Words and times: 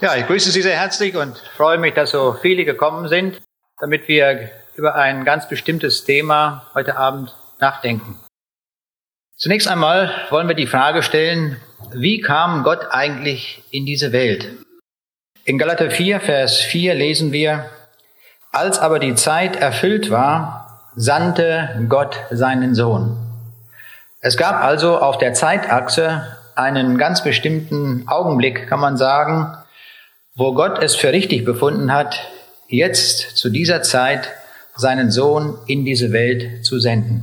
Ja, 0.00 0.16
ich 0.16 0.26
grüße 0.26 0.50
Sie 0.50 0.60
sehr 0.60 0.76
herzlich 0.76 1.16
und 1.16 1.38
freue 1.56 1.78
mich, 1.78 1.94
dass 1.94 2.10
so 2.10 2.32
viele 2.32 2.64
gekommen 2.64 3.06
sind, 3.06 3.40
damit 3.78 4.08
wir 4.08 4.50
über 4.74 4.96
ein 4.96 5.24
ganz 5.24 5.48
bestimmtes 5.48 6.04
Thema 6.04 6.66
heute 6.74 6.96
Abend 6.96 7.32
nachdenken. 7.60 8.18
Zunächst 9.36 9.68
einmal 9.68 10.10
wollen 10.30 10.48
wir 10.48 10.56
die 10.56 10.66
Frage 10.66 11.04
stellen, 11.04 11.58
wie 11.92 12.20
kam 12.20 12.64
Gott 12.64 12.88
eigentlich 12.90 13.62
in 13.70 13.86
diese 13.86 14.10
Welt? 14.12 14.48
In 15.44 15.58
Galater 15.58 15.92
4, 15.92 16.20
Vers 16.20 16.58
4 16.58 16.94
lesen 16.94 17.30
wir, 17.30 17.70
als 18.50 18.80
aber 18.80 18.98
die 18.98 19.14
Zeit 19.14 19.54
erfüllt 19.54 20.10
war, 20.10 20.90
sandte 20.96 21.86
Gott 21.88 22.18
seinen 22.30 22.74
Sohn. 22.74 23.16
Es 24.20 24.36
gab 24.36 24.60
also 24.60 24.98
auf 24.98 25.18
der 25.18 25.34
Zeitachse 25.34 26.36
einen 26.56 26.98
ganz 26.98 27.22
bestimmten 27.22 28.08
Augenblick, 28.08 28.68
kann 28.68 28.80
man 28.80 28.96
sagen, 28.96 29.56
wo 30.36 30.52
Gott 30.52 30.82
es 30.82 30.96
für 30.96 31.12
richtig 31.12 31.44
befunden 31.44 31.92
hat, 31.92 32.20
jetzt 32.66 33.36
zu 33.36 33.50
dieser 33.50 33.82
Zeit 33.82 34.32
seinen 34.74 35.12
Sohn 35.12 35.58
in 35.66 35.84
diese 35.84 36.12
Welt 36.12 36.66
zu 36.66 36.80
senden. 36.80 37.22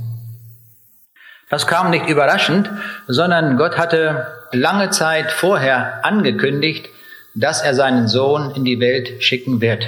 Das 1.50 1.66
kam 1.66 1.90
nicht 1.90 2.08
überraschend, 2.08 2.70
sondern 3.08 3.58
Gott 3.58 3.76
hatte 3.76 4.26
lange 4.52 4.88
Zeit 4.88 5.30
vorher 5.30 6.02
angekündigt, 6.06 6.88
dass 7.34 7.60
er 7.60 7.74
seinen 7.74 8.08
Sohn 8.08 8.54
in 8.54 8.64
die 8.64 8.80
Welt 8.80 9.22
schicken 9.22 9.60
wird. 9.60 9.86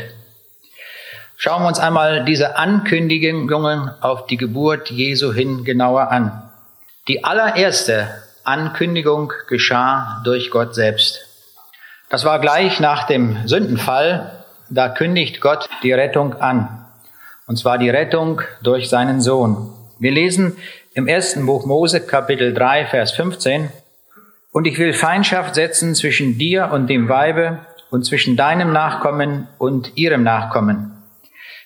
Schauen 1.38 1.62
wir 1.62 1.68
uns 1.68 1.78
einmal 1.78 2.26
diese 2.26 2.58
Ankündigungen 2.58 3.90
auf 4.02 4.26
die 4.26 4.36
Geburt 4.36 4.90
Jesu 4.90 5.32
hin 5.32 5.64
genauer 5.64 6.10
an. 6.10 6.42
Die 7.08 7.24
allererste 7.24 8.08
Ankündigung 8.44 9.32
geschah 9.48 10.20
durch 10.24 10.50
Gott 10.50 10.74
selbst. 10.74 11.23
Das 12.14 12.24
war 12.24 12.38
gleich 12.38 12.78
nach 12.78 13.08
dem 13.08 13.38
Sündenfall. 13.44 14.44
Da 14.70 14.88
kündigt 14.88 15.40
Gott 15.40 15.68
die 15.82 15.92
Rettung 15.92 16.34
an. 16.34 16.86
Und 17.48 17.58
zwar 17.58 17.76
die 17.76 17.90
Rettung 17.90 18.40
durch 18.62 18.88
seinen 18.88 19.20
Sohn. 19.20 19.72
Wir 19.98 20.12
lesen 20.12 20.56
im 20.92 21.08
ersten 21.08 21.44
Buch 21.44 21.66
Mose 21.66 22.06
Kapitel 22.06 22.54
3, 22.54 22.86
Vers 22.86 23.10
15. 23.10 23.68
Und 24.52 24.68
ich 24.68 24.78
will 24.78 24.92
Feindschaft 24.92 25.56
setzen 25.56 25.96
zwischen 25.96 26.38
dir 26.38 26.70
und 26.72 26.86
dem 26.86 27.08
Weibe 27.08 27.58
und 27.90 28.06
zwischen 28.06 28.36
deinem 28.36 28.72
Nachkommen 28.72 29.48
und 29.58 29.96
ihrem 29.96 30.22
Nachkommen. 30.22 30.92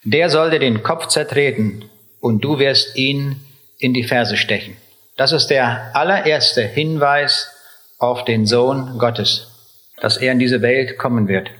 Der 0.02 0.30
soll 0.30 0.48
dir 0.48 0.60
den 0.60 0.82
Kopf 0.82 1.08
zertreten 1.08 1.84
und 2.20 2.42
du 2.42 2.58
wirst 2.58 2.96
ihn 2.96 3.36
in 3.78 3.92
die 3.92 4.04
Ferse 4.04 4.38
stechen. 4.38 4.78
Das 5.18 5.32
ist 5.32 5.48
der 5.48 5.90
allererste 5.92 6.62
Hinweis 6.62 7.50
auf 7.98 8.24
den 8.24 8.46
Sohn 8.46 8.96
Gottes, 8.96 9.57
dass 10.00 10.16
er 10.16 10.32
in 10.32 10.38
diese 10.38 10.62
Welt 10.62 10.98
kommen 10.98 11.28
wird. 11.28 11.50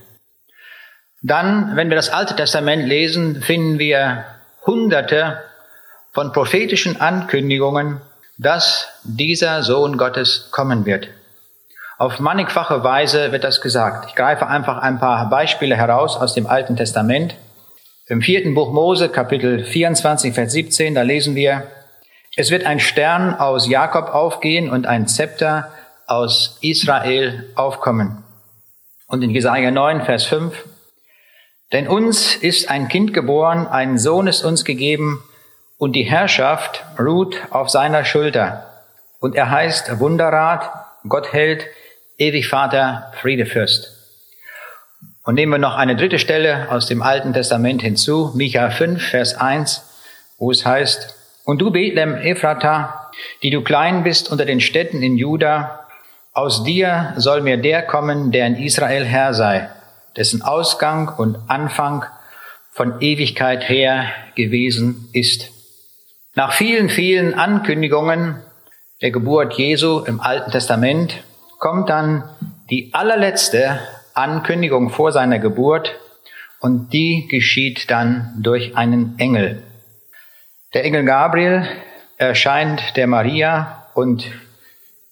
Dann, 1.23 1.75
wenn 1.75 1.89
wir 1.89 1.97
das 1.97 2.11
Alte 2.11 2.37
Testament 2.37 2.87
lesen, 2.87 3.43
finden 3.43 3.79
wir 3.79 4.25
hunderte 4.65 5.43
von 6.13 6.33
prophetischen 6.33 7.01
Ankündigungen, 7.01 8.01
dass 8.39 8.89
dieser 9.03 9.63
Sohn 9.63 9.97
Gottes 9.99 10.51
kommen 10.53 10.87
wird. 10.87 11.09
Auf 11.99 12.21
mannigfache 12.21 12.85
Weise 12.85 13.33
wird 13.33 13.43
das 13.43 13.61
gesagt. 13.61 14.09
Ich 14.09 14.15
greife 14.15 14.47
einfach 14.47 14.79
ein 14.79 15.01
paar 15.01 15.29
Beispiele 15.29 15.77
heraus 15.77 16.17
aus 16.17 16.35
dem 16.35 16.47
Alten 16.47 16.77
Testament. 16.77 17.35
Im 18.07 18.23
vierten 18.23 18.55
Buch 18.55 18.73
Mose, 18.73 19.09
Kapitel 19.09 19.65
24, 19.65 20.33
Vers 20.33 20.53
17, 20.53 20.95
da 20.95 21.03
lesen 21.03 21.35
wir, 21.35 21.65
es 22.37 22.53
wird 22.53 22.65
ein 22.65 22.79
Stern 22.79 23.35
aus 23.35 23.69
Jakob 23.69 24.15
aufgehen 24.15 24.71
und 24.71 24.87
ein 24.87 25.09
Zepter 25.09 25.73
aus 26.07 26.59
Israel 26.63 27.51
aufkommen. 27.57 28.23
Und 29.09 29.23
in 29.23 29.31
Jesaja 29.31 29.71
9, 29.71 30.03
Vers 30.03 30.25
5, 30.25 30.55
denn 31.73 31.89
uns 31.89 32.37
ist 32.37 32.71
ein 32.71 32.89
Kind 32.89 33.15
geboren, 33.15 33.67
ein 33.67 33.99
Sohn 33.99 34.27
ist 34.27 34.45
uns 34.45 34.65
gegeben, 34.65 35.25
und 35.79 35.95
die 35.95 36.03
Herrschaft 36.03 36.85
ruht 36.99 37.41
auf 37.51 37.71
seiner 37.71 38.05
Schulter. 38.05 38.85
Und 39.21 39.35
er 39.35 39.51
heißt 39.51 39.99
Wunderrat, 39.99 40.71
Gott 41.09 41.33
hält, 41.33 41.67
ewig 42.19 42.49
Vater, 42.49 43.13
Friedefürst. 43.21 43.95
Und 45.25 45.37
nehmen 45.37 45.53
wir 45.53 45.59
noch 45.59 45.77
eine 45.77 45.97
dritte 45.97 46.19
Stelle 46.19 46.71
aus 46.71 46.87
dem 46.87 47.01
Alten 47.01 47.33
Testament 47.33 47.81
hinzu, 47.81 48.33
Micha 48.35 48.71
5, 48.71 49.03
Vers 49.03 49.35
1, 49.35 49.85
wo 50.39 50.51
es 50.51 50.67
heißt, 50.67 51.15
und 51.45 51.63
du, 51.63 51.71
Bethlehem 51.71 52.17
Ephrata, 52.17 53.11
die 53.43 53.51
du 53.51 53.63
klein 53.63 54.05
bist 54.05 54.31
unter 54.31 54.45
den 54.45 54.61
Städten 54.61 55.03
in 55.03 55.17
Juda, 55.17 55.78
aus 56.39 56.63
dir 56.63 57.15
soll 57.17 57.41
mir 57.41 57.57
der 57.57 57.83
kommen, 57.83 58.31
der 58.31 58.47
in 58.47 58.55
Israel 58.55 59.05
Herr 59.05 59.35
sei, 59.35 59.69
dessen 60.17 60.41
Ausgang 60.41 61.09
und 61.19 61.37
Anfang 61.49 62.05
von 62.71 63.01
Ewigkeit 63.01 63.69
her 63.69 64.07
gewesen 64.37 65.09
ist. 65.13 65.51
Nach 66.37 66.53
vielen, 66.53 66.91
vielen 66.91 67.35
Ankündigungen 67.35 68.41
der 69.03 69.11
Geburt 69.11 69.55
Jesu 69.55 70.05
im 70.05 70.21
Alten 70.21 70.53
Testament 70.53 71.25
kommt 71.59 71.91
dann 71.91 72.23
die 72.71 72.95
allerletzte 72.95 73.81
Ankündigung 74.15 74.91
vor 74.91 75.11
seiner 75.11 75.41
Geburt 75.41 75.99
und 76.61 76.93
die 76.93 77.27
geschieht 77.29 77.91
dann 77.91 78.35
durch 78.39 78.77
einen 78.77 79.19
Engel. 79.19 79.65
Der 80.73 80.85
Engel 80.85 81.05
Gabriel 81.05 81.67
erscheint 82.17 82.97
der 82.97 83.09
Maria 83.09 83.87
und 83.95 84.31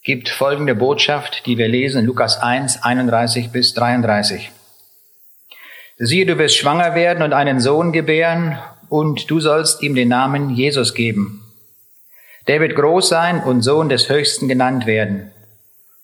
gibt 0.06 0.28
folgende 0.28 0.77
Botschaft, 0.77 1.47
die 1.47 1.59
wir 1.59 1.67
lesen 1.67 1.99
in 1.99 2.06
Lukas 2.06 2.41
1, 2.41 2.84
31 2.84 3.50
bis 3.50 3.75
33. 3.75 4.53
Siehe, 5.99 6.25
du 6.25 6.39
wirst 6.39 6.56
schwanger 6.56 6.94
werden 6.94 7.25
und 7.25 7.33
einen 7.33 7.59
Sohn 7.59 7.91
gebären 7.91 8.56
und 8.89 9.28
du 9.28 9.41
sollst 9.41 9.83
ihm 9.83 9.97
den 9.97 10.06
Namen 10.06 10.50
Jesus 10.50 10.94
geben. 10.94 11.43
Der 12.47 12.61
wird 12.61 12.77
groß 12.77 13.09
sein 13.09 13.43
und 13.43 13.62
Sohn 13.62 13.89
des 13.89 14.09
Höchsten 14.09 14.47
genannt 14.47 14.87
werden. 14.87 15.33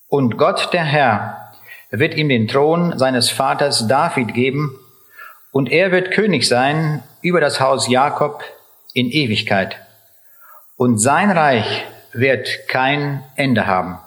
Und 0.08 0.36
Gott, 0.36 0.70
der 0.72 0.82
Herr, 0.82 1.52
wird 1.92 2.16
ihm 2.16 2.28
den 2.28 2.48
Thron 2.48 2.98
seines 2.98 3.30
Vaters 3.30 3.86
David 3.86 4.34
geben 4.34 4.76
und 5.52 5.70
er 5.70 5.92
wird 5.92 6.10
König 6.10 6.48
sein 6.48 7.04
über 7.20 7.40
das 7.40 7.60
Haus 7.60 7.86
Jakob 7.86 8.42
in 8.94 9.12
Ewigkeit. 9.12 9.76
Und 10.76 10.98
sein 10.98 11.30
Reich 11.30 11.84
wird 12.12 12.68
kein 12.68 13.24
Ende 13.36 13.66
haben. 13.66 13.98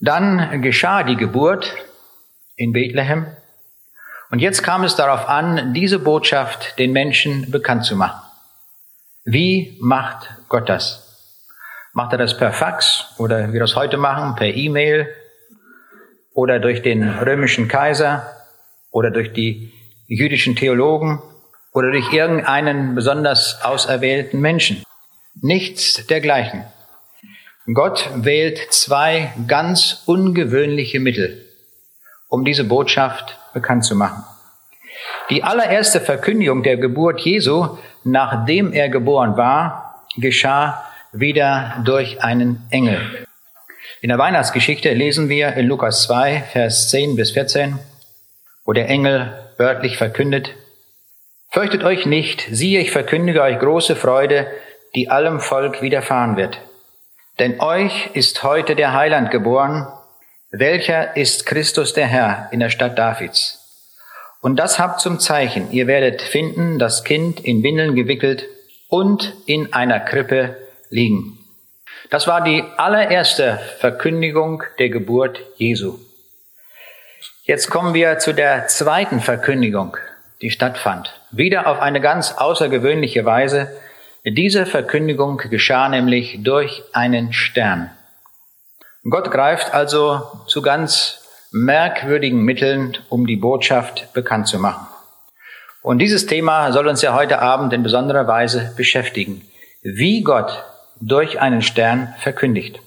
Dann 0.00 0.62
geschah 0.62 1.02
die 1.02 1.16
Geburt 1.16 1.74
in 2.56 2.72
Bethlehem. 2.72 3.26
Und 4.30 4.40
jetzt 4.40 4.62
kam 4.62 4.84
es 4.84 4.96
darauf 4.96 5.28
an, 5.28 5.72
diese 5.74 5.98
Botschaft 5.98 6.78
den 6.78 6.92
Menschen 6.92 7.50
bekannt 7.50 7.84
zu 7.84 7.96
machen. 7.96 8.20
Wie 9.24 9.76
macht 9.80 10.30
Gott 10.48 10.68
das? 10.68 11.02
Macht 11.92 12.12
er 12.12 12.18
das 12.18 12.36
per 12.36 12.52
Fax 12.52 13.14
oder 13.18 13.48
wie 13.48 13.52
wir 13.54 13.60
das 13.60 13.74
heute 13.76 13.96
machen, 13.96 14.34
per 14.36 14.54
E-Mail 14.54 15.08
oder 16.34 16.60
durch 16.60 16.82
den 16.82 17.08
römischen 17.08 17.68
Kaiser 17.68 18.30
oder 18.90 19.10
durch 19.10 19.32
die 19.32 19.72
jüdischen 20.06 20.56
Theologen 20.56 21.22
oder 21.72 21.90
durch 21.90 22.12
irgendeinen 22.12 22.94
besonders 22.94 23.62
auserwählten 23.62 24.40
Menschen. 24.40 24.82
Nichts 25.42 26.06
dergleichen. 26.06 26.64
Gott 27.72 28.08
wählt 28.14 28.58
zwei 28.70 29.32
ganz 29.46 30.02
ungewöhnliche 30.06 30.98
Mittel, 30.98 31.44
um 32.28 32.44
diese 32.44 32.64
Botschaft 32.64 33.38
bekannt 33.52 33.84
zu 33.84 33.96
machen. 33.96 34.24
Die 35.28 35.42
allererste 35.42 36.00
Verkündigung 36.00 36.62
der 36.62 36.78
Geburt 36.78 37.20
Jesu, 37.20 37.76
nachdem 38.04 38.72
er 38.72 38.88
geboren 38.88 39.36
war, 39.36 40.06
geschah 40.16 40.82
wieder 41.12 41.82
durch 41.84 42.22
einen 42.22 42.62
Engel. 42.70 43.26
In 44.00 44.08
der 44.08 44.18
Weihnachtsgeschichte 44.18 44.94
lesen 44.94 45.28
wir 45.28 45.54
in 45.54 45.66
Lukas 45.66 46.04
2, 46.04 46.44
Vers 46.52 46.88
10 46.90 47.16
bis 47.16 47.32
14, 47.32 47.78
wo 48.64 48.72
der 48.72 48.88
Engel 48.88 49.36
wörtlich 49.58 49.98
verkündet, 49.98 50.54
Fürchtet 51.50 51.84
euch 51.84 52.04
nicht, 52.04 52.46
siehe, 52.50 52.80
ich 52.80 52.90
verkündige 52.90 53.40
euch 53.40 53.58
große 53.58 53.96
Freude, 53.96 54.46
die 54.96 55.10
allem 55.10 55.38
Volk 55.40 55.82
widerfahren 55.82 56.36
wird. 56.36 56.58
Denn 57.38 57.60
euch 57.60 58.10
ist 58.14 58.42
heute 58.42 58.74
der 58.74 58.94
Heiland 58.94 59.30
geboren, 59.30 59.86
welcher 60.50 61.16
ist 61.16 61.46
Christus 61.46 61.92
der 61.92 62.06
Herr 62.06 62.48
in 62.50 62.60
der 62.60 62.70
Stadt 62.70 62.98
Davids. 62.98 63.62
Und 64.40 64.56
das 64.56 64.78
habt 64.78 65.00
zum 65.00 65.20
Zeichen, 65.20 65.70
ihr 65.70 65.86
werdet 65.86 66.22
finden, 66.22 66.78
das 66.78 67.04
Kind 67.04 67.40
in 67.40 67.62
Windeln 67.62 67.94
gewickelt 67.94 68.46
und 68.88 69.34
in 69.46 69.72
einer 69.72 70.00
Krippe 70.00 70.56
liegen. 70.88 71.38
Das 72.10 72.26
war 72.26 72.42
die 72.42 72.64
allererste 72.76 73.58
Verkündigung 73.78 74.62
der 74.78 74.88
Geburt 74.88 75.40
Jesu. 75.56 75.98
Jetzt 77.42 77.70
kommen 77.70 77.94
wir 77.94 78.18
zu 78.18 78.32
der 78.32 78.66
zweiten 78.68 79.20
Verkündigung 79.20 79.96
die 80.42 80.50
stattfand. 80.50 81.20
Wieder 81.30 81.66
auf 81.66 81.80
eine 81.80 82.00
ganz 82.00 82.32
außergewöhnliche 82.32 83.24
Weise. 83.24 83.76
Diese 84.28 84.66
Verkündigung 84.66 85.36
geschah 85.36 85.88
nämlich 85.88 86.40
durch 86.42 86.82
einen 86.92 87.32
Stern. 87.32 87.92
Gott 89.08 89.30
greift 89.30 89.72
also 89.72 90.20
zu 90.48 90.62
ganz 90.62 91.22
merkwürdigen 91.52 92.42
Mitteln, 92.42 92.98
um 93.08 93.28
die 93.28 93.36
Botschaft 93.36 94.12
bekannt 94.14 94.48
zu 94.48 94.58
machen. 94.58 94.88
Und 95.80 96.00
dieses 96.00 96.26
Thema 96.26 96.72
soll 96.72 96.88
uns 96.88 97.02
ja 97.02 97.14
heute 97.14 97.38
Abend 97.38 97.72
in 97.72 97.84
besonderer 97.84 98.26
Weise 98.26 98.74
beschäftigen. 98.76 99.42
Wie 99.82 100.24
Gott 100.24 100.64
durch 101.00 101.40
einen 101.40 101.62
Stern 101.62 102.12
verkündigt. 102.18 102.80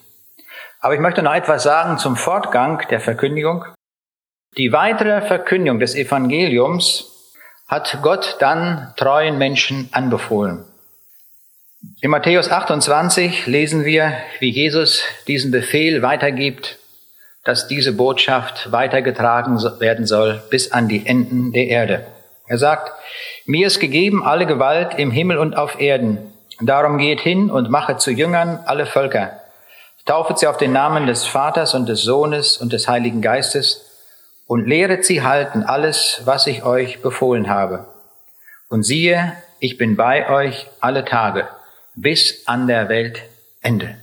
Aber 0.82 0.94
ich 0.94 1.00
möchte 1.00 1.22
noch 1.22 1.34
etwas 1.34 1.64
sagen 1.64 2.00
zum 2.00 2.18
Fortgang 2.18 2.86
der 2.90 3.00
Verkündigung. 3.00 3.64
Die 4.58 4.74
weitere 4.74 5.22
Verkündigung 5.22 5.80
des 5.80 5.96
Evangeliums 5.96 7.34
hat 7.70 8.00
Gott 8.02 8.36
dann 8.42 8.94
treuen 8.98 9.38
Menschen 9.38 9.88
anbefohlen. 9.94 10.66
In 12.02 12.10
Matthäus 12.10 12.52
28 12.52 13.48
lesen 13.48 13.86
wir, 13.86 14.12
wie 14.40 14.50
Jesus 14.50 15.02
diesen 15.28 15.50
Befehl 15.50 16.02
weitergibt, 16.02 16.78
dass 17.46 17.70
diese 17.70 17.94
Botschaft 17.94 18.74
weitergetragen 18.74 19.58
werden 19.80 20.06
soll 20.06 20.44
bis 20.50 20.74
an 20.74 20.90
die 20.90 21.08
Enden 21.08 21.54
der 21.54 21.68
Erde. 21.68 22.06
Er 22.48 22.58
sagt, 22.58 22.92
mir 23.46 23.68
ist 23.68 23.80
gegeben 23.80 24.26
alle 24.26 24.46
Gewalt 24.46 24.96
im 24.98 25.10
Himmel 25.10 25.38
und 25.38 25.56
auf 25.56 25.80
Erden. 25.80 26.18
Darum 26.60 26.98
geht 26.98 27.22
hin 27.22 27.50
und 27.50 27.70
mache 27.70 27.96
zu 27.96 28.12
Jüngern 28.12 28.60
alle 28.66 28.86
Völker. 28.86 29.40
Taufet 30.06 30.40
sie 30.40 30.48
auf 30.48 30.58
den 30.58 30.74
Namen 30.74 31.08
des 31.08 31.26
Vaters 31.26 31.76
und 31.76 31.88
des 31.88 32.02
Sohnes 32.02 32.58
und 32.58 32.74
des 32.74 32.90
Heiligen 32.90 33.22
Geistes 33.22 33.86
und 34.48 34.68
lehret 34.68 35.06
sie 35.06 35.22
halten 35.22 35.64
alles, 35.64 36.24
was 36.26 36.46
ich 36.46 36.64
euch 36.64 37.02
befohlen 37.02 37.50
habe. 37.50 37.86
Und 38.68 38.84
siehe, 38.84 39.32
ich 39.62 39.78
bin 39.78 39.96
bei 39.96 40.30
euch 40.30 40.68
alle 40.82 41.06
Tage 41.06 41.48
bis 42.02 42.44
an 42.48 42.68
der 42.68 42.88
Weltende. 42.90 43.98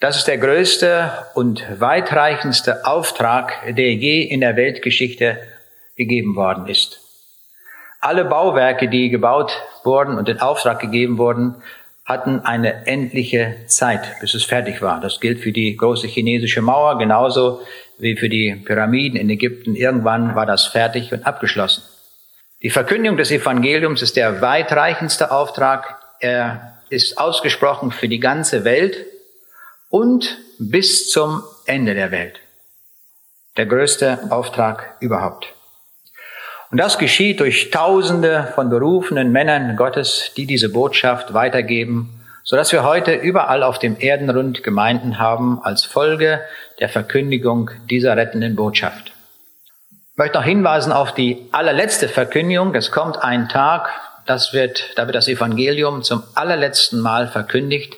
Das 0.00 0.16
ist 0.16 0.26
der 0.26 0.38
größte 0.38 1.12
und 1.34 1.64
weitreichendste 1.78 2.86
Auftrag, 2.86 3.74
der 3.76 3.92
je 3.94 4.22
in 4.22 4.40
der 4.40 4.56
Weltgeschichte 4.56 5.38
gegeben 5.96 6.34
worden 6.34 6.66
ist. 6.66 7.00
Alle 8.00 8.24
Bauwerke, 8.24 8.88
die 8.88 9.10
gebaut 9.10 9.52
wurden 9.84 10.16
und 10.16 10.28
in 10.28 10.40
Auftrag 10.40 10.80
gegeben 10.80 11.18
wurden, 11.18 11.56
hatten 12.06 12.40
eine 12.40 12.86
endliche 12.86 13.56
Zeit, 13.66 14.18
bis 14.20 14.34
es 14.34 14.44
fertig 14.44 14.82
war. 14.82 15.00
Das 15.00 15.20
gilt 15.20 15.40
für 15.40 15.52
die 15.52 15.76
große 15.76 16.08
chinesische 16.08 16.62
Mauer 16.62 16.98
genauso 16.98 17.60
wie 17.98 18.16
für 18.16 18.28
die 18.28 18.56
Pyramiden 18.64 19.20
in 19.20 19.30
Ägypten. 19.30 19.76
Irgendwann 19.76 20.34
war 20.34 20.46
das 20.46 20.66
fertig 20.66 21.12
und 21.12 21.26
abgeschlossen. 21.26 21.84
Die 22.62 22.70
Verkündigung 22.70 23.16
des 23.16 23.30
Evangeliums 23.30 24.02
ist 24.02 24.16
der 24.16 24.40
weitreichendste 24.40 25.30
Auftrag. 25.30 25.99
Er 26.20 26.78
ist 26.90 27.18
ausgesprochen 27.18 27.92
für 27.92 28.08
die 28.08 28.20
ganze 28.20 28.64
Welt 28.64 29.06
und 29.88 30.38
bis 30.58 31.10
zum 31.10 31.42
Ende 31.64 31.94
der 31.94 32.10
Welt. 32.10 32.40
Der 33.56 33.66
größte 33.66 34.18
Auftrag 34.30 34.96
überhaupt. 35.00 35.54
Und 36.70 36.78
das 36.78 36.98
geschieht 36.98 37.40
durch 37.40 37.70
Tausende 37.70 38.52
von 38.54 38.70
berufenen 38.70 39.32
Männern 39.32 39.76
Gottes, 39.76 40.32
die 40.36 40.46
diese 40.46 40.68
Botschaft 40.68 41.34
weitergeben, 41.34 42.22
so 42.44 42.54
dass 42.54 42.70
wir 42.70 42.84
heute 42.84 43.14
überall 43.14 43.62
auf 43.62 43.78
dem 43.78 43.98
Erdenrund 43.98 44.62
Gemeinden 44.62 45.18
haben 45.18 45.60
als 45.62 45.84
Folge 45.84 46.40
der 46.78 46.88
Verkündigung 46.88 47.70
dieser 47.88 48.16
rettenden 48.16 48.56
Botschaft. 48.56 49.12
Ich 50.12 50.18
möchte 50.18 50.38
noch 50.38 50.44
hinweisen 50.44 50.92
auf 50.92 51.12
die 51.12 51.48
allerletzte 51.50 52.08
Verkündigung. 52.08 52.74
Es 52.74 52.92
kommt 52.92 53.22
ein 53.22 53.48
Tag, 53.48 53.88
das 54.30 54.52
wird, 54.52 54.92
da 54.96 55.06
wird 55.06 55.16
das 55.16 55.28
Evangelium 55.28 56.02
zum 56.02 56.22
allerletzten 56.34 57.00
Mal 57.00 57.26
verkündigt. 57.26 57.96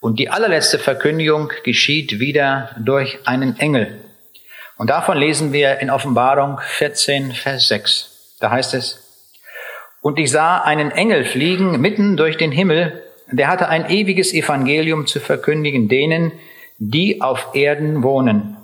Und 0.00 0.18
die 0.18 0.30
allerletzte 0.30 0.78
Verkündigung 0.78 1.52
geschieht 1.62 2.18
wieder 2.18 2.70
durch 2.78 3.18
einen 3.26 3.58
Engel. 3.58 4.00
Und 4.78 4.88
davon 4.88 5.18
lesen 5.18 5.52
wir 5.52 5.80
in 5.80 5.90
Offenbarung 5.90 6.58
14, 6.62 7.32
Vers 7.32 7.68
6. 7.68 8.36
Da 8.40 8.50
heißt 8.50 8.72
es, 8.72 9.06
und 10.00 10.18
ich 10.18 10.30
sah 10.30 10.62
einen 10.62 10.90
Engel 10.90 11.26
fliegen 11.26 11.78
mitten 11.78 12.16
durch 12.16 12.38
den 12.38 12.52
Himmel, 12.52 13.02
der 13.30 13.48
hatte 13.48 13.68
ein 13.68 13.90
ewiges 13.90 14.32
Evangelium 14.32 15.06
zu 15.06 15.20
verkündigen 15.20 15.88
denen, 15.88 16.32
die 16.78 17.20
auf 17.20 17.48
Erden 17.52 18.02
wohnen, 18.02 18.56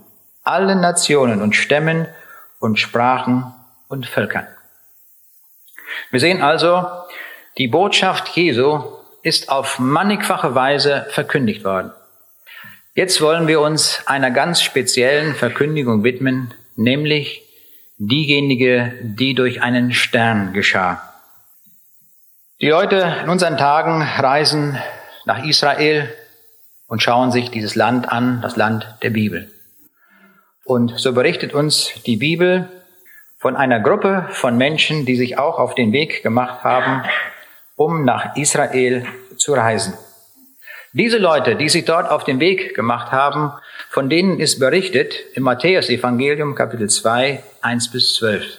allen 0.43 0.81
Nationen 0.81 1.43
und 1.43 1.55
Stämmen 1.55 2.07
und 2.59 2.79
Sprachen 2.79 3.53
und 3.89 4.07
Völkern. 4.07 4.47
Wir 6.11 6.21
sehen 6.21 6.43
also, 6.43 6.87
die 7.59 7.69
Botschaft 7.69 8.29
Jesu 8.37 8.83
ist 9.23 9.49
auf 9.49 9.79
mannigfache 9.79 10.55
Weise 10.55 11.07
verkündigt 11.11 11.65
worden. 11.65 11.91
Jetzt 12.95 13.21
wollen 13.21 13.47
wir 13.47 13.61
uns 13.61 14.03
einer 14.07 14.31
ganz 14.31 14.63
speziellen 14.63 15.35
Verkündigung 15.35 16.05
widmen, 16.05 16.55
nämlich 16.77 17.43
diejenige, 17.99 18.95
die 19.03 19.35
durch 19.35 19.63
einen 19.63 19.93
Stern 19.93 20.53
geschah. 20.53 21.03
Die 22.61 22.69
Leute 22.69 23.17
in 23.23 23.29
unseren 23.29 23.59
Tagen 23.59 24.03
reisen 24.03 24.79
nach 25.25 25.45
Israel 25.45 26.11
und 26.87 27.03
schauen 27.03 27.33
sich 27.33 27.51
dieses 27.51 27.75
Land 27.75 28.09
an, 28.11 28.41
das 28.41 28.57
Land 28.57 28.87
der 29.03 29.11
Bibel. 29.11 29.51
Und 30.65 30.99
so 30.99 31.13
berichtet 31.13 31.53
uns 31.53 31.91
die 32.07 32.17
Bibel 32.17 32.69
von 33.39 33.57
einer 33.57 33.81
Gruppe 33.81 34.27
von 34.31 34.57
Menschen, 34.57 35.05
die 35.05 35.17
sich 35.17 35.39
auch 35.39 35.59
auf 35.59 35.75
den 35.75 35.93
Weg 35.93 36.23
gemacht 36.23 36.65
haben, 36.65 37.05
um 37.77 38.05
nach 38.05 38.37
Israel 38.37 39.07
zu 39.37 39.55
reisen. 39.55 39.95
Diese 40.93 41.19
Leute, 41.19 41.57
die 41.57 41.69
sich 41.69 41.85
dort 41.85 42.11
auf 42.11 42.25
den 42.25 42.41
Weg 42.41 42.75
gemacht 42.75 43.13
haben, 43.13 43.53
von 43.91 44.09
denen 44.09 44.41
ist 44.41 44.59
berichtet 44.59 45.15
im 45.35 45.43
Matthäus-Evangelium 45.43 46.55
Kapitel 46.55 46.89
2, 46.89 47.43
1 47.61 47.91
bis 47.91 48.15
12. 48.15 48.59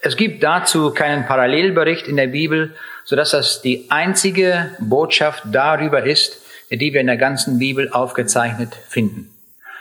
Es 0.00 0.16
gibt 0.16 0.42
dazu 0.42 0.92
keinen 0.92 1.26
Parallelbericht 1.26 2.08
in 2.08 2.16
der 2.16 2.26
Bibel, 2.26 2.74
sodass 3.04 3.30
das 3.30 3.62
die 3.62 3.86
einzige 3.88 4.76
Botschaft 4.80 5.44
darüber 5.46 6.04
ist, 6.04 6.42
die 6.70 6.92
wir 6.92 7.00
in 7.00 7.06
der 7.06 7.16
ganzen 7.16 7.58
Bibel 7.58 7.90
aufgezeichnet 7.90 8.74
finden. 8.88 9.30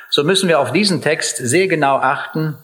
So 0.09 0.23
müssen 0.23 0.47
wir 0.47 0.59
auf 0.59 0.71
diesen 0.71 1.01
Text 1.01 1.37
sehr 1.37 1.67
genau 1.67 1.95
achten. 1.95 2.57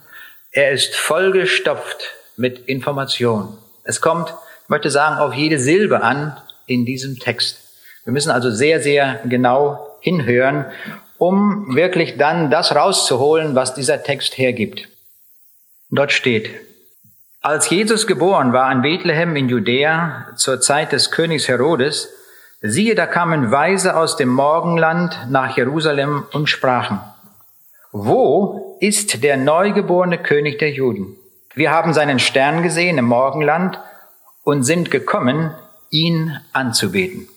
Er 0.52 0.72
ist 0.72 0.96
vollgestopft 0.96 2.16
mit 2.36 2.68
Information. 2.68 3.58
Es 3.84 4.02
kommt, 4.02 4.34
ich 4.64 4.70
möchte 4.70 4.90
sagen, 4.90 5.20
auf 5.20 5.34
jede 5.34 5.60
Silbe 5.60 6.02
an 6.02 6.38
in 6.66 6.86
diesem 6.86 7.20
Text. 7.20 7.60
Wir 8.04 8.14
müssen 8.14 8.32
also 8.32 8.52
sehr, 8.52 8.82
sehr 8.82 9.22
genau 9.26 9.98
hinhören, 10.02 10.66
um 11.18 11.76
wirklich 11.76 12.18
dann 12.18 12.50
das 12.50 12.76
rauszuholen, 12.76 13.56
was 13.56 13.74
dieser 13.74 14.04
Text 14.04 14.38
hergibt. 14.38 14.88
Dort 15.90 16.12
steht, 16.12 16.50
als 17.42 17.70
Jesus 17.70 18.08
geboren 18.08 18.52
war 18.52 18.72
in 18.72 18.82
Bethlehem 18.82 19.36
in 19.36 19.48
Judäa 19.48 20.34
zur 20.36 20.60
Zeit 20.60 20.92
des 20.92 21.12
Königs 21.12 21.48
Herodes, 21.48 22.10
siehe, 22.62 22.96
da 22.96 23.06
kamen 23.06 23.52
Weise 23.52 23.96
aus 23.96 24.18
dem 24.18 24.30
Morgenland 24.30 25.18
nach 25.30 25.56
Jerusalem 25.56 26.26
und 26.34 26.48
sprachen, 26.48 27.00
wo 27.92 28.78
ist 28.80 29.24
der 29.24 29.38
neugeborene 29.38 30.18
König 30.18 30.60
der 30.60 30.72
Juden? 30.72 31.18
Wir 31.56 31.72
haben 31.72 31.94
seinen 31.94 32.20
Stern 32.20 32.62
gesehen 32.62 32.98
im 32.98 33.06
Morgenland 33.06 33.80
und 34.44 34.64
sind 34.64 34.92
gekommen, 34.92 35.56
ihn 35.90 36.38
anzubeten. 36.54 37.28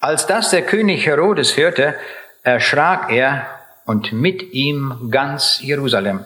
Als 0.00 0.26
das 0.26 0.50
der 0.50 0.62
König 0.62 1.06
Herodes 1.06 1.56
hörte, 1.56 1.94
erschrak 2.42 3.10
er 3.12 3.46
und 3.86 4.12
mit 4.12 4.52
ihm 4.52 5.08
ganz 5.10 5.60
Jerusalem. 5.62 6.24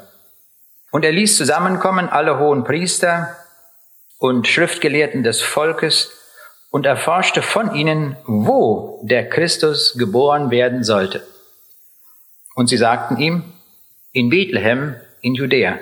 Und 0.90 1.04
er 1.04 1.12
ließ 1.12 1.36
zusammenkommen 1.36 2.08
alle 2.08 2.38
hohen 2.38 2.64
Priester 2.64 3.36
und 4.18 4.46
Schriftgelehrten 4.46 5.22
des 5.22 5.42
Volkes 5.42 6.12
und 6.70 6.86
erforschte 6.86 7.42
von 7.42 7.74
ihnen, 7.74 8.16
wo 8.26 9.00
der 9.04 9.28
Christus 9.28 9.94
geboren 9.98 10.50
werden 10.50 10.82
sollte. 10.82 11.22
Und 12.54 12.68
sie 12.68 12.76
sagten 12.76 13.16
ihm, 13.18 13.42
in 14.12 14.30
Bethlehem 14.30 14.96
in 15.20 15.34
Judäa. 15.34 15.78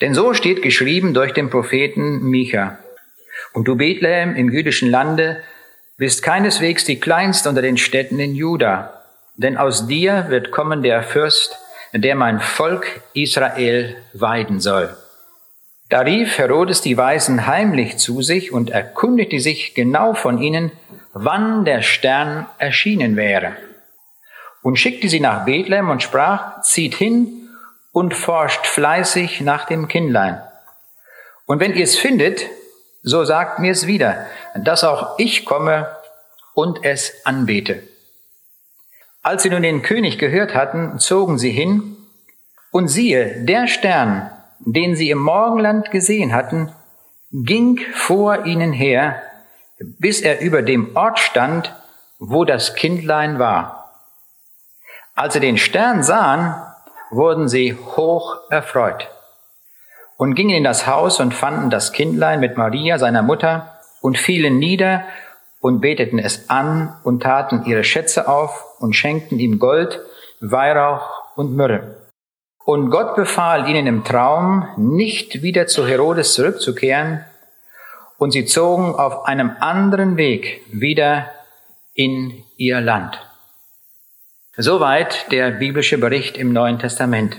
Denn 0.00 0.14
so 0.14 0.34
steht 0.34 0.62
geschrieben 0.62 1.14
durch 1.14 1.32
den 1.32 1.50
Propheten 1.50 2.28
Micha. 2.30 2.78
Und 3.52 3.68
du 3.68 3.76
Bethlehem 3.76 4.34
im 4.34 4.50
jüdischen 4.50 4.90
Lande 4.90 5.42
bist 5.96 6.22
keineswegs 6.22 6.84
die 6.84 6.98
kleinste 6.98 7.48
unter 7.48 7.62
den 7.62 7.76
Städten 7.76 8.18
in 8.18 8.34
Juda, 8.34 9.02
denn 9.36 9.56
aus 9.58 9.86
dir 9.86 10.26
wird 10.28 10.50
kommen 10.50 10.82
der 10.82 11.02
Fürst, 11.02 11.58
der 11.92 12.14
mein 12.14 12.40
Volk 12.40 13.02
Israel 13.12 13.96
weiden 14.14 14.60
soll. 14.60 14.96
Da 15.90 16.00
rief 16.00 16.38
Herodes 16.38 16.80
die 16.80 16.96
Weisen 16.96 17.46
heimlich 17.46 17.98
zu 17.98 18.22
sich 18.22 18.52
und 18.52 18.70
erkundigte 18.70 19.40
sich 19.40 19.74
genau 19.74 20.14
von 20.14 20.40
ihnen, 20.40 20.70
wann 21.12 21.64
der 21.64 21.82
Stern 21.82 22.46
erschienen 22.58 23.16
wäre. 23.16 23.56
Und 24.62 24.76
schickte 24.76 25.08
sie 25.08 25.20
nach 25.20 25.44
Bethlehem 25.44 25.88
und 25.90 26.02
sprach, 26.02 26.60
zieht 26.62 26.94
hin 26.94 27.48
und 27.92 28.14
forscht 28.14 28.66
fleißig 28.66 29.40
nach 29.40 29.64
dem 29.64 29.88
Kindlein. 29.88 30.42
Und 31.46 31.60
wenn 31.60 31.74
ihr 31.74 31.84
es 31.84 31.98
findet, 31.98 32.46
so 33.02 33.24
sagt 33.24 33.58
mir 33.58 33.72
es 33.72 33.86
wieder, 33.86 34.26
dass 34.54 34.84
auch 34.84 35.18
ich 35.18 35.44
komme 35.44 35.88
und 36.54 36.84
es 36.84 37.24
anbete. 37.24 37.82
Als 39.22 39.42
sie 39.42 39.50
nun 39.50 39.62
den 39.62 39.82
König 39.82 40.18
gehört 40.18 40.54
hatten, 40.54 40.98
zogen 40.98 41.38
sie 41.38 41.50
hin, 41.50 41.96
Und 42.70 42.88
siehe, 42.88 43.44
der 43.44 43.66
Stern, 43.66 44.30
den 44.60 44.94
sie 44.94 45.10
im 45.10 45.18
Morgenland 45.18 45.90
gesehen 45.90 46.32
hatten, 46.32 46.70
ging 47.32 47.80
vor 47.94 48.46
ihnen 48.46 48.72
her, 48.72 49.22
bis 49.78 50.20
er 50.20 50.40
über 50.40 50.62
dem 50.62 50.96
Ort 50.96 51.18
stand, 51.18 51.74
wo 52.18 52.44
das 52.44 52.74
Kindlein 52.74 53.38
war. 53.38 53.79
Als 55.20 55.34
sie 55.34 55.40
den 55.40 55.58
Stern 55.58 56.02
sahen, 56.02 56.54
wurden 57.10 57.46
sie 57.46 57.76
hoch 57.76 58.38
erfreut 58.48 59.10
und 60.16 60.34
gingen 60.34 60.56
in 60.56 60.64
das 60.64 60.86
Haus 60.86 61.20
und 61.20 61.34
fanden 61.34 61.68
das 61.68 61.92
Kindlein 61.92 62.40
mit 62.40 62.56
Maria, 62.56 62.96
seiner 62.96 63.20
Mutter, 63.20 63.80
und 64.00 64.16
fielen 64.16 64.58
nieder 64.58 65.04
und 65.60 65.82
beteten 65.82 66.18
es 66.18 66.48
an 66.48 66.96
und 67.04 67.22
taten 67.22 67.66
ihre 67.66 67.84
Schätze 67.84 68.28
auf 68.28 68.64
und 68.78 68.94
schenkten 68.94 69.38
ihm 69.38 69.58
Gold, 69.58 70.00
Weihrauch 70.40 71.36
und 71.36 71.54
Myrrhe. 71.54 71.98
Und 72.64 72.88
Gott 72.88 73.14
befahl 73.14 73.68
ihnen 73.68 73.86
im 73.86 74.04
Traum, 74.04 74.68
nicht 74.78 75.42
wieder 75.42 75.66
zu 75.66 75.86
Herodes 75.86 76.32
zurückzukehren, 76.32 77.26
und 78.16 78.30
sie 78.30 78.46
zogen 78.46 78.94
auf 78.94 79.26
einem 79.26 79.54
anderen 79.60 80.16
Weg 80.16 80.62
wieder 80.72 81.26
in 81.92 82.42
ihr 82.56 82.80
Land. 82.80 83.29
Soweit 84.56 85.30
der 85.30 85.52
biblische 85.52 85.96
Bericht 85.96 86.36
im 86.36 86.52
Neuen 86.52 86.80
Testament. 86.80 87.36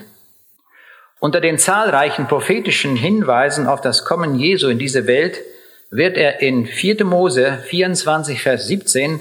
Unter 1.20 1.42
den 1.42 1.58
zahlreichen 1.58 2.28
prophetischen 2.28 2.96
Hinweisen 2.96 3.68
auf 3.68 3.82
das 3.82 4.06
Kommen 4.06 4.36
Jesu 4.36 4.70
in 4.70 4.80
diese 4.80 5.08
Welt 5.08 5.42
wird 5.90 6.16
er 6.16 6.42
in 6.42 6.66
4. 6.66 7.04
Mose 7.04 7.60
24, 7.66 8.42
Vers 8.42 8.68
17 8.68 9.20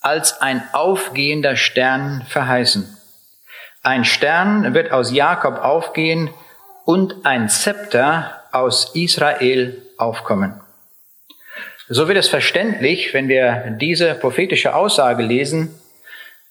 als 0.00 0.40
ein 0.40 0.62
aufgehender 0.72 1.56
Stern 1.56 2.24
verheißen. 2.28 2.96
Ein 3.82 4.04
Stern 4.04 4.72
wird 4.72 4.92
aus 4.92 5.12
Jakob 5.12 5.58
aufgehen 5.58 6.30
und 6.84 7.26
ein 7.26 7.48
Zepter 7.48 8.40
aus 8.52 8.94
Israel 8.94 9.82
aufkommen. 9.98 10.60
So 11.88 12.06
wird 12.06 12.18
es 12.18 12.28
verständlich, 12.28 13.12
wenn 13.14 13.28
wir 13.28 13.76
diese 13.80 14.14
prophetische 14.14 14.76
Aussage 14.76 15.24
lesen, 15.24 15.74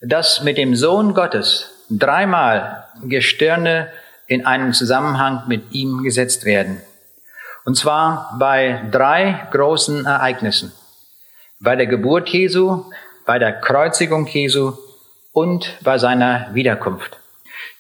dass 0.01 0.43
mit 0.43 0.58
dem 0.58 0.75
Sohn 0.75 1.13
Gottes 1.13 1.70
dreimal 1.89 2.86
Gestirne 3.03 3.89
in 4.27 4.46
einem 4.46 4.74
Zusammenhang 4.74 5.43
mit 5.48 5.72
ihm 5.72 6.03
gesetzt 6.03 6.46
werden. 6.46 6.81
Und 7.65 7.77
zwar 7.77 8.36
bei 8.39 8.81
drei 8.91 9.48
großen 9.51 10.05
Ereignissen. 10.05 10.72
Bei 11.60 11.75
der 11.75 11.86
Geburt 11.86 12.29
Jesu, 12.29 12.86
bei 13.25 13.38
der 13.38 13.60
Kreuzigung 13.60 14.25
Jesu 14.25 14.74
und 15.31 15.77
bei 15.84 15.98
seiner 16.00 16.50
Wiederkunft. 16.53 17.17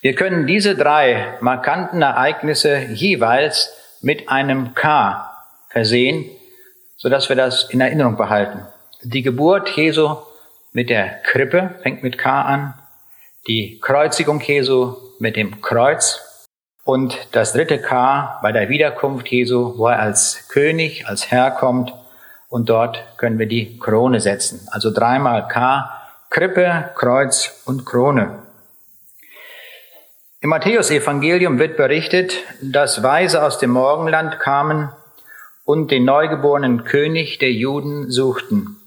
Wir 0.01 0.13
können 0.13 0.45
diese 0.45 0.75
drei 0.75 1.37
markanten 1.41 2.01
Ereignisse 2.01 2.77
jeweils 2.77 3.71
mit 4.01 4.29
einem 4.29 4.75
K 4.75 5.31
versehen, 5.69 6.29
sodass 6.97 7.29
wir 7.29 7.35
das 7.35 7.69
in 7.69 7.81
Erinnerung 7.81 8.17
behalten. 8.17 8.67
Die 9.03 9.23
Geburt 9.23 9.69
Jesu 9.69 10.17
mit 10.71 10.89
der 10.89 11.21
Krippe 11.23 11.75
fängt 11.83 12.03
mit 12.03 12.17
K 12.17 12.41
an, 12.41 12.73
die 13.47 13.79
Kreuzigung 13.79 14.39
Jesu 14.41 14.95
mit 15.19 15.35
dem 15.35 15.61
Kreuz 15.61 16.47
und 16.83 17.27
das 17.31 17.53
dritte 17.53 17.79
K 17.79 18.39
bei 18.41 18.51
der 18.51 18.69
Wiederkunft 18.69 19.27
Jesu, 19.27 19.77
wo 19.77 19.87
er 19.87 19.99
als 19.99 20.47
König, 20.49 21.07
als 21.07 21.29
Herr 21.29 21.51
kommt 21.51 21.93
und 22.49 22.69
dort 22.69 23.03
können 23.17 23.39
wir 23.39 23.47
die 23.47 23.79
Krone 23.79 24.19
setzen. 24.19 24.67
Also 24.71 24.91
dreimal 24.91 25.47
K, 25.47 25.89
Krippe, 26.29 26.91
Kreuz 26.95 27.61
und 27.65 27.85
Krone. 27.85 28.43
Im 30.39 30.49
Matthäusevangelium 30.49 31.59
wird 31.59 31.77
berichtet, 31.77 32.33
dass 32.61 33.03
Weise 33.03 33.43
aus 33.43 33.59
dem 33.59 33.71
Morgenland 33.71 34.39
kamen 34.39 34.89
und 35.65 35.91
den 35.91 36.03
neugeborenen 36.03 36.83
König 36.83 37.37
der 37.37 37.51
Juden 37.51 38.09
suchten. 38.09 38.80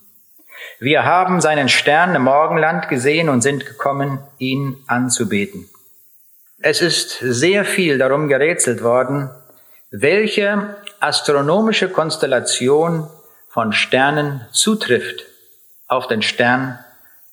Wir 0.81 1.05
haben 1.05 1.41
seinen 1.41 1.69
Stern 1.69 2.15
im 2.15 2.23
Morgenland 2.23 2.89
gesehen 2.89 3.29
und 3.29 3.43
sind 3.43 3.65
gekommen, 3.67 4.19
ihn 4.39 4.77
anzubeten. 4.87 5.69
Es 6.61 6.81
ist 6.81 7.19
sehr 7.21 7.65
viel 7.65 7.99
darum 7.99 8.29
gerätselt 8.29 8.83
worden, 8.83 9.31
welche 9.91 10.77
astronomische 11.01 11.89
Konstellation 11.89 13.09
von 13.49 13.73
Sternen 13.73 14.47
zutrifft 14.51 15.27
auf 15.87 16.09
den 16.09 16.23
Stern 16.23 16.79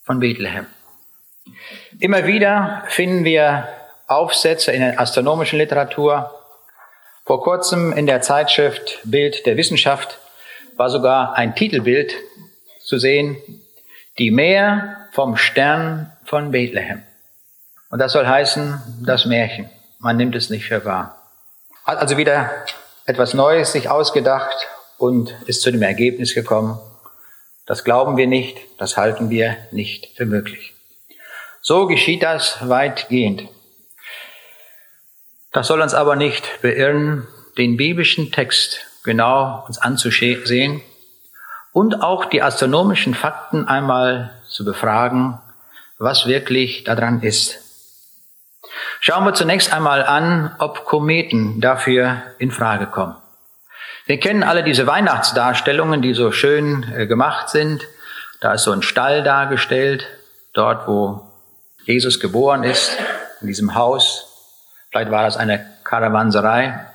von 0.04 0.20
Bethlehem. 0.20 0.68
Immer 2.00 2.28
wieder 2.28 2.84
finden 2.88 3.24
wir 3.24 3.68
Aufsätze 4.08 4.72
in 4.72 4.82
der 4.82 5.00
astronomischen 5.00 5.58
Literatur. 5.58 6.32
Vor 7.26 7.42
kurzem 7.42 7.94
in 7.94 8.06
der 8.06 8.22
Zeitschrift 8.22 9.00
Bild 9.04 9.46
der 9.46 9.58
Wissenschaft 9.58 10.20
war 10.76 10.90
sogar 10.90 11.36
ein 11.36 11.56
Titelbild 11.56 12.14
zu 12.84 12.98
sehen, 12.98 13.38
die 14.18 14.32
Meer 14.32 15.08
vom 15.12 15.38
Stern 15.38 16.12
von 16.26 16.52
Bethlehem. 16.52 17.04
Und 17.90 18.00
das 18.00 18.14
soll 18.14 18.26
heißen, 18.26 19.04
das 19.06 19.26
Märchen. 19.26 19.70
Man 20.00 20.18
nimmt 20.18 20.36
es 20.36 20.50
nicht 20.50 20.66
für 20.66 20.86
wahr. 20.86 21.22
Hat 21.86 21.98
also 21.98 22.18
wieder 22.18 22.52
etwas 23.06 23.34
Neues 23.34 23.72
sich 23.72 23.90
ausgedacht 23.90 24.68
und 24.98 25.36
ist 25.48 25.62
zu 25.62 25.72
dem 25.72 25.82
Ergebnis 25.82 26.34
gekommen, 26.34 26.80
das 27.66 27.84
glauben 27.84 28.18
wir 28.18 28.28
nicht, 28.28 28.58
das 28.78 28.98
halten 28.98 29.30
wir 29.30 29.58
nicht 29.72 30.18
für 30.18 30.26
möglich. 30.26 30.74
So 31.62 31.88
geschieht 31.88 32.24
das 32.24 32.68
weitgehend. 32.68 33.48
Das 35.52 35.68
soll 35.68 35.82
uns 35.82 35.94
aber 35.94 36.16
nicht 36.16 36.62
beirren, 36.62 37.28
den 37.58 37.78
biblischen 37.78 38.32
Text 38.32 38.88
genau 39.04 39.64
uns 39.68 39.78
anzusehen 39.78 40.82
und 41.74 42.02
auch 42.02 42.26
die 42.26 42.42
astronomischen 42.42 43.14
Fakten 43.14 43.68
einmal 43.68 44.32
zu 44.48 44.66
befragen, 44.66 45.40
was 45.98 46.28
wirklich 46.28 46.84
daran 46.84 47.22
ist. 47.22 47.60
Schauen 49.00 49.26
wir 49.26 49.34
zunächst 49.34 49.74
einmal 49.74 50.04
an, 50.04 50.56
ob 50.60 50.86
Kometen 50.86 51.62
dafür 51.62 52.22
in 52.38 52.52
Frage 52.52 52.88
kommen. 52.88 53.16
Wir 54.06 54.20
kennen 54.20 54.44
alle 54.44 54.64
diese 54.64 54.88
Weihnachtsdarstellungen, 54.88 56.02
die 56.02 56.14
so 56.14 56.32
schön 56.32 56.86
äh, 56.96 57.08
gemacht 57.08 57.50
sind. 57.50 57.88
Da 58.42 58.54
ist 58.54 58.64
so 58.64 58.72
ein 58.72 58.82
Stall 58.82 59.24
dargestellt, 59.24 60.08
dort 60.54 60.88
wo 60.88 61.22
Jesus 61.86 62.20
geboren 62.20 62.64
ist, 62.64 62.98
in 63.42 63.48
diesem 63.48 63.76
Haus. 63.76 64.28
Vielleicht 64.90 65.12
war 65.12 65.24
das 65.24 65.38
eine 65.38 65.66
Karawanserei. 65.84 66.91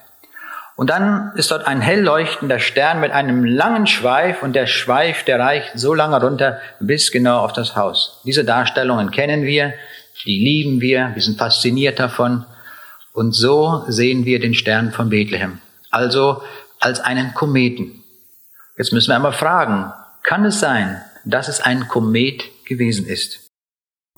Und 0.76 0.90
dann 0.90 1.32
ist 1.36 1.50
dort 1.50 1.66
ein 1.66 1.80
hell 1.80 2.02
leuchtender 2.02 2.58
Stern 2.58 3.00
mit 3.00 3.10
einem 3.10 3.44
langen 3.44 3.86
Schweif 3.86 4.42
und 4.42 4.54
der 4.54 4.66
Schweif, 4.66 5.24
der 5.24 5.40
reicht 5.40 5.72
so 5.74 5.94
lange 5.94 6.20
runter 6.20 6.60
bis 6.80 7.10
genau 7.10 7.40
auf 7.40 7.52
das 7.52 7.76
Haus. 7.76 8.20
Diese 8.24 8.44
Darstellungen 8.44 9.10
kennen 9.10 9.42
wir 9.42 9.72
die 10.24 10.38
lieben 10.38 10.80
wir, 10.80 11.10
wir 11.14 11.22
sind 11.22 11.38
fasziniert 11.38 11.98
davon. 11.98 12.44
Und 13.12 13.32
so 13.32 13.84
sehen 13.88 14.24
wir 14.24 14.40
den 14.40 14.54
Stern 14.54 14.92
von 14.92 15.10
Bethlehem. 15.10 15.60
Also 15.90 16.42
als 16.80 17.00
einen 17.00 17.34
Kometen. 17.34 18.02
Jetzt 18.76 18.92
müssen 18.92 19.08
wir 19.08 19.16
einmal 19.16 19.32
fragen, 19.32 19.92
kann 20.22 20.44
es 20.44 20.60
sein, 20.60 21.00
dass 21.24 21.48
es 21.48 21.60
ein 21.60 21.88
Komet 21.88 22.44
gewesen 22.66 23.06
ist? 23.06 23.48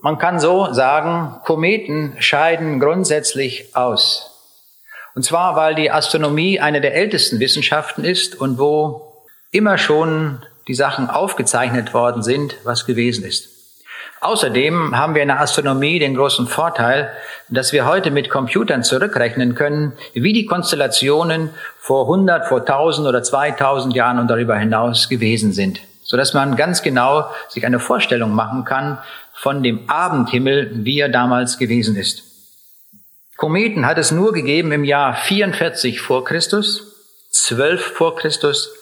Man 0.01 0.19
kann 0.19 0.41
so 0.41 0.73
sagen, 0.73 1.41
Kometen 1.45 2.17
scheiden 2.19 2.81
grundsätzlich 2.81 3.77
aus. 3.77 4.28
Und 5.19 5.25
zwar, 5.25 5.57
weil 5.57 5.75
die 5.75 5.91
Astronomie 5.91 6.61
eine 6.61 6.81
der 6.81 6.95
ältesten 6.95 7.41
Wissenschaften 7.41 8.05
ist 8.05 8.41
und 8.41 8.57
wo 8.57 9.27
immer 9.51 9.77
schon 9.77 10.45
die 10.69 10.75
Sachen 10.75 11.11
aufgezeichnet 11.11 11.93
worden 11.93 12.23
sind, 12.23 12.55
was 12.63 12.87
gewesen 12.87 13.25
ist. 13.25 13.49
Außerdem 14.21 14.97
haben 14.97 15.17
wir 15.17 15.23
in 15.23 15.27
der 15.27 15.41
Astronomie 15.41 15.99
den 15.99 16.15
großen 16.15 16.47
Vorteil, 16.47 17.11
dass 17.49 17.73
wir 17.73 17.85
heute 17.85 18.13
mit 18.13 18.31
Computern 18.31 18.85
zurückrechnen 18.85 19.57
können, 19.57 19.93
wie 20.15 20.33
die 20.33 20.47
Konstellationen 20.47 21.51
vor 21.81 22.05
100, 22.05 22.47
vor 22.47 22.61
1000 22.61 23.09
oder 23.09 23.21
2000 23.21 23.97
Jahren 23.97 24.21
und 24.21 24.29
darüber 24.29 24.57
hinaus 24.57 25.09
gewesen 25.09 25.53
sind, 25.53 25.81
so 26.05 26.17
dass 26.17 26.33
man 26.33 26.55
ganz 26.55 26.83
genau 26.83 27.29
sich 27.49 27.67
eine 27.67 27.81
Vorstellung 27.81 28.37
machen 28.37 28.65
kann 28.65 28.99
von 29.33 29.65
dem 29.65 29.91
Abendhimmel, 29.91 30.71
wie 30.75 31.01
er 31.01 31.09
damals 31.09 31.59
gewesen 31.59 31.97
ist. 31.97 32.28
Kometen 33.39 33.87
hat 33.87 33.99
es 33.99 34.11
nur 34.11 34.33
gegeben 34.33 34.73
im 34.73 34.83
Jahr 34.83 35.15
44 35.15 36.01
vor 36.01 36.25
Christus, 36.25 36.97
12 37.31 37.81
vor 37.81 38.17
Christus 38.17 38.75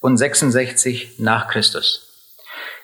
und 0.00 0.16
66 0.16 1.18
nach 1.18 1.48
Christus. 1.48 2.08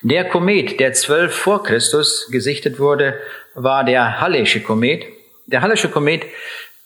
Der 0.02 0.28
Komet, 0.28 0.81
der 0.81 0.93
zwölf 0.93 1.35
vor 1.35 1.62
Christus 1.62 2.28
gesichtet 2.31 2.78
wurde, 2.78 3.19
war 3.54 3.85
der 3.85 4.21
Hallesche 4.21 4.61
Komet. 4.61 5.07
Der 5.47 5.62
Hallesche 5.62 5.88
Komet 5.88 6.26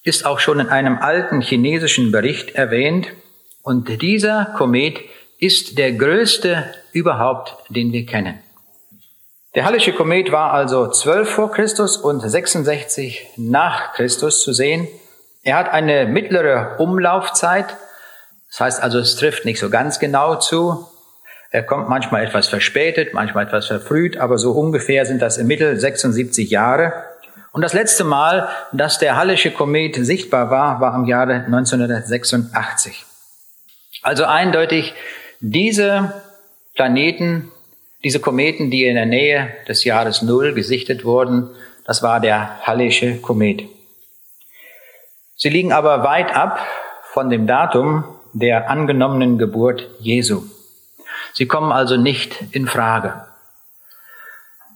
ist 0.04 0.24
auch 0.24 0.38
schon 0.38 0.60
in 0.60 0.68
einem 0.68 0.98
alten 0.98 1.40
chinesischen 1.40 2.12
Bericht 2.12 2.54
erwähnt. 2.54 3.08
Und 3.62 4.00
dieser 4.02 4.54
Komet 4.56 5.00
ist 5.40 5.78
der 5.78 5.90
größte 5.90 6.72
überhaupt, 6.92 7.56
den 7.70 7.92
wir 7.92 8.06
kennen. 8.06 8.38
Der 9.54 9.64
Hallische 9.64 9.94
Komet 9.94 10.30
war 10.30 10.52
also 10.52 10.90
12 10.90 11.30
vor 11.30 11.50
Christus 11.50 11.96
und 11.96 12.20
66 12.20 13.28
nach 13.36 13.94
Christus 13.94 14.42
zu 14.42 14.52
sehen. 14.52 14.86
Er 15.42 15.56
hat 15.56 15.70
eine 15.70 16.06
mittlere 16.06 16.76
Umlaufzeit. 16.78 17.76
Das 18.50 18.60
heißt 18.60 18.82
also, 18.82 18.98
es 18.98 19.16
trifft 19.16 19.46
nicht 19.46 19.58
so 19.58 19.70
ganz 19.70 19.98
genau 19.98 20.34
zu. 20.34 20.86
Er 21.50 21.62
kommt 21.62 21.88
manchmal 21.88 22.26
etwas 22.26 22.48
verspätet, 22.48 23.14
manchmal 23.14 23.46
etwas 23.46 23.66
verfrüht, 23.66 24.18
aber 24.18 24.36
so 24.36 24.52
ungefähr 24.52 25.06
sind 25.06 25.22
das 25.22 25.38
im 25.38 25.46
Mittel 25.46 25.80
76 25.80 26.50
Jahre. 26.50 26.92
Und 27.52 27.62
das 27.62 27.72
letzte 27.72 28.04
Mal, 28.04 28.50
dass 28.72 28.98
der 28.98 29.16
Hallische 29.16 29.50
Komet 29.50 29.96
sichtbar 29.96 30.50
war, 30.50 30.82
war 30.82 30.94
im 30.94 31.06
Jahre 31.06 31.44
1986. 31.46 33.06
Also 34.02 34.24
eindeutig, 34.26 34.92
diese 35.40 36.12
Planeten, 36.74 37.50
diese 38.04 38.20
Kometen, 38.20 38.70
die 38.70 38.84
in 38.84 38.94
der 38.94 39.06
Nähe 39.06 39.52
des 39.66 39.84
Jahres 39.84 40.22
Null 40.22 40.54
gesichtet 40.54 41.04
wurden, 41.04 41.50
das 41.84 42.02
war 42.02 42.20
der 42.20 42.66
Hallische 42.66 43.16
Komet. 43.18 43.64
Sie 45.36 45.48
liegen 45.48 45.72
aber 45.72 46.04
weit 46.04 46.34
ab 46.34 46.60
von 47.12 47.30
dem 47.30 47.46
Datum 47.46 48.04
der 48.32 48.70
angenommenen 48.70 49.38
Geburt 49.38 49.88
Jesu. 49.98 50.42
Sie 51.32 51.46
kommen 51.46 51.72
also 51.72 51.96
nicht 51.96 52.36
in 52.52 52.66
Frage. 52.66 53.24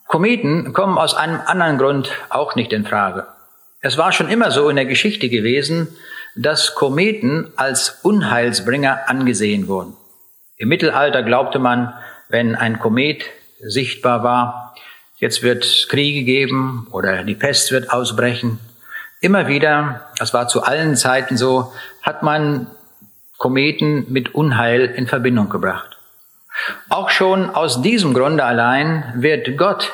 Kometen 0.06 0.72
kommen 0.72 0.98
aus 0.98 1.14
einem 1.14 1.40
anderen 1.46 1.78
Grund 1.78 2.10
auch 2.28 2.54
nicht 2.54 2.72
in 2.72 2.84
Frage. 2.84 3.26
Es 3.80 3.98
war 3.98 4.12
schon 4.12 4.28
immer 4.28 4.50
so 4.50 4.68
in 4.68 4.76
der 4.76 4.86
Geschichte 4.86 5.28
gewesen, 5.28 5.96
dass 6.36 6.74
Kometen 6.74 7.52
als 7.56 8.00
Unheilsbringer 8.02 9.08
angesehen 9.08 9.68
wurden. 9.68 9.96
Im 10.56 10.68
Mittelalter 10.68 11.22
glaubte 11.22 11.58
man, 11.58 11.92
wenn 12.28 12.54
ein 12.54 12.78
Komet 12.78 13.24
sichtbar 13.60 14.22
war, 14.22 14.74
jetzt 15.16 15.42
wird 15.42 15.86
Kriege 15.88 16.24
geben 16.24 16.88
oder 16.90 17.24
die 17.24 17.34
Pest 17.34 17.72
wird 17.72 17.90
ausbrechen. 17.90 18.58
Immer 19.20 19.46
wieder, 19.46 20.10
das 20.18 20.34
war 20.34 20.48
zu 20.48 20.62
allen 20.62 20.96
Zeiten 20.96 21.36
so, 21.36 21.72
hat 22.02 22.22
man 22.22 22.66
Kometen 23.38 24.12
mit 24.12 24.34
Unheil 24.34 24.86
in 24.86 25.06
Verbindung 25.06 25.48
gebracht. 25.48 25.96
Auch 26.88 27.10
schon 27.10 27.50
aus 27.50 27.82
diesem 27.82 28.14
Grunde 28.14 28.44
allein 28.44 29.14
wird 29.16 29.56
Gott 29.56 29.92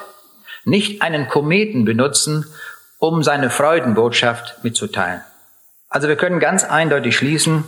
nicht 0.65 1.03
einen 1.03 1.29
Kometen 1.29 1.85
benutzen, 1.85 2.47
um 2.99 3.23
seine 3.23 3.49
Freudenbotschaft 3.51 4.63
mitzuteilen. 4.63 5.23
Also 5.89 6.09
wir 6.09 6.17
können 6.17 6.41
ganz 6.41 6.65
eindeutig 6.65 7.17
schließen, 7.17 7.65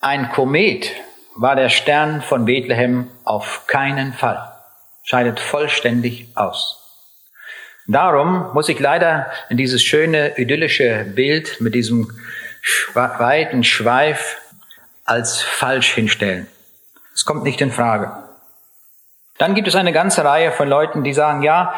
ein 0.00 0.30
Komet 0.32 0.90
war 1.34 1.56
der 1.56 1.68
Stern 1.68 2.22
von 2.22 2.44
Bethlehem 2.44 3.10
auf 3.24 3.66
keinen 3.66 4.12
Fall, 4.12 4.52
scheidet 5.02 5.40
vollständig 5.40 6.28
aus. 6.34 6.78
Darum 7.86 8.52
muss 8.54 8.68
ich 8.68 8.78
leider 8.78 9.30
in 9.48 9.56
dieses 9.56 9.82
schöne 9.82 10.38
idyllische 10.38 11.04
Bild 11.04 11.60
mit 11.60 11.74
diesem 11.74 12.12
weiten 12.94 13.64
Schweif 13.64 14.38
als 15.04 15.42
falsch 15.42 15.92
hinstellen. 15.92 16.46
Es 17.14 17.24
kommt 17.24 17.42
nicht 17.42 17.60
in 17.60 17.72
Frage. 17.72 18.12
Dann 19.38 19.54
gibt 19.54 19.66
es 19.66 19.74
eine 19.74 19.92
ganze 19.92 20.24
Reihe 20.24 20.52
von 20.52 20.68
Leuten, 20.68 21.02
die 21.02 21.12
sagen, 21.12 21.42
ja, 21.42 21.74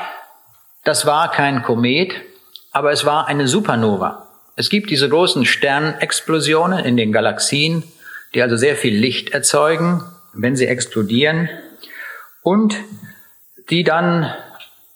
das 0.85 1.07
war 1.07 1.31
kein 1.31 1.63
Komet, 1.63 2.15
aber 2.73 2.93
es 2.93 3.07
war 3.07 3.27
eine 3.27 3.49
Supernova. 3.49 4.29
Es 4.57 4.69
gibt 4.69 4.91
diese 4.91 5.09
großen 5.09 5.47
Sternexplosionen 5.47 6.85
in 6.85 6.97
den 6.97 7.13
Galaxien, 7.13 7.83
die 8.35 8.43
also 8.43 8.57
sehr 8.57 8.77
viel 8.77 8.97
Licht 8.97 9.31
erzeugen, 9.31 10.03
wenn 10.33 10.57
sie 10.57 10.67
explodieren 10.67 11.49
und 12.43 12.77
die 13.71 13.85
dann 13.85 14.33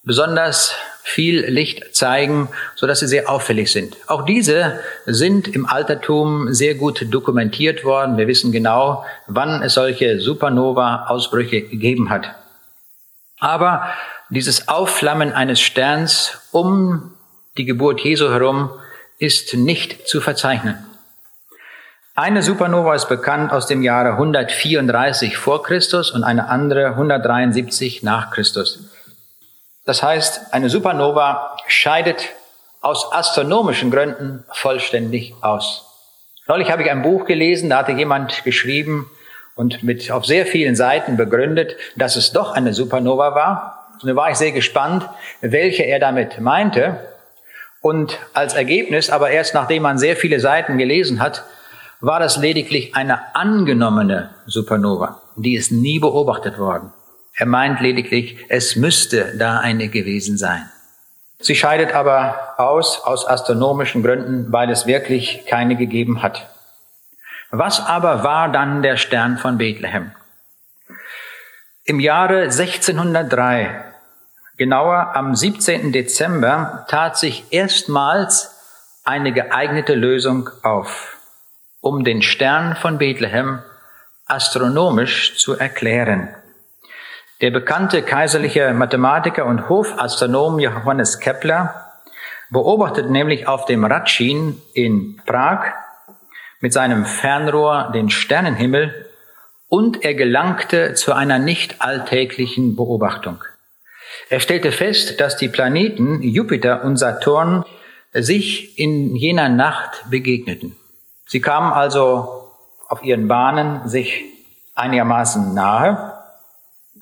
besonders 0.04 0.74
viel 1.02 1.46
Licht 1.46 1.96
zeigen, 1.96 2.48
so 2.74 2.86
dass 2.86 3.00
sie 3.00 3.06
sehr 3.06 3.30
auffällig 3.30 3.72
sind. 3.72 3.96
Auch 4.08 4.26
diese 4.26 4.80
sind 5.06 5.48
im 5.48 5.64
Altertum 5.64 6.52
sehr 6.52 6.74
gut 6.74 7.06
dokumentiert 7.10 7.82
worden. 7.84 8.18
Wir 8.18 8.26
wissen 8.26 8.52
genau, 8.52 9.06
wann 9.26 9.62
es 9.62 9.74
solche 9.74 10.20
Supernova-Ausbrüche 10.20 11.62
gegeben 11.62 12.10
hat. 12.10 12.34
Aber 13.40 13.88
dieses 14.28 14.68
Aufflammen 14.68 15.32
eines 15.32 15.60
Sterns 15.60 16.40
um 16.52 17.12
die 17.56 17.64
Geburt 17.64 18.00
Jesu 18.00 18.28
herum 18.28 18.70
ist 19.18 19.54
nicht 19.54 20.06
zu 20.06 20.20
verzeichnen. 20.20 20.87
Eine 22.20 22.42
Supernova 22.42 22.96
ist 22.96 23.08
bekannt 23.08 23.52
aus 23.52 23.68
dem 23.68 23.80
Jahre 23.80 24.14
134 24.14 25.36
vor 25.36 25.62
Christus 25.62 26.10
und 26.10 26.24
eine 26.24 26.48
andere 26.48 26.86
173 26.86 28.02
nach 28.02 28.32
Christus. 28.32 28.90
Das 29.84 30.02
heißt, 30.02 30.52
eine 30.52 30.68
Supernova 30.68 31.56
scheidet 31.68 32.30
aus 32.80 33.12
astronomischen 33.12 33.92
Gründen 33.92 34.42
vollständig 34.50 35.32
aus. 35.42 35.86
Neulich 36.48 36.72
habe 36.72 36.82
ich 36.82 36.90
ein 36.90 37.02
Buch 37.02 37.24
gelesen, 37.24 37.70
da 37.70 37.78
hatte 37.78 37.92
jemand 37.92 38.42
geschrieben 38.42 39.08
und 39.54 39.84
mit 39.84 40.10
auf 40.10 40.26
sehr 40.26 40.44
vielen 40.44 40.74
Seiten 40.74 41.16
begründet, 41.16 41.76
dass 41.94 42.16
es 42.16 42.32
doch 42.32 42.50
eine 42.50 42.74
Supernova 42.74 43.36
war. 43.36 43.90
Und 44.02 44.08
da 44.08 44.16
war 44.16 44.28
ich 44.28 44.38
sehr 44.38 44.50
gespannt, 44.50 45.08
welche 45.40 45.84
er 45.84 46.00
damit 46.00 46.40
meinte. 46.40 46.98
Und 47.80 48.18
als 48.34 48.54
Ergebnis, 48.54 49.08
aber 49.08 49.30
erst 49.30 49.54
nachdem 49.54 49.84
man 49.84 49.98
sehr 49.98 50.16
viele 50.16 50.40
Seiten 50.40 50.78
gelesen 50.78 51.20
hat, 51.20 51.44
war 52.00 52.20
das 52.20 52.36
lediglich 52.36 52.94
eine 52.94 53.34
angenommene 53.34 54.30
Supernova. 54.46 55.22
Die 55.36 55.54
ist 55.54 55.72
nie 55.72 55.98
beobachtet 55.98 56.58
worden. 56.58 56.92
Er 57.34 57.46
meint 57.46 57.80
lediglich, 57.80 58.38
es 58.48 58.76
müsste 58.76 59.36
da 59.36 59.60
eine 59.60 59.88
gewesen 59.88 60.36
sein. 60.36 60.68
Sie 61.40 61.54
scheidet 61.54 61.94
aber 61.94 62.54
aus, 62.58 63.00
aus 63.04 63.26
astronomischen 63.26 64.02
Gründen, 64.02 64.52
weil 64.52 64.70
es 64.70 64.86
wirklich 64.86 65.46
keine 65.46 65.76
gegeben 65.76 66.22
hat. 66.22 66.50
Was 67.50 67.84
aber 67.84 68.24
war 68.24 68.50
dann 68.50 68.82
der 68.82 68.96
Stern 68.96 69.38
von 69.38 69.56
Bethlehem? 69.56 70.12
Im 71.84 72.00
Jahre 72.00 72.42
1603, 72.42 73.84
genauer 74.56 75.14
am 75.14 75.34
17. 75.34 75.92
Dezember, 75.92 76.84
tat 76.88 77.16
sich 77.16 77.44
erstmals 77.50 78.56
eine 79.04 79.32
geeignete 79.32 79.94
Lösung 79.94 80.50
auf, 80.62 81.17
um 81.80 82.04
den 82.04 82.22
Stern 82.22 82.76
von 82.76 82.98
Bethlehem 82.98 83.60
astronomisch 84.26 85.38
zu 85.38 85.58
erklären. 85.58 86.28
Der 87.40 87.50
bekannte 87.50 88.02
kaiserliche 88.02 88.72
Mathematiker 88.74 89.46
und 89.46 89.68
Hofastronom 89.68 90.58
Johannes 90.58 91.20
Kepler 91.20 91.92
beobachtet 92.50 93.10
nämlich 93.10 93.46
auf 93.46 93.64
dem 93.66 93.84
Ratschin 93.84 94.60
in 94.74 95.20
Prag 95.24 95.72
mit 96.60 96.72
seinem 96.72 97.04
Fernrohr 97.04 97.92
den 97.94 98.10
Sternenhimmel 98.10 99.06
und 99.68 100.04
er 100.04 100.14
gelangte 100.14 100.94
zu 100.94 101.12
einer 101.12 101.38
nicht 101.38 101.80
alltäglichen 101.80 102.74
Beobachtung. 102.74 103.44
Er 104.30 104.40
stellte 104.40 104.72
fest, 104.72 105.20
dass 105.20 105.36
die 105.36 105.48
Planeten 105.48 106.22
Jupiter 106.22 106.82
und 106.84 106.96
Saturn 106.96 107.64
sich 108.12 108.78
in 108.78 109.14
jener 109.14 109.48
Nacht 109.48 110.04
begegneten. 110.10 110.76
Sie 111.28 111.42
kamen 111.42 111.72
also 111.74 112.50
auf 112.88 113.02
ihren 113.02 113.28
Bahnen 113.28 113.86
sich 113.86 114.24
einigermaßen 114.74 115.52
nahe 115.52 116.14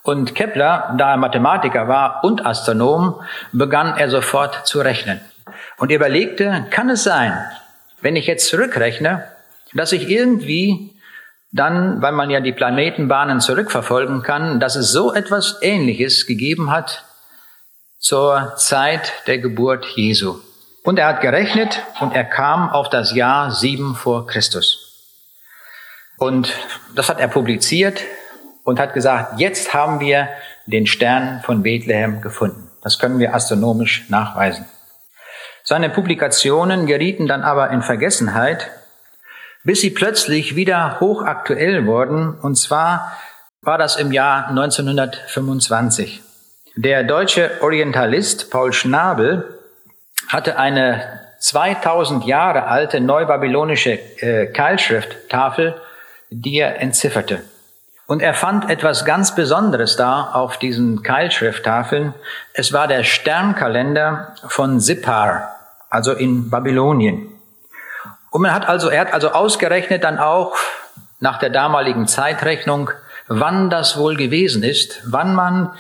und 0.03 0.35
Kepler, 0.35 0.95
da 0.99 1.13
er 1.13 1.17
Mathematiker 1.17 1.87
war 1.87 2.25
und 2.25 2.45
Astronom, 2.45 3.23
begann 3.53 3.97
er 3.97 4.11
sofort 4.11 4.67
zu 4.67 4.81
rechnen. 4.81 5.21
Und 5.79 5.91
er 5.91 5.97
überlegte, 5.97 6.67
kann 6.71 6.91
es 6.91 7.05
sein, 7.05 7.39
wenn 8.01 8.17
ich 8.17 8.27
jetzt 8.27 8.49
zurückrechne, 8.49 9.25
dass 9.75 9.93
ich 9.93 10.09
irgendwie 10.09 10.93
dann, 11.53 12.03
weil 12.03 12.13
man 12.13 12.29
ja 12.29 12.41
die 12.41 12.53
Planetenbahnen 12.53 13.41
zurückverfolgen 13.41 14.23
kann, 14.23 14.59
dass 14.59 14.75
es 14.75 14.91
so 14.91 15.15
etwas 15.15 15.59
Ähnliches 15.63 16.27
gegeben 16.27 16.73
hat 16.73 17.05
zur 17.99 18.55
Zeit 18.57 19.13
der 19.29 19.39
Geburt 19.39 19.85
Jesu. 19.95 20.41
Und 20.87 21.01
er 21.01 21.09
hat 21.09 21.21
gerechnet 21.21 21.83
und 21.99 22.15
er 22.15 22.23
kam 22.23 22.71
auf 22.71 22.89
das 22.89 23.13
Jahr 23.13 23.51
sieben 23.51 23.97
vor 23.97 24.29
Christus. 24.29 25.03
Und 26.17 26.55
das 26.95 27.09
hat 27.09 27.19
er 27.19 27.27
publiziert 27.27 28.05
und 28.63 28.79
hat 28.79 28.95
gesagt, 28.95 29.41
jetzt 29.41 29.75
haben 29.75 29.99
wir 29.99 30.29
den 30.67 30.87
Stern 30.87 31.41
von 31.43 31.65
Bethlehem 31.65 32.21
gefunden. 32.21 32.71
Das 32.85 33.01
können 33.01 33.19
wir 33.19 33.35
astronomisch 33.35 34.09
nachweisen. 34.11 34.65
Seine 35.65 35.91
Publikationen 35.91 36.87
gerieten 36.87 37.27
dann 37.27 37.43
aber 37.43 37.71
in 37.71 37.83
Vergessenheit, 37.83 38.71
bis 39.65 39.81
sie 39.81 39.91
plötzlich 39.91 40.55
wieder 40.55 41.01
hochaktuell 41.01 41.85
wurden, 41.87 42.39
und 42.39 42.55
zwar 42.55 43.11
war 43.61 43.77
das 43.77 43.97
im 43.97 44.13
Jahr 44.13 44.51
1925. 44.51 46.23
Der 46.77 47.03
deutsche 47.03 47.61
Orientalist 47.61 48.53
Paul 48.53 48.73
Schnabel 48.73 49.56
hatte 50.29 50.59
eine 50.59 51.21
2000 51.39 52.25
Jahre 52.25 52.67
alte 52.67 53.01
neubabylonische 53.01 53.93
äh, 54.21 54.47
Keilschrifttafel, 54.47 55.75
die 56.31 56.59
er 56.59 56.81
entzifferte. 56.81 57.43
Und 58.07 58.23
er 58.23 58.35
fand 58.35 58.71
etwas 58.71 59.05
ganz 59.05 59.35
Besonderes 59.35 59.97
da 59.97 60.31
auf 60.33 60.59
diesen 60.59 61.03
Keilschrifttafeln. 61.03 62.15
Es 62.53 62.73
war 62.73 62.87
der 62.87 63.03
Sternkalender 63.03 64.35
von 64.47 64.79
Sippar, 64.79 65.57
also 65.91 66.13
in 66.13 66.49
Babylonien. 66.49 67.29
Und 68.31 68.43
man 68.43 68.55
hat 68.55 68.69
also, 68.69 68.89
er 68.89 69.01
hat 69.01 69.13
also 69.13 69.31
ausgerechnet 69.31 70.05
dann 70.05 70.19
auch 70.19 70.57
nach 71.19 71.39
der 71.39 71.51
damaligen 71.51 72.07
Zeitrechnung, 72.07 72.91
wann 73.27 73.71
das 73.71 73.99
wohl 73.99 74.17
gewesen 74.17 74.63
ist, 74.63 75.03
wann 75.05 75.35
man 75.35 75.73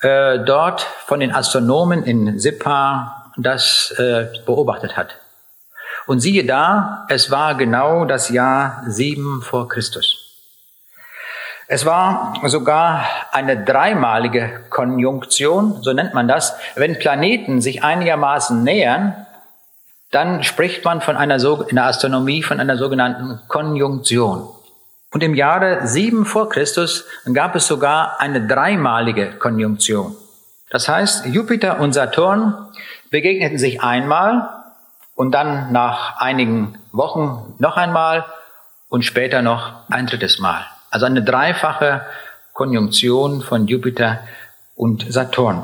äh, 0.00 0.40
dort 0.40 0.80
von 0.80 1.20
den 1.20 1.32
Astronomen 1.32 2.02
in 2.02 2.40
Sippar 2.40 3.21
das 3.36 3.94
äh, 3.98 4.26
beobachtet 4.44 4.96
hat. 4.96 5.16
Und 6.06 6.20
siehe 6.20 6.44
da, 6.44 7.06
es 7.08 7.30
war 7.30 7.54
genau 7.54 8.04
das 8.04 8.28
Jahr 8.28 8.82
sieben 8.86 9.42
vor 9.42 9.68
Christus. 9.68 10.22
Es 11.68 11.86
war 11.86 12.34
sogar 12.44 13.04
eine 13.30 13.64
dreimalige 13.64 14.60
Konjunktion, 14.68 15.82
so 15.82 15.92
nennt 15.92 16.12
man 16.12 16.28
das. 16.28 16.54
Wenn 16.74 16.98
Planeten 16.98 17.60
sich 17.60 17.82
einigermaßen 17.82 18.62
nähern, 18.62 19.26
dann 20.10 20.42
spricht 20.42 20.84
man 20.84 21.00
von 21.00 21.16
einer, 21.16 21.36
in 21.68 21.76
der 21.76 21.86
Astronomie 21.86 22.42
von 22.42 22.60
einer 22.60 22.76
sogenannten 22.76 23.40
Konjunktion. 23.48 24.48
Und 25.12 25.22
im 25.22 25.34
Jahre 25.34 25.86
7 25.86 26.26
vor 26.26 26.48
Christus 26.48 27.06
gab 27.32 27.54
es 27.54 27.66
sogar 27.66 28.20
eine 28.20 28.46
dreimalige 28.46 29.32
Konjunktion. 29.38 30.16
Das 30.70 30.88
heißt, 30.88 31.26
Jupiter 31.26 31.80
und 31.80 31.92
Saturn 31.92 32.68
begegneten 33.12 33.58
sich 33.58 33.80
einmal 33.82 34.48
und 35.14 35.32
dann 35.32 35.70
nach 35.70 36.20
einigen 36.20 36.78
Wochen 36.90 37.54
noch 37.58 37.76
einmal 37.76 38.24
und 38.88 39.04
später 39.04 39.42
noch 39.42 39.88
ein 39.88 40.06
drittes 40.06 40.40
Mal. 40.40 40.66
Also 40.90 41.06
eine 41.06 41.22
dreifache 41.22 42.04
Konjunktion 42.54 43.42
von 43.42 43.68
Jupiter 43.68 44.20
und 44.74 45.06
Saturn. 45.12 45.62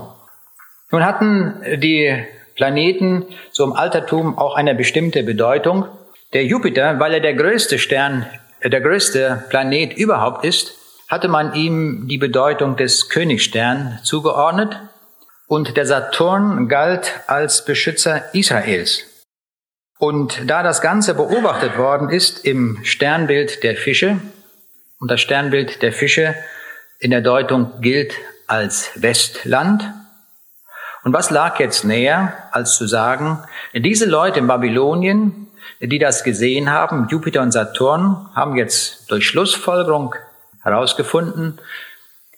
Nun 0.90 1.04
hatten 1.04 1.60
die 1.78 2.24
Planeten 2.54 3.26
so 3.50 3.64
im 3.64 3.72
Altertum 3.72 4.38
auch 4.38 4.54
eine 4.54 4.74
bestimmte 4.74 5.22
Bedeutung. 5.22 5.86
Der 6.32 6.44
Jupiter, 6.44 7.00
weil 7.00 7.14
er 7.14 7.20
der 7.20 7.34
größte 7.34 7.78
Stern 7.78 8.26
der 8.62 8.80
größte 8.80 9.44
Planet 9.48 9.96
überhaupt 9.96 10.44
ist, 10.44 10.74
hatte 11.08 11.28
man 11.28 11.54
ihm 11.54 12.08
die 12.08 12.18
Bedeutung 12.18 12.76
des 12.76 13.08
Königstern 13.08 13.98
zugeordnet 14.02 14.78
und 15.48 15.76
der 15.76 15.86
Saturn 15.86 16.68
galt 16.68 17.20
als 17.26 17.64
Beschützer 17.64 18.34
Israels. 18.34 19.04
Und 19.98 20.48
da 20.48 20.62
das 20.62 20.80
Ganze 20.80 21.14
beobachtet 21.14 21.76
worden 21.76 22.10
ist 22.10 22.44
im 22.44 22.78
Sternbild 22.84 23.64
der 23.64 23.76
Fische, 23.76 24.20
und 25.00 25.10
das 25.10 25.20
Sternbild 25.20 25.82
der 25.82 25.92
Fische 25.92 26.34
in 27.00 27.10
der 27.10 27.22
Deutung 27.22 27.80
gilt 27.80 28.14
als 28.46 28.90
Westland, 28.94 29.82
und 31.04 31.14
was 31.14 31.30
lag 31.30 31.58
jetzt 31.58 31.84
näher, 31.84 32.36
als 32.52 32.76
zu 32.76 32.86
sagen, 32.86 33.42
diese 33.72 34.04
Leute 34.04 34.40
in 34.40 34.46
Babylonien, 34.46 35.46
die 35.80 35.98
das 35.98 36.22
gesehen 36.22 36.70
haben, 36.70 37.08
Jupiter 37.08 37.40
und 37.40 37.52
Saturn, 37.52 38.28
haben 38.34 38.56
jetzt 38.56 39.10
durch 39.10 39.26
Schlussfolgerung 39.26 40.14
herausgefunden, 40.62 41.60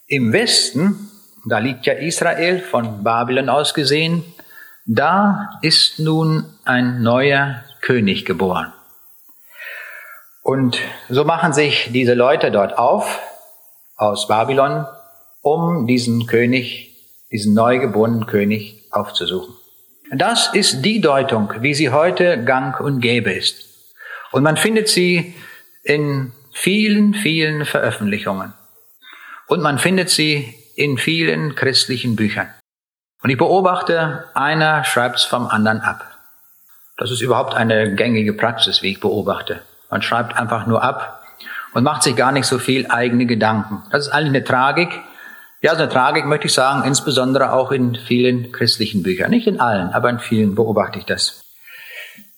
im 0.07 0.33
Westen, 0.33 1.10
da 1.51 1.59
liegt 1.59 1.87
ja 1.87 1.95
Israel 1.95 2.61
von 2.61 3.03
Babylon 3.03 3.49
aus 3.49 3.75
gesehen, 3.75 4.25
da 4.87 5.59
ist 5.63 5.99
nun 5.99 6.47
ein 6.65 7.03
neuer 7.03 7.65
König 7.81 8.25
geboren. 8.25 8.73
Und 10.43 10.79
so 11.09 11.25
machen 11.25 11.53
sich 11.53 11.91
diese 11.93 12.15
Leute 12.15 12.51
dort 12.51 12.79
auf, 12.79 13.21
aus 13.97 14.27
Babylon, 14.27 14.87
um 15.43 15.87
diesen 15.87 16.27
König, 16.27 16.97
diesen 17.31 17.55
neugeborenen 17.55 18.27
König 18.27 18.87
aufzusuchen. 18.91 19.55
Das 20.13 20.53
ist 20.55 20.83
die 20.83 21.01
Deutung, 21.01 21.53
wie 21.61 21.75
sie 21.75 21.91
heute 21.91 22.43
gang 22.45 22.81
und 22.81 23.01
gäbe 23.01 23.33
ist. 23.33 23.65
Und 24.33 24.43
man 24.43 24.57
findet 24.57 24.89
sie 24.89 25.35
in 25.83 26.33
vielen, 26.53 27.15
vielen 27.15 27.65
Veröffentlichungen. 27.65 28.53
Und 29.47 29.63
man 29.63 29.79
findet 29.79 30.11
sie 30.11 30.55
in 30.81 30.97
vielen 30.97 31.55
christlichen 31.55 32.17
Büchern. 32.17 32.49
Und 33.23 33.29
ich 33.29 33.37
beobachte, 33.37 34.25
einer 34.33 34.83
schreibt 34.85 35.17
es 35.17 35.25
vom 35.25 35.47
anderen 35.47 35.83
ab. 35.83 36.07
Das 36.97 37.11
ist 37.11 37.21
überhaupt 37.21 37.55
eine 37.55 37.95
gängige 37.95 38.33
Praxis, 38.33 38.83
wie 38.83 38.93
ich 38.93 39.01
beobachte. 39.01 39.61
Man 39.91 40.01
schreibt 40.01 40.39
einfach 40.39 40.67
nur 40.67 40.83
ab 40.83 41.23
und 41.75 41.85
macht 41.85 42.03
sich 42.03 42.17
gar 42.17 42.33
nicht 42.33 42.47
so 42.47 42.59
viel 42.59 42.87
eigene 42.91 43.27
Gedanken. 43.27 43.83
Das 43.91 44.07
ist 44.07 44.13
eigentlich 44.13 44.37
eine 44.37 44.45
Tragik, 44.45 44.89
ja, 45.61 45.75
so 45.75 45.83
eine 45.83 45.93
Tragik 45.93 46.25
möchte 46.25 46.47
ich 46.47 46.55
sagen, 46.55 46.87
insbesondere 46.87 47.53
auch 47.53 47.71
in 47.71 47.95
vielen 47.95 48.51
christlichen 48.51 49.03
Büchern. 49.03 49.31
Nicht 49.31 49.47
in 49.47 49.61
allen, 49.61 49.91
aber 49.91 50.09
in 50.09 50.19
vielen 50.19 50.55
beobachte 50.55 50.99
ich 50.99 51.05
das. 51.05 51.43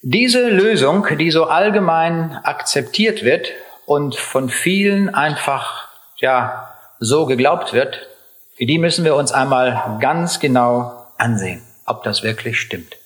Diese 0.01 0.49
Lösung, 0.49 1.07
die 1.17 1.31
so 1.31 1.45
allgemein 1.45 2.37
akzeptiert 2.43 3.23
wird 3.23 3.53
und 3.87 4.17
von 4.17 4.49
vielen 4.49 5.15
einfach, 5.15 5.87
ja, 6.17 6.75
so 6.99 7.27
geglaubt 7.27 7.73
wird, 7.73 8.09
für 8.57 8.67
die 8.67 8.79
müssen 8.79 9.05
wir 9.05 9.15
uns 9.17 9.33
einmal 9.33 9.99
ganz 10.01 10.41
genau 10.41 11.07
ansehen, 11.19 11.63
ob 11.87 12.03
das 12.03 12.23
wirklich 12.23 12.61
stimmt. 12.61 12.97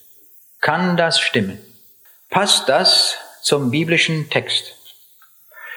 Kann 0.61 0.97
das 0.97 1.21
stimmen? 1.21 1.59
Passt 2.31 2.69
das 2.69 3.17
zum 3.43 3.71
biblischen 3.71 4.29
Text? 4.31 4.75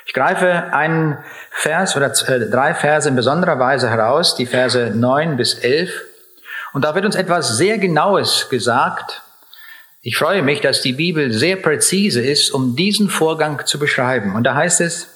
Ich 0.06 0.14
greife 0.14 0.74
einen 0.74 1.20
Vers 1.52 1.96
oder 1.96 2.08
äh, 2.08 2.50
drei 2.50 2.74
Verse 2.74 3.08
in 3.08 3.16
besonderer 3.16 3.60
Weise 3.60 3.92
heraus, 3.92 4.36
die 4.36 4.48
Verse 4.48 4.90
9 4.90 5.38
bis 5.38 5.54
11. 5.54 5.92
Und 6.74 6.84
da 6.84 6.96
wird 6.96 7.06
uns 7.06 7.16
etwas 7.16 7.58
sehr 7.58 7.78
Genaues 7.78 8.50
gesagt. 8.50 9.22
Ich 10.02 10.18
freue 10.18 10.42
mich, 10.42 10.62
dass 10.62 10.82
die 10.82 10.94
Bibel 10.94 11.32
sehr 11.32 11.58
präzise 11.58 12.22
ist, 12.22 12.50
um 12.50 12.76
diesen 12.76 13.10
Vorgang 13.10 13.68
zu 13.68 13.78
beschreiben. 13.78 14.36
Und 14.36 14.46
da 14.46 14.56
heißt 14.56 14.82
es, 14.82 15.10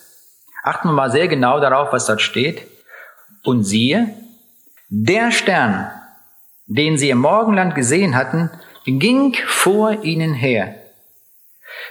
achten 0.62 0.90
wir 0.90 0.94
mal 0.94 1.12
sehr 1.12 1.28
genau 1.28 1.60
darauf, 1.60 1.92
was 1.92 2.06
dort 2.06 2.22
steht. 2.22 2.68
Und 3.44 3.64
siehe, 3.64 4.14
der 4.96 5.32
Stern, 5.32 5.90
den 6.68 6.98
sie 6.98 7.10
im 7.10 7.20
Morgenland 7.20 7.74
gesehen 7.74 8.16
hatten, 8.16 8.50
ging 8.86 9.36
vor 9.48 10.04
ihnen 10.04 10.34
her, 10.34 10.76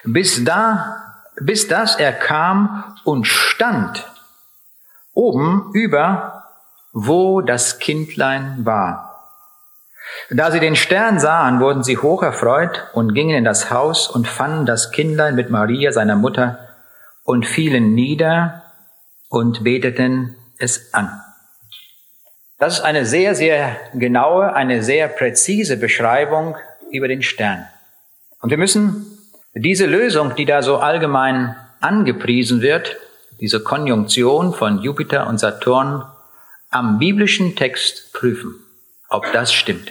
bis 0.04 0.44
da 0.44 1.02
bis 1.40 1.68
dass 1.68 1.96
er 1.96 2.12
kam 2.12 2.96
und 3.04 3.26
stand 3.26 4.06
oben 5.14 5.70
über, 5.74 6.44
wo 6.92 7.40
das 7.40 7.78
Kindlein 7.78 8.64
war. 8.64 9.08
Da 10.30 10.50
sie 10.50 10.60
den 10.60 10.76
Stern 10.76 11.18
sahen, 11.18 11.60
wurden 11.60 11.82
sie 11.82 11.96
hoch 11.96 12.22
erfreut 12.22 12.88
und 12.92 13.14
gingen 13.14 13.36
in 13.36 13.44
das 13.44 13.70
Haus 13.70 14.08
und 14.08 14.28
fanden 14.28 14.66
das 14.66 14.90
Kindlein 14.90 15.34
mit 15.34 15.50
Maria, 15.50 15.92
seiner 15.92 16.16
Mutter, 16.16 16.68
und 17.24 17.46
fielen 17.46 17.94
nieder 17.94 18.62
und 19.28 19.64
beteten 19.64 20.36
es 20.58 20.92
an. 20.92 21.21
Das 22.62 22.75
ist 22.75 22.85
eine 22.85 23.05
sehr, 23.05 23.35
sehr 23.35 23.77
genaue, 23.92 24.55
eine 24.55 24.85
sehr 24.85 25.09
präzise 25.09 25.77
Beschreibung 25.77 26.57
über 26.92 27.09
den 27.09 27.20
Stern. 27.20 27.66
Und 28.40 28.51
wir 28.51 28.57
müssen 28.57 29.18
diese 29.53 29.87
Lösung, 29.87 30.37
die 30.37 30.44
da 30.44 30.62
so 30.62 30.77
allgemein 30.77 31.57
angepriesen 31.81 32.62
wird, 32.62 32.98
diese 33.40 33.64
Konjunktion 33.64 34.55
von 34.55 34.79
Jupiter 34.79 35.27
und 35.27 35.38
Saturn, 35.38 36.05
am 36.70 37.01
biblischen 37.01 37.57
Text 37.57 38.12
prüfen, 38.12 38.55
ob 39.09 39.33
das 39.33 39.53
stimmt. 39.53 39.90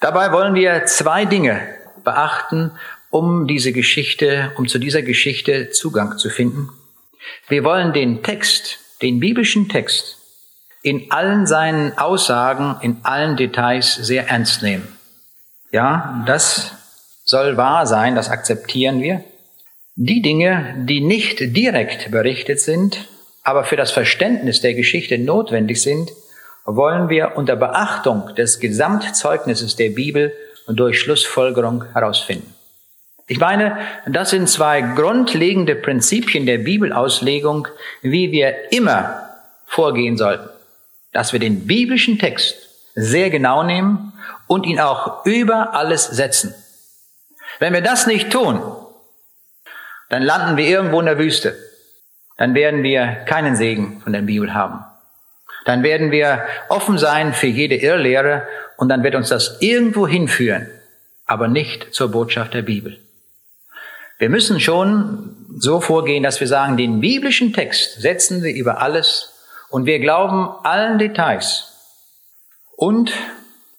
Dabei 0.00 0.32
wollen 0.32 0.54
wir 0.54 0.86
zwei 0.86 1.26
Dinge 1.26 1.60
beachten, 2.02 2.72
um 3.10 3.46
diese 3.46 3.72
Geschichte, 3.72 4.50
um 4.56 4.66
zu 4.66 4.78
dieser 4.78 5.02
Geschichte 5.02 5.68
Zugang 5.72 6.16
zu 6.16 6.30
finden. 6.30 6.70
Wir 7.48 7.64
wollen 7.64 7.92
den 7.92 8.22
Text, 8.22 8.78
den 9.02 9.20
biblischen 9.20 9.68
Text, 9.68 10.15
in 10.86 11.10
allen 11.10 11.46
seinen 11.46 11.98
Aussagen, 11.98 12.76
in 12.80 12.98
allen 13.02 13.36
Details 13.36 13.96
sehr 13.96 14.28
ernst 14.28 14.62
nehmen. 14.62 14.86
Ja, 15.72 16.22
das 16.28 16.70
soll 17.24 17.56
wahr 17.56 17.88
sein, 17.88 18.14
das 18.14 18.30
akzeptieren 18.30 19.00
wir. 19.00 19.24
Die 19.96 20.22
Dinge, 20.22 20.76
die 20.86 21.00
nicht 21.00 21.56
direkt 21.56 22.12
berichtet 22.12 22.60
sind, 22.60 23.08
aber 23.42 23.64
für 23.64 23.76
das 23.76 23.90
Verständnis 23.90 24.60
der 24.60 24.74
Geschichte 24.74 25.18
notwendig 25.18 25.82
sind, 25.82 26.12
wollen 26.64 27.08
wir 27.08 27.36
unter 27.36 27.56
Beachtung 27.56 28.32
des 28.36 28.60
Gesamtzeugnisses 28.60 29.74
der 29.74 29.90
Bibel 29.90 30.32
und 30.68 30.78
durch 30.78 31.00
Schlussfolgerung 31.00 31.84
herausfinden. 31.94 32.54
Ich 33.26 33.40
meine, 33.40 33.76
das 34.06 34.30
sind 34.30 34.48
zwei 34.48 34.82
grundlegende 34.82 35.74
Prinzipien 35.74 36.46
der 36.46 36.58
Bibelauslegung, 36.58 37.66
wie 38.02 38.30
wir 38.30 38.70
immer 38.70 39.30
vorgehen 39.66 40.16
sollten. 40.16 40.55
Dass 41.16 41.32
wir 41.32 41.40
den 41.40 41.66
biblischen 41.66 42.18
Text 42.18 42.56
sehr 42.94 43.30
genau 43.30 43.62
nehmen 43.62 44.12
und 44.46 44.66
ihn 44.66 44.78
auch 44.78 45.24
über 45.24 45.72
alles 45.72 46.04
setzen. 46.04 46.54
Wenn 47.58 47.72
wir 47.72 47.80
das 47.80 48.06
nicht 48.06 48.30
tun, 48.30 48.60
dann 50.10 50.20
landen 50.20 50.58
wir 50.58 50.66
irgendwo 50.66 51.00
in 51.00 51.06
der 51.06 51.18
Wüste. 51.18 51.56
dann 52.36 52.54
werden 52.54 52.82
wir 52.82 53.06
keinen 53.24 53.56
Segen 53.56 54.02
von 54.02 54.12
der 54.12 54.20
Bibel 54.20 54.52
haben. 54.52 54.84
Dann 55.64 55.82
werden 55.82 56.10
wir 56.10 56.44
offen 56.68 56.98
sein 56.98 57.32
für 57.32 57.46
jede 57.46 57.76
Irrlehre 57.76 58.46
und 58.76 58.90
dann 58.90 59.02
wird 59.02 59.14
uns 59.14 59.30
das 59.30 59.56
irgendwo 59.60 60.06
hinführen, 60.06 60.68
aber 61.24 61.48
nicht 61.48 61.94
zur 61.94 62.10
Botschaft 62.10 62.52
der 62.52 62.60
Bibel. 62.60 62.98
Wir 64.18 64.28
müssen 64.28 64.60
schon 64.60 65.34
so 65.56 65.80
vorgehen, 65.80 66.22
dass 66.22 66.40
wir 66.40 66.46
sagen, 66.46 66.76
den 66.76 67.00
biblischen 67.00 67.54
Text 67.54 68.02
setzen 68.02 68.42
wir 68.42 68.54
über 68.54 68.82
alles 68.82 69.32
und 69.68 69.86
wir 69.86 69.98
glauben 69.98 70.48
allen 70.64 70.98
Details. 70.98 71.72
Und 72.76 73.12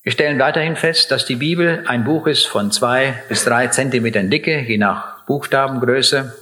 wir 0.03 0.11
stellen 0.11 0.39
weiterhin 0.39 0.75
fest, 0.75 1.11
dass 1.11 1.25
die 1.25 1.35
Bibel 1.35 1.83
ein 1.87 2.03
Buch 2.03 2.27
ist 2.27 2.45
von 2.45 2.71
zwei 2.71 3.23
bis 3.29 3.43
drei 3.43 3.67
Zentimetern 3.67 4.29
Dicke, 4.29 4.59
je 4.61 4.77
nach 4.77 5.25
Buchstabengröße. 5.25 6.33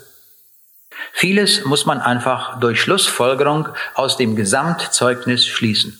Vieles 1.12 1.66
muss 1.66 1.86
man 1.86 2.00
einfach 2.02 2.60
durch 2.60 2.82
Schlussfolgerung 2.82 3.70
aus 3.94 4.18
dem 4.18 4.36
Gesamtzeugnis 4.36 5.46
schließen. 5.46 6.00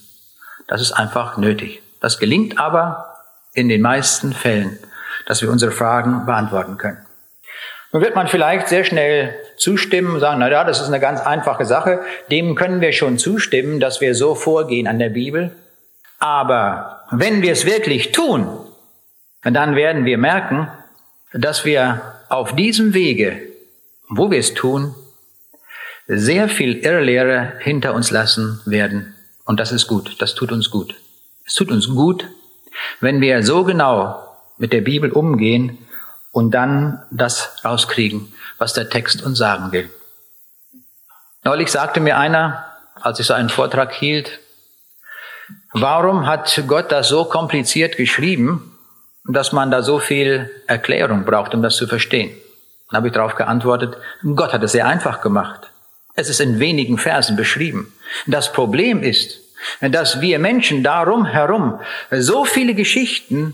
Das 0.68 0.82
ist 0.82 0.92
einfach 0.92 1.38
nötig. 1.38 1.82
Das 2.00 2.20
gelingt 2.20 2.60
aber 2.60 3.16
in 3.54 3.70
den 3.70 3.82
meisten 3.82 4.34
Fällen, 4.34 4.78
dass 5.26 5.42
wir 5.42 5.50
unsere 5.50 5.72
Fragen 5.72 6.26
beantworten 6.26 6.78
können. 6.78 7.05
Nun 7.96 8.04
wird 8.04 8.16
man 8.16 8.28
vielleicht 8.28 8.68
sehr 8.68 8.84
schnell 8.84 9.34
zustimmen 9.56 10.16
und 10.16 10.20
sagen, 10.20 10.40
na 10.42 10.52
ja, 10.52 10.66
das 10.66 10.82
ist 10.82 10.90
eine 10.90 11.00
ganz 11.00 11.22
einfache 11.22 11.64
Sache. 11.64 12.02
Dem 12.30 12.56
können 12.56 12.82
wir 12.82 12.92
schon 12.92 13.18
zustimmen, 13.18 13.80
dass 13.80 14.02
wir 14.02 14.16
so 14.16 14.36
vorgehen 14.36 14.86
an 14.86 15.00
der 15.00 15.08
Bibel. 15.08 15.56
Aber 16.20 17.06
wenn 17.12 17.42
wir 17.42 17.54
es 17.54 17.66
wirklich 17.66 18.12
tun, 18.12 18.50
dann 19.44 19.78
werden 19.78 20.04
wir 20.04 20.18
merken, 20.18 20.68
dass 21.32 21.64
wir 21.64 22.02
auf 22.28 22.54
diesem 22.54 22.94
Wege, 22.94 23.42
wo 24.10 24.30
wir 24.30 24.40
es 24.40 24.54
tun, 24.54 24.94
sehr 26.06 26.50
viel 26.50 26.80
Irrlehre 26.80 27.54
hinter 27.60 27.94
uns 27.94 28.12
lassen 28.12 28.60
werden. 28.66 29.16
Und 29.46 29.58
das 29.58 29.72
ist 29.72 29.88
gut. 29.88 30.18
Das 30.20 30.36
tut 30.36 30.52
uns 30.52 30.70
gut. 30.70 30.96
Es 31.46 31.54
tut 31.54 31.72
uns 31.72 31.88
gut, 31.88 32.28
wenn 33.00 33.22
wir 33.22 33.42
so 33.42 33.64
genau 33.64 34.22
mit 34.58 34.74
der 34.74 34.82
Bibel 34.82 35.14
umgehen, 35.14 35.78
und 36.36 36.52
dann 36.52 37.02
das 37.12 37.56
rauskriegen, 37.64 38.34
was 38.58 38.74
der 38.74 38.90
Text 38.90 39.24
uns 39.24 39.38
sagen 39.38 39.72
will. 39.72 39.90
Neulich 41.46 41.72
sagte 41.72 42.02
mir 42.02 42.18
einer, 42.18 42.66
als 42.96 43.22
ich 43.22 43.26
so 43.26 43.34
einen 43.34 43.48
Vortrag 43.48 43.94
hielt, 43.94 44.42
warum 45.72 46.28
hat 46.28 46.62
Gott 46.68 46.92
das 46.92 47.08
so 47.08 47.24
kompliziert 47.24 47.96
geschrieben, 47.96 48.78
dass 49.24 49.54
man 49.54 49.72
da 49.72 49.82
so 49.82 49.98
viel 50.00 50.52
Erklärung 50.68 51.24
braucht, 51.24 51.56
um 51.56 51.62
das 51.62 51.78
zu 51.78 51.88
verstehen? 51.88 52.36
Dann 52.90 52.98
habe 52.98 53.08
ich 53.08 53.14
darauf 53.14 53.36
geantwortet, 53.36 53.96
Gott 54.36 54.52
hat 54.52 54.62
es 54.62 54.74
sehr 54.74 54.88
einfach 54.88 55.22
gemacht. 55.22 55.72
Es 56.16 56.28
ist 56.28 56.42
in 56.42 56.60
wenigen 56.60 56.98
Versen 56.98 57.38
beschrieben. 57.38 57.94
Das 58.28 58.52
Problem 58.52 59.04
ist, 59.04 59.40
dass 59.80 60.20
wir 60.20 60.38
Menschen 60.40 60.84
darum 60.84 61.26
herum 61.26 61.80
so 62.12 62.44
viele 62.44 62.74
Geschichten 62.74 63.54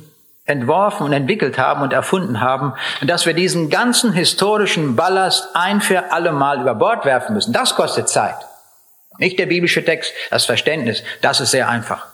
entworfen 0.52 1.06
und 1.06 1.14
entwickelt 1.14 1.58
haben 1.58 1.82
und 1.82 1.94
erfunden 1.94 2.42
haben, 2.42 2.74
dass 3.02 3.26
wir 3.26 3.34
diesen 3.34 3.70
ganzen 3.70 4.14
historischen 4.14 4.96
Ballast 4.96 5.50
ein 5.56 5.82
für 5.82 6.12
alle 6.12 6.32
Mal 6.32 6.62
über 6.62 6.76
Bord 6.76 7.06
werfen 7.06 7.34
müssen. 7.34 7.54
Das 7.54 7.76
kostet 7.76 8.10
Zeit. 8.10 8.36
Nicht 9.18 9.40
der 9.40 9.48
biblische 9.48 9.84
Text, 9.84 10.14
das 10.30 10.46
Verständnis, 10.46 11.04
das 11.22 11.42
ist 11.42 11.52
sehr 11.52 11.70
einfach. 11.70 12.08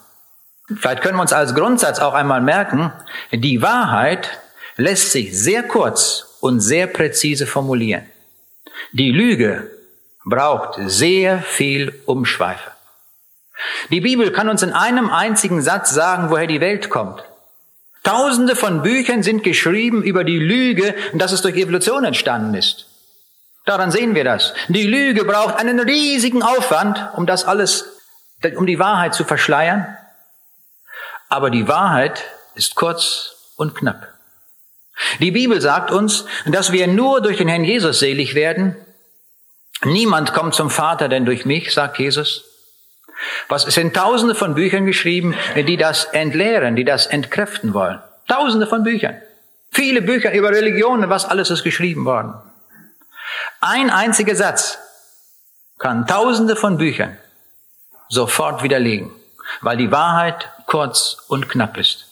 Vielleicht 0.75 1.01
können 1.01 1.17
wir 1.17 1.21
uns 1.21 1.33
als 1.33 1.55
Grundsatz 1.55 1.99
auch 1.99 2.13
einmal 2.13 2.41
merken, 2.41 2.91
die 3.31 3.61
Wahrheit 3.61 4.39
lässt 4.75 5.11
sich 5.11 5.37
sehr 5.37 5.63
kurz 5.63 6.37
und 6.41 6.59
sehr 6.59 6.87
präzise 6.87 7.47
formulieren. 7.47 8.05
Die 8.91 9.11
Lüge 9.11 9.71
braucht 10.25 10.79
sehr 10.85 11.39
viel 11.39 11.93
Umschweife. 12.05 12.71
Die 13.89 14.01
Bibel 14.01 14.31
kann 14.31 14.49
uns 14.49 14.61
in 14.61 14.73
einem 14.73 15.09
einzigen 15.09 15.61
Satz 15.61 15.91
sagen, 15.91 16.29
woher 16.29 16.47
die 16.47 16.61
Welt 16.61 16.89
kommt. 16.89 17.23
Tausende 18.07 18.55
von 18.55 18.83
Büchern 18.83 19.21
sind 19.21 19.43
geschrieben 19.43 20.01
über 20.01 20.23
die 20.23 20.39
Lüge, 20.39 20.95
dass 21.13 21.33
es 21.33 21.41
durch 21.41 21.57
Evolution 21.57 22.05
entstanden 22.05 22.53
ist. 22.53 22.87
Daran 23.65 23.91
sehen 23.91 24.15
wir 24.15 24.23
das. 24.23 24.53
Die 24.69 24.87
Lüge 24.87 25.25
braucht 25.25 25.57
einen 25.57 25.77
riesigen 25.77 26.41
Aufwand, 26.41 27.09
um 27.17 27.25
das 27.25 27.43
alles, 27.43 27.97
um 28.55 28.65
die 28.65 28.79
Wahrheit 28.79 29.13
zu 29.13 29.25
verschleiern. 29.25 29.85
Aber 31.27 31.49
die 31.49 31.67
Wahrheit 31.67 32.23
ist 32.55 32.75
kurz 32.75 33.51
und 33.57 33.75
knapp. 33.75 34.07
Die 35.19 35.31
Bibel 35.31 35.59
sagt 35.59 35.91
uns, 35.91 36.23
dass 36.45 36.71
wir 36.71 36.87
nur 36.87 37.19
durch 37.19 37.39
den 37.39 37.49
Herrn 37.49 37.65
Jesus 37.65 37.99
selig 37.99 38.35
werden. 38.35 38.77
Niemand 39.83 40.31
kommt 40.31 40.55
zum 40.55 40.69
Vater 40.69 41.09
denn 41.09 41.25
durch 41.25 41.45
mich, 41.45 41.73
sagt 41.73 41.99
Jesus. 41.99 42.45
Was 43.47 43.63
sind 43.63 43.95
tausende 43.95 44.35
von 44.35 44.55
Büchern 44.55 44.85
geschrieben, 44.85 45.35
die 45.55 45.77
das 45.77 46.05
entleeren, 46.05 46.75
die 46.75 46.85
das 46.85 47.07
entkräften 47.07 47.73
wollen. 47.73 47.99
Tausende 48.27 48.67
von 48.67 48.83
Büchern. 48.83 49.21
Viele 49.71 50.01
Bücher 50.01 50.33
über 50.33 50.49
Religionen, 50.49 51.09
was 51.09 51.25
alles 51.25 51.49
ist 51.49 51.63
geschrieben 51.63 52.05
worden. 52.05 52.33
Ein 53.59 53.89
einziger 53.89 54.35
Satz 54.35 54.79
kann 55.79 56.07
tausende 56.07 56.55
von 56.55 56.77
Büchern 56.77 57.17
sofort 58.09 58.63
widerlegen, 58.63 59.11
weil 59.61 59.77
die 59.77 59.91
Wahrheit 59.91 60.49
kurz 60.65 61.17
und 61.27 61.49
knapp 61.49 61.77
ist. 61.77 62.07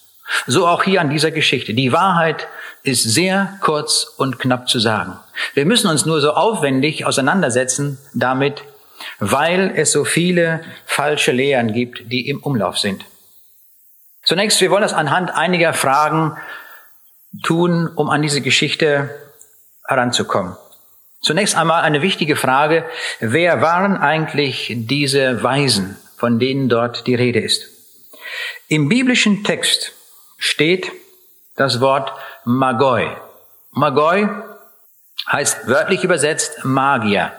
So 0.47 0.67
auch 0.67 0.83
hier 0.83 1.01
an 1.01 1.09
dieser 1.09 1.31
Geschichte. 1.31 1.73
Die 1.73 1.91
Wahrheit 1.91 2.47
ist 2.83 3.03
sehr 3.03 3.57
kurz 3.61 4.13
und 4.17 4.39
knapp 4.39 4.69
zu 4.69 4.79
sagen. 4.79 5.19
Wir 5.53 5.65
müssen 5.65 5.89
uns 5.89 6.05
nur 6.05 6.21
so 6.21 6.33
aufwendig 6.33 7.05
auseinandersetzen 7.05 7.97
damit, 8.13 8.63
weil 9.19 9.71
es 9.75 9.91
so 9.91 10.03
viele 10.05 10.63
falsche 10.85 11.31
Lehren 11.31 11.73
gibt, 11.73 12.11
die 12.11 12.27
im 12.29 12.41
Umlauf 12.41 12.77
sind. 12.77 13.05
Zunächst, 14.23 14.59
wir 14.61 14.71
wollen 14.71 14.81
das 14.81 14.93
anhand 14.93 15.31
einiger 15.31 15.73
Fragen 15.73 16.37
tun, 17.43 17.87
um 17.87 18.09
an 18.09 18.21
diese 18.21 18.41
Geschichte 18.41 19.09
heranzukommen. 19.87 20.55
Zunächst 21.21 21.55
einmal 21.55 21.83
eine 21.83 22.01
wichtige 22.01 22.35
Frage, 22.35 22.85
wer 23.19 23.61
waren 23.61 23.97
eigentlich 23.97 24.73
diese 24.75 25.43
Weisen, 25.43 25.97
von 26.17 26.39
denen 26.39 26.69
dort 26.69 27.07
die 27.07 27.15
Rede 27.15 27.39
ist? 27.39 27.67
Im 28.67 28.89
biblischen 28.89 29.43
Text 29.43 29.91
steht 30.37 30.91
das 31.55 31.79
Wort 31.81 32.11
Magoi. 32.45 33.07
Magoi 33.71 34.27
heißt 35.31 35.67
wörtlich 35.67 36.03
übersetzt 36.03 36.63
Magier. 36.63 37.31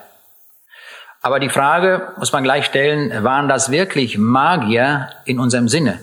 Aber 1.26 1.40
die 1.40 1.48
Frage 1.48 2.12
muss 2.18 2.30
man 2.30 2.44
gleich 2.44 2.66
stellen, 2.66 3.24
waren 3.24 3.48
das 3.48 3.72
wirklich 3.72 4.16
Magier 4.16 5.10
in 5.24 5.40
unserem 5.40 5.66
Sinne? 5.66 5.98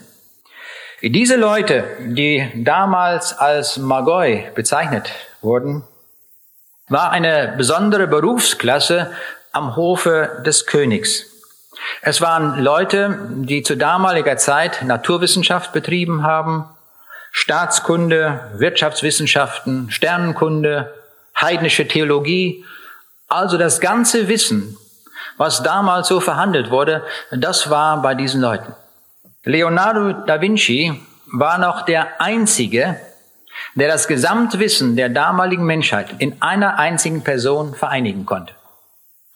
Diese 1.01 1.37
Leute, 1.37 1.85
die 2.01 2.51
damals 2.55 3.31
als 3.31 3.77
Magoi 3.77 4.51
bezeichnet 4.53 5.09
wurden, 5.39 5.85
war 6.89 7.11
eine 7.11 7.53
besondere 7.55 8.07
Berufsklasse 8.07 9.13
am 9.53 9.77
Hofe 9.77 10.43
des 10.45 10.65
Königs. 10.65 11.23
Es 12.01 12.19
waren 12.19 12.61
Leute, 12.61 13.17
die 13.29 13.63
zu 13.63 13.77
damaliger 13.77 14.35
Zeit 14.35 14.83
Naturwissenschaft 14.83 15.71
betrieben 15.71 16.23
haben, 16.23 16.65
Staatskunde, 17.31 18.51
Wirtschaftswissenschaften, 18.55 19.89
Sternenkunde, 19.89 20.93
heidnische 21.39 21.87
Theologie, 21.87 22.65
also 23.29 23.57
das 23.57 23.79
ganze 23.79 24.27
Wissen 24.27 24.77
was 25.43 25.61
damals 25.61 26.07
so 26.07 26.21
verhandelt 26.21 26.71
wurde, 26.71 27.03
das 27.29 27.69
war 27.69 28.01
bei 28.01 28.15
diesen 28.15 28.39
Leuten. 28.39 28.73
Leonardo 29.43 30.13
da 30.25 30.39
Vinci 30.39 31.01
war 31.33 31.57
noch 31.57 31.81
der 31.81 32.21
Einzige, 32.21 32.95
der 33.75 33.89
das 33.89 34.07
Gesamtwissen 34.07 34.95
der 34.95 35.09
damaligen 35.09 35.65
Menschheit 35.65 36.15
in 36.19 36.41
einer 36.41 36.79
einzigen 36.79 37.25
Person 37.25 37.75
vereinigen 37.75 38.25
konnte. 38.25 38.53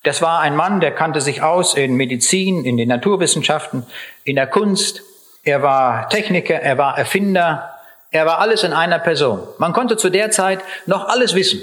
Das 0.03 0.21
war 0.21 0.39
ein 0.39 0.55
Mann, 0.55 0.79
der 0.79 0.91
kannte 0.91 1.19
sich 1.19 1.41
aus 1.41 1.73
in 1.73 1.95
Medizin, 1.95 2.63
in 2.63 2.77
den 2.77 2.87
Naturwissenschaften, 2.87 3.85
in 4.23 4.37
der 4.37 4.47
Kunst. 4.47 5.01
Er 5.43 5.61
war 5.61 6.07
Techniker, 6.07 6.55
er 6.55 6.77
war 6.77 6.97
Erfinder, 6.97 7.73
er 8.11 8.25
war 8.25 8.39
alles 8.39 8.63
in 8.63 8.71
einer 8.71 8.99
Person. 8.99 9.45
Man 9.57 9.73
konnte 9.73 9.97
zu 9.97 10.09
der 10.09 10.31
Zeit 10.31 10.61
noch 10.85 11.09
alles 11.09 11.35
wissen. 11.35 11.59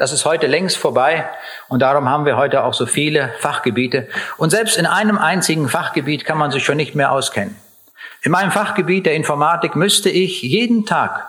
Das 0.00 0.12
ist 0.12 0.24
heute 0.24 0.46
längst 0.46 0.78
vorbei 0.78 1.28
und 1.68 1.82
darum 1.82 2.08
haben 2.08 2.24
wir 2.24 2.38
heute 2.38 2.64
auch 2.64 2.72
so 2.72 2.86
viele 2.86 3.34
Fachgebiete. 3.40 4.08
Und 4.38 4.48
selbst 4.48 4.78
in 4.78 4.86
einem 4.86 5.18
einzigen 5.18 5.68
Fachgebiet 5.68 6.24
kann 6.24 6.38
man 6.38 6.50
sich 6.50 6.64
schon 6.64 6.78
nicht 6.78 6.94
mehr 6.94 7.12
auskennen. 7.12 7.54
In 8.22 8.32
meinem 8.32 8.50
Fachgebiet 8.50 9.04
der 9.04 9.12
Informatik 9.12 9.76
müsste 9.76 10.08
ich 10.08 10.40
jeden 10.40 10.86
Tag 10.86 11.26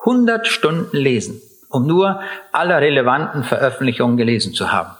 100 0.00 0.48
Stunden 0.48 0.96
lesen, 0.96 1.40
um 1.68 1.86
nur 1.86 2.20
alle 2.50 2.80
relevanten 2.80 3.44
Veröffentlichungen 3.44 4.16
gelesen 4.16 4.54
zu 4.54 4.72
haben. 4.72 4.90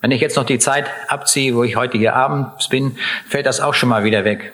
Wenn 0.00 0.12
ich 0.12 0.20
jetzt 0.20 0.36
noch 0.36 0.46
die 0.46 0.60
Zeit 0.60 0.86
abziehe, 1.08 1.56
wo 1.56 1.64
ich 1.64 1.74
heute 1.74 1.98
hier 1.98 2.14
abends 2.14 2.68
bin, 2.68 2.96
fällt 3.26 3.46
das 3.46 3.60
auch 3.60 3.74
schon 3.74 3.88
mal 3.88 4.04
wieder 4.04 4.24
weg. 4.24 4.52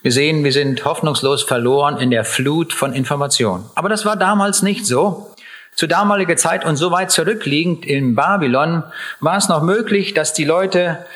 Wir 0.00 0.12
sehen, 0.12 0.44
wir 0.44 0.52
sind 0.52 0.82
hoffnungslos 0.86 1.42
verloren 1.42 1.98
in 1.98 2.10
der 2.10 2.24
Flut 2.24 2.72
von 2.72 2.94
Informationen. 2.94 3.68
Aber 3.74 3.90
das 3.90 4.06
war 4.06 4.16
damals 4.16 4.62
nicht 4.62 4.86
so. 4.86 5.34
Zu 5.78 5.86
damaliger 5.86 6.34
Zeit 6.34 6.64
und 6.64 6.74
so 6.74 6.90
weit 6.90 7.12
zurückliegend 7.12 7.86
in 7.86 8.16
Babylon 8.16 8.82
war 9.20 9.36
es 9.36 9.48
noch 9.48 9.62
möglich, 9.62 10.12
dass 10.12 10.32
die 10.32 10.44
Leute, 10.44 11.06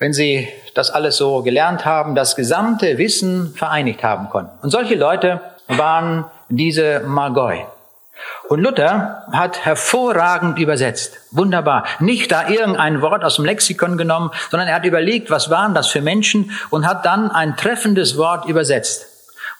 wenn 0.00 0.12
sie 0.12 0.48
das 0.74 0.90
alles 0.90 1.16
so 1.16 1.44
gelernt 1.44 1.84
haben, 1.84 2.16
das 2.16 2.34
gesamte 2.34 2.98
Wissen 2.98 3.54
vereinigt 3.54 4.02
haben 4.02 4.28
konnten. 4.28 4.58
Und 4.60 4.70
solche 4.70 4.96
Leute 4.96 5.40
waren 5.68 6.24
diese 6.48 7.04
Magoi. 7.06 7.64
Und 8.48 8.58
Luther 8.58 9.28
hat 9.30 9.64
hervorragend 9.64 10.58
übersetzt. 10.58 11.20
Wunderbar. 11.30 11.84
Nicht 12.00 12.32
da 12.32 12.48
irgendein 12.48 13.02
Wort 13.02 13.22
aus 13.22 13.36
dem 13.36 13.44
Lexikon 13.44 13.96
genommen, 13.96 14.32
sondern 14.50 14.68
er 14.68 14.74
hat 14.74 14.84
überlegt, 14.84 15.30
was 15.30 15.48
waren 15.48 15.74
das 15.74 15.86
für 15.86 16.00
Menschen 16.00 16.50
und 16.70 16.88
hat 16.88 17.06
dann 17.06 17.30
ein 17.30 17.56
treffendes 17.56 18.18
Wort 18.18 18.46
übersetzt. 18.46 19.06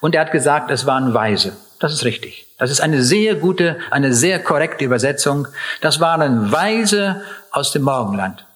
Und 0.00 0.16
er 0.16 0.22
hat 0.22 0.33
gesagt, 0.33 0.72
es 0.72 0.85
waren 0.85 1.14
Weise. 1.14 1.52
Das 1.83 1.92
ist 1.92 2.05
richtig. 2.05 2.47
Das 2.59 2.71
ist 2.71 2.81
eine 2.81 3.03
sehr 3.03 3.35
gute, 3.35 3.77
eine 3.90 4.12
sehr 4.12 4.38
korrekte 4.38 4.85
Übersetzung. 4.85 5.49
Das 5.81 5.99
waren 5.99 6.53
Weise 6.53 7.23
aus 7.51 7.73
dem 7.73 7.83
Morgenland. 7.83 8.47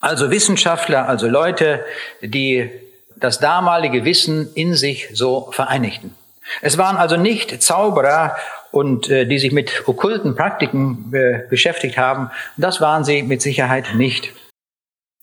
Also 0.00 0.28
Wissenschaftler, 0.32 1.08
also 1.08 1.28
Leute, 1.28 1.84
die 2.20 2.68
das 3.14 3.38
damalige 3.38 4.04
Wissen 4.04 4.52
in 4.54 4.74
sich 4.74 5.08
so 5.12 5.52
vereinigten. 5.52 6.16
Es 6.62 6.78
waren 6.78 6.96
also 6.96 7.16
nicht 7.16 7.62
Zauberer 7.62 8.34
und 8.72 9.08
äh, 9.08 9.24
die 9.24 9.38
sich 9.38 9.52
mit 9.52 9.84
okkulten 9.86 10.34
Praktiken 10.34 11.12
äh, 11.14 11.46
beschäftigt 11.48 11.96
haben. 11.96 12.32
Das 12.56 12.80
waren 12.80 13.04
sie 13.04 13.22
mit 13.22 13.40
Sicherheit 13.40 13.94
nicht. 13.94 14.32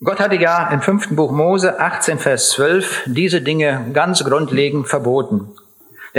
Gott 0.01 0.21
hatte 0.21 0.37
ja 0.37 0.69
im 0.69 0.81
fünften 0.81 1.17
Buch 1.17 1.31
Mose 1.31 1.81
18, 1.81 2.17
Vers 2.17 2.51
12 2.51 3.01
diese 3.07 3.41
Dinge 3.41 3.87
ganz 3.91 4.23
grundlegend 4.23 4.87
verboten. 4.87 5.51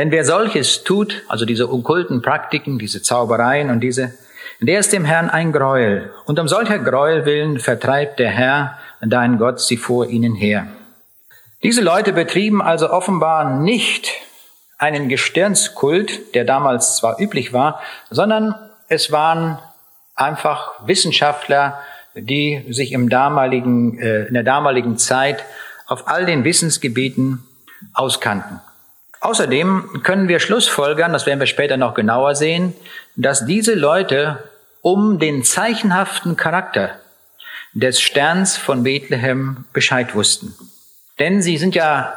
Denn 0.00 0.10
wer 0.10 0.24
solches 0.24 0.82
tut, 0.82 1.24
also 1.28 1.44
diese 1.44 1.70
okkulten 1.70 2.22
Praktiken, 2.22 2.78
diese 2.78 3.02
Zaubereien 3.02 3.68
und 3.68 3.80
diese, 3.80 4.14
der 4.58 4.80
ist 4.80 4.94
dem 4.94 5.04
Herrn 5.04 5.28
ein 5.28 5.52
Gräuel. 5.52 6.10
Und 6.24 6.38
um 6.38 6.48
solcher 6.48 6.78
Gräuel 6.78 7.26
willen 7.26 7.58
vertreibt 7.58 8.18
der 8.18 8.30
Herr, 8.30 8.78
dein 9.02 9.36
Gott, 9.36 9.60
sie 9.60 9.76
vor 9.76 10.06
ihnen 10.06 10.34
her. 10.34 10.68
Diese 11.62 11.82
Leute 11.82 12.14
betrieben 12.14 12.62
also 12.62 12.88
offenbar 12.88 13.58
nicht 13.58 14.10
einen 14.78 15.10
Gestirnskult, 15.10 16.34
der 16.34 16.46
damals 16.46 16.96
zwar 16.96 17.20
üblich 17.20 17.52
war, 17.52 17.82
sondern 18.08 18.54
es 18.88 19.12
waren 19.12 19.58
einfach 20.14 20.86
Wissenschaftler, 20.86 21.78
die 22.14 22.64
sich 22.70 22.92
im 22.92 23.10
damaligen, 23.10 23.98
äh, 23.98 24.24
in 24.28 24.32
der 24.32 24.44
damaligen 24.44 24.96
Zeit 24.96 25.44
auf 25.86 26.08
all 26.08 26.24
den 26.24 26.44
Wissensgebieten 26.44 27.44
auskannten. 27.92 28.62
Außerdem 29.20 30.02
können 30.02 30.28
wir 30.28 30.40
Schlussfolgern, 30.40 31.12
das 31.12 31.26
werden 31.26 31.40
wir 31.40 31.46
später 31.46 31.76
noch 31.76 31.94
genauer 31.94 32.34
sehen, 32.34 32.74
dass 33.16 33.44
diese 33.44 33.74
Leute 33.74 34.42
um 34.80 35.18
den 35.18 35.44
zeichenhaften 35.44 36.36
Charakter 36.36 36.98
des 37.74 38.00
Sterns 38.00 38.56
von 38.56 38.82
Bethlehem 38.82 39.64
Bescheid 39.72 40.14
wussten. 40.14 40.54
Denn 41.18 41.42
sie 41.42 41.58
sind 41.58 41.74
ja 41.74 42.14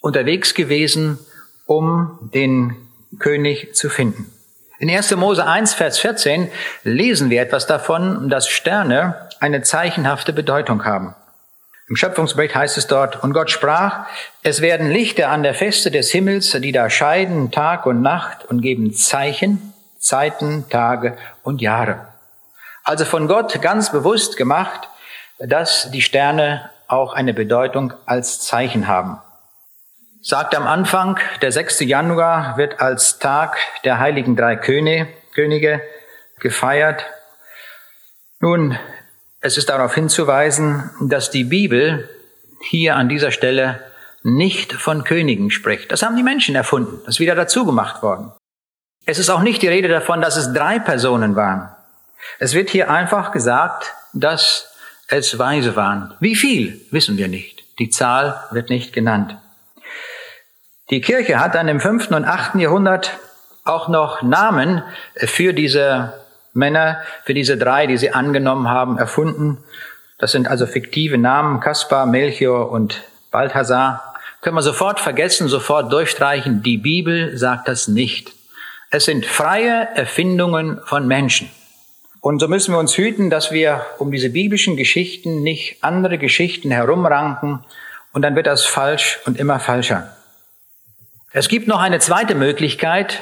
unterwegs 0.00 0.54
gewesen, 0.54 1.18
um 1.66 2.30
den 2.34 2.76
König 3.20 3.74
zu 3.74 3.88
finden. 3.88 4.30
In 4.80 4.90
1. 4.90 5.14
Mose 5.16 5.46
1, 5.46 5.72
Vers 5.72 6.00
14 6.00 6.50
lesen 6.82 7.30
wir 7.30 7.40
etwas 7.40 7.66
davon, 7.66 8.28
dass 8.28 8.48
Sterne 8.48 9.28
eine 9.38 9.62
zeichenhafte 9.62 10.32
Bedeutung 10.32 10.84
haben. 10.84 11.14
Im 11.88 11.96
Schöpfungsbericht 11.96 12.54
heißt 12.54 12.78
es 12.78 12.86
dort, 12.86 13.22
und 13.22 13.34
Gott 13.34 13.50
sprach, 13.50 14.06
es 14.42 14.60
werden 14.60 14.90
Lichter 14.90 15.28
an 15.28 15.42
der 15.42 15.54
Feste 15.54 15.90
des 15.90 16.10
Himmels, 16.10 16.52
die 16.52 16.72
da 16.72 16.88
scheiden 16.88 17.50
Tag 17.50 17.84
und 17.86 18.00
Nacht 18.00 18.44
und 18.46 18.62
geben 18.62 18.94
Zeichen, 18.94 19.74
Zeiten, 19.98 20.68
Tage 20.70 21.16
und 21.42 21.60
Jahre. 21.60 22.08
Also 22.84 23.04
von 23.04 23.28
Gott 23.28 23.60
ganz 23.60 23.92
bewusst 23.92 24.36
gemacht, 24.36 24.88
dass 25.38 25.90
die 25.90 26.02
Sterne 26.02 26.70
auch 26.88 27.12
eine 27.12 27.34
Bedeutung 27.34 27.92
als 28.06 28.40
Zeichen 28.40 28.86
haben 28.86 29.18
sagt 30.24 30.56
am 30.56 30.66
Anfang, 30.66 31.20
der 31.42 31.52
6. 31.52 31.80
Januar 31.80 32.56
wird 32.56 32.80
als 32.80 33.18
Tag 33.18 33.58
der 33.84 33.98
heiligen 33.98 34.36
drei 34.36 34.56
Könige 34.56 35.82
gefeiert. 36.40 37.04
Nun, 38.40 38.78
es 39.44 39.58
ist 39.58 39.68
darauf 39.68 39.94
hinzuweisen, 39.94 40.90
dass 41.02 41.30
die 41.30 41.44
Bibel 41.44 42.08
hier 42.62 42.96
an 42.96 43.10
dieser 43.10 43.30
Stelle 43.30 43.78
nicht 44.22 44.72
von 44.72 45.04
Königen 45.04 45.50
spricht. 45.50 45.92
Das 45.92 46.02
haben 46.02 46.16
die 46.16 46.22
Menschen 46.22 46.54
erfunden. 46.54 46.98
Das 47.04 47.16
ist 47.16 47.20
wieder 47.20 47.34
dazu 47.34 47.66
gemacht 47.66 48.02
worden. 48.02 48.32
Es 49.04 49.18
ist 49.18 49.28
auch 49.28 49.42
nicht 49.42 49.60
die 49.60 49.68
Rede 49.68 49.88
davon, 49.88 50.22
dass 50.22 50.38
es 50.38 50.54
drei 50.54 50.78
Personen 50.78 51.36
waren. 51.36 51.68
Es 52.38 52.54
wird 52.54 52.70
hier 52.70 52.90
einfach 52.90 53.32
gesagt, 53.32 53.92
dass 54.14 54.72
es 55.08 55.38
Weise 55.38 55.76
waren. 55.76 56.14
Wie 56.20 56.36
viel, 56.36 56.80
wissen 56.90 57.18
wir 57.18 57.28
nicht. 57.28 57.64
Die 57.78 57.90
Zahl 57.90 58.42
wird 58.50 58.70
nicht 58.70 58.94
genannt. 58.94 59.36
Die 60.88 61.02
Kirche 61.02 61.38
hat 61.38 61.54
dann 61.54 61.68
im 61.68 61.80
fünften 61.80 62.14
und 62.14 62.24
achten 62.24 62.60
Jahrhundert 62.60 63.18
auch 63.64 63.88
noch 63.88 64.22
Namen 64.22 64.82
für 65.16 65.52
diese 65.52 66.23
Männer, 66.54 67.02
für 67.24 67.34
diese 67.34 67.56
drei, 67.56 67.86
die 67.86 67.96
sie 67.96 68.12
angenommen 68.12 68.68
haben, 68.68 68.98
erfunden. 68.98 69.58
Das 70.18 70.32
sind 70.32 70.48
also 70.48 70.66
fiktive 70.66 71.18
Namen, 71.18 71.60
Kaspar, 71.60 72.06
Melchior 72.06 72.70
und 72.70 73.02
Balthasar. 73.30 74.14
Können 74.40 74.56
wir 74.56 74.62
sofort 74.62 75.00
vergessen, 75.00 75.48
sofort 75.48 75.92
durchstreichen. 75.92 76.62
Die 76.62 76.78
Bibel 76.78 77.36
sagt 77.36 77.68
das 77.68 77.88
nicht. 77.88 78.32
Es 78.90 79.06
sind 79.06 79.26
freie 79.26 79.88
Erfindungen 79.94 80.80
von 80.84 81.06
Menschen. 81.06 81.50
Und 82.20 82.40
so 82.40 82.48
müssen 82.48 82.72
wir 82.72 82.78
uns 82.78 82.96
hüten, 82.96 83.28
dass 83.28 83.52
wir 83.52 83.84
um 83.98 84.10
diese 84.10 84.30
biblischen 84.30 84.76
Geschichten 84.76 85.42
nicht 85.42 85.82
andere 85.82 86.16
Geschichten 86.16 86.70
herumranken 86.70 87.64
und 88.12 88.22
dann 88.22 88.36
wird 88.36 88.46
das 88.46 88.64
falsch 88.64 89.18
und 89.26 89.38
immer 89.38 89.60
falscher. 89.60 90.16
Es 91.32 91.48
gibt 91.48 91.68
noch 91.68 91.80
eine 91.80 91.98
zweite 91.98 92.34
Möglichkeit, 92.34 93.18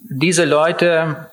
diese 0.00 0.44
Leute 0.44 1.29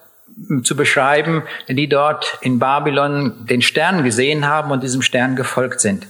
zu 0.63 0.75
beschreiben, 0.75 1.43
die 1.67 1.89
dort 1.89 2.37
in 2.41 2.59
Babylon 2.59 3.45
den 3.45 3.61
Stern 3.61 4.03
gesehen 4.03 4.47
haben 4.47 4.71
und 4.71 4.83
diesem 4.83 5.01
Stern 5.01 5.35
gefolgt 5.35 5.81
sind. 5.81 6.07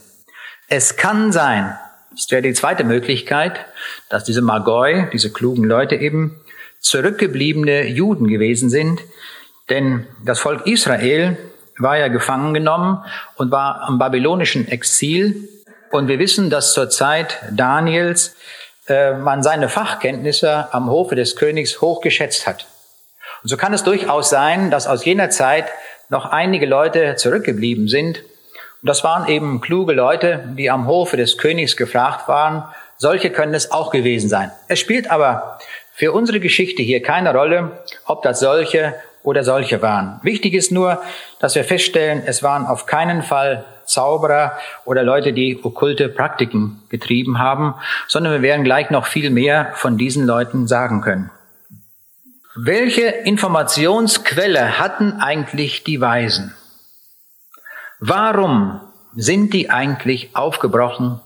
Es 0.68 0.98
kann 0.98 1.32
sein, 1.32 1.78
das 2.12 2.30
wäre 2.30 2.42
die 2.42 2.54
zweite 2.54 2.84
Möglichkeit, 2.84 3.66
dass 4.10 4.24
diese 4.24 4.42
Magoi, 4.42 5.08
diese 5.14 5.32
klugen 5.32 5.64
Leute 5.64 5.96
eben, 5.96 6.42
zurückgebliebene 6.80 7.88
Juden 7.88 8.28
gewesen 8.28 8.70
sind, 8.70 9.02
denn 9.70 10.08
das 10.24 10.40
Volk 10.40 10.66
Israel 10.68 11.38
war 11.78 11.98
ja 11.98 12.08
gefangen 12.08 12.54
genommen 12.54 13.04
und 13.36 13.52
war 13.52 13.82
am 13.82 14.00
babylonischen 14.00 14.68
Exil. 14.68 15.50
Und 15.92 16.08
wir 16.08 16.20
wissen, 16.20 16.50
dass 16.50 16.74
zur 16.74 16.90
Zeit 16.90 17.40
Daniels 17.52 18.36
äh, 18.88 19.14
man 19.14 19.44
seine 19.44 19.70
Fachkenntnisse 19.70 20.74
am 20.74 20.90
Hofe 20.90 21.16
des 21.16 21.36
Königs 21.36 21.82
hochgeschätzt 21.82 22.48
hat. 22.48 22.68
Und 23.43 23.50
so 23.50 23.58
kann 23.58 23.73
es 23.73 23.84
durchaus 23.84 24.30
sein, 24.30 24.71
dass 24.71 24.88
aus 24.88 25.06
jener 25.06 25.30
Zeit 25.30 25.65
noch 26.10 26.26
einige 26.26 26.65
Leute 26.65 27.15
zurückgeblieben 27.15 27.88
sind. 27.88 28.19
Und 28.82 28.89
das 28.89 29.04
waren 29.04 29.28
eben 29.28 29.62
kluge 29.62 29.93
Leute, 29.93 30.43
die 30.58 30.69
am 30.69 30.88
Hofe 30.88 31.17
des 31.17 31.38
Königs 31.38 31.76
gefragt 31.76 32.28
waren. 32.28 32.63
Solche 32.97 33.30
können 33.30 33.54
es 33.54 33.71
auch 33.71 33.91
gewesen 33.91 34.30
sein. 34.30 34.52
Es 34.67 34.80
spielt 34.80 35.12
aber 35.12 35.60
für 35.93 36.12
unsere 36.12 36.39
Geschichte 36.39 36.84
hier 36.84 37.02
keine 37.02 37.34
Rolle, 37.34 37.84
ob 38.06 38.21
das 38.21 38.39
solche 38.39 38.95
oder 39.23 39.43
solche 39.43 39.82
waren. 39.82 40.19
Wichtig 40.23 40.54
ist 40.54 40.71
nur, 40.71 41.02
dass 41.39 41.56
wir 41.56 41.63
feststellen, 41.63 42.23
es 42.26 42.43
waren 42.43 42.65
auf 42.65 42.86
keinen 42.86 43.23
Fall 43.23 43.65
Zauberer 43.84 44.58
oder 44.86 45.04
Leute, 45.04 45.34
die 45.34 45.60
okkulte 45.63 46.10
Praktiken 46.10 46.84
getrieben 46.89 47.39
haben, 47.39 47.76
sondern 48.08 48.34
wir 48.34 48.41
werden 48.41 48.63
gleich 48.63 48.89
noch 48.89 49.06
viel 49.06 49.30
mehr 49.30 49.71
von 49.76 49.97
diesen 49.97 50.26
Leuten 50.26 50.67
sagen 50.67 51.02
können. 51.02 51.32
Welche 52.60 53.06
Informationsquelle 53.06 54.80
hatten 54.80 55.20
eigentlich 55.20 55.84
die 55.84 56.02
Weisen? 56.02 56.56
Warum 58.00 58.82
sind 59.15 59.54
die 59.54 59.70
eigentlich 59.70 60.36
aufgebrochen 60.36 61.22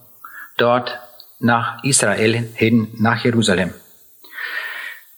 dort 0.58 1.00
nach 1.40 1.86
Israel 1.86 2.34
hin, 2.34 2.90
nach 2.98 3.24
Jerusalem? 3.24 3.74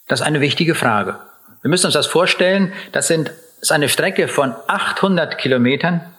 Das 0.08 0.20
ist 0.20 0.26
eine 0.28 0.40
wichtige 0.40 0.76
Frage. 0.76 1.18
Wir 1.64 1.70
müssen 1.72 1.88
uns 1.88 1.96
das 1.96 2.06
vorstellen, 2.06 2.74
das 2.92 3.08
sind, 3.08 3.30
das 3.30 3.64
ist 3.64 3.72
eine 3.72 3.90
Strecke 3.90 4.28
von 4.28 4.54
800 4.68 5.40
Kilometern 5.40 6.14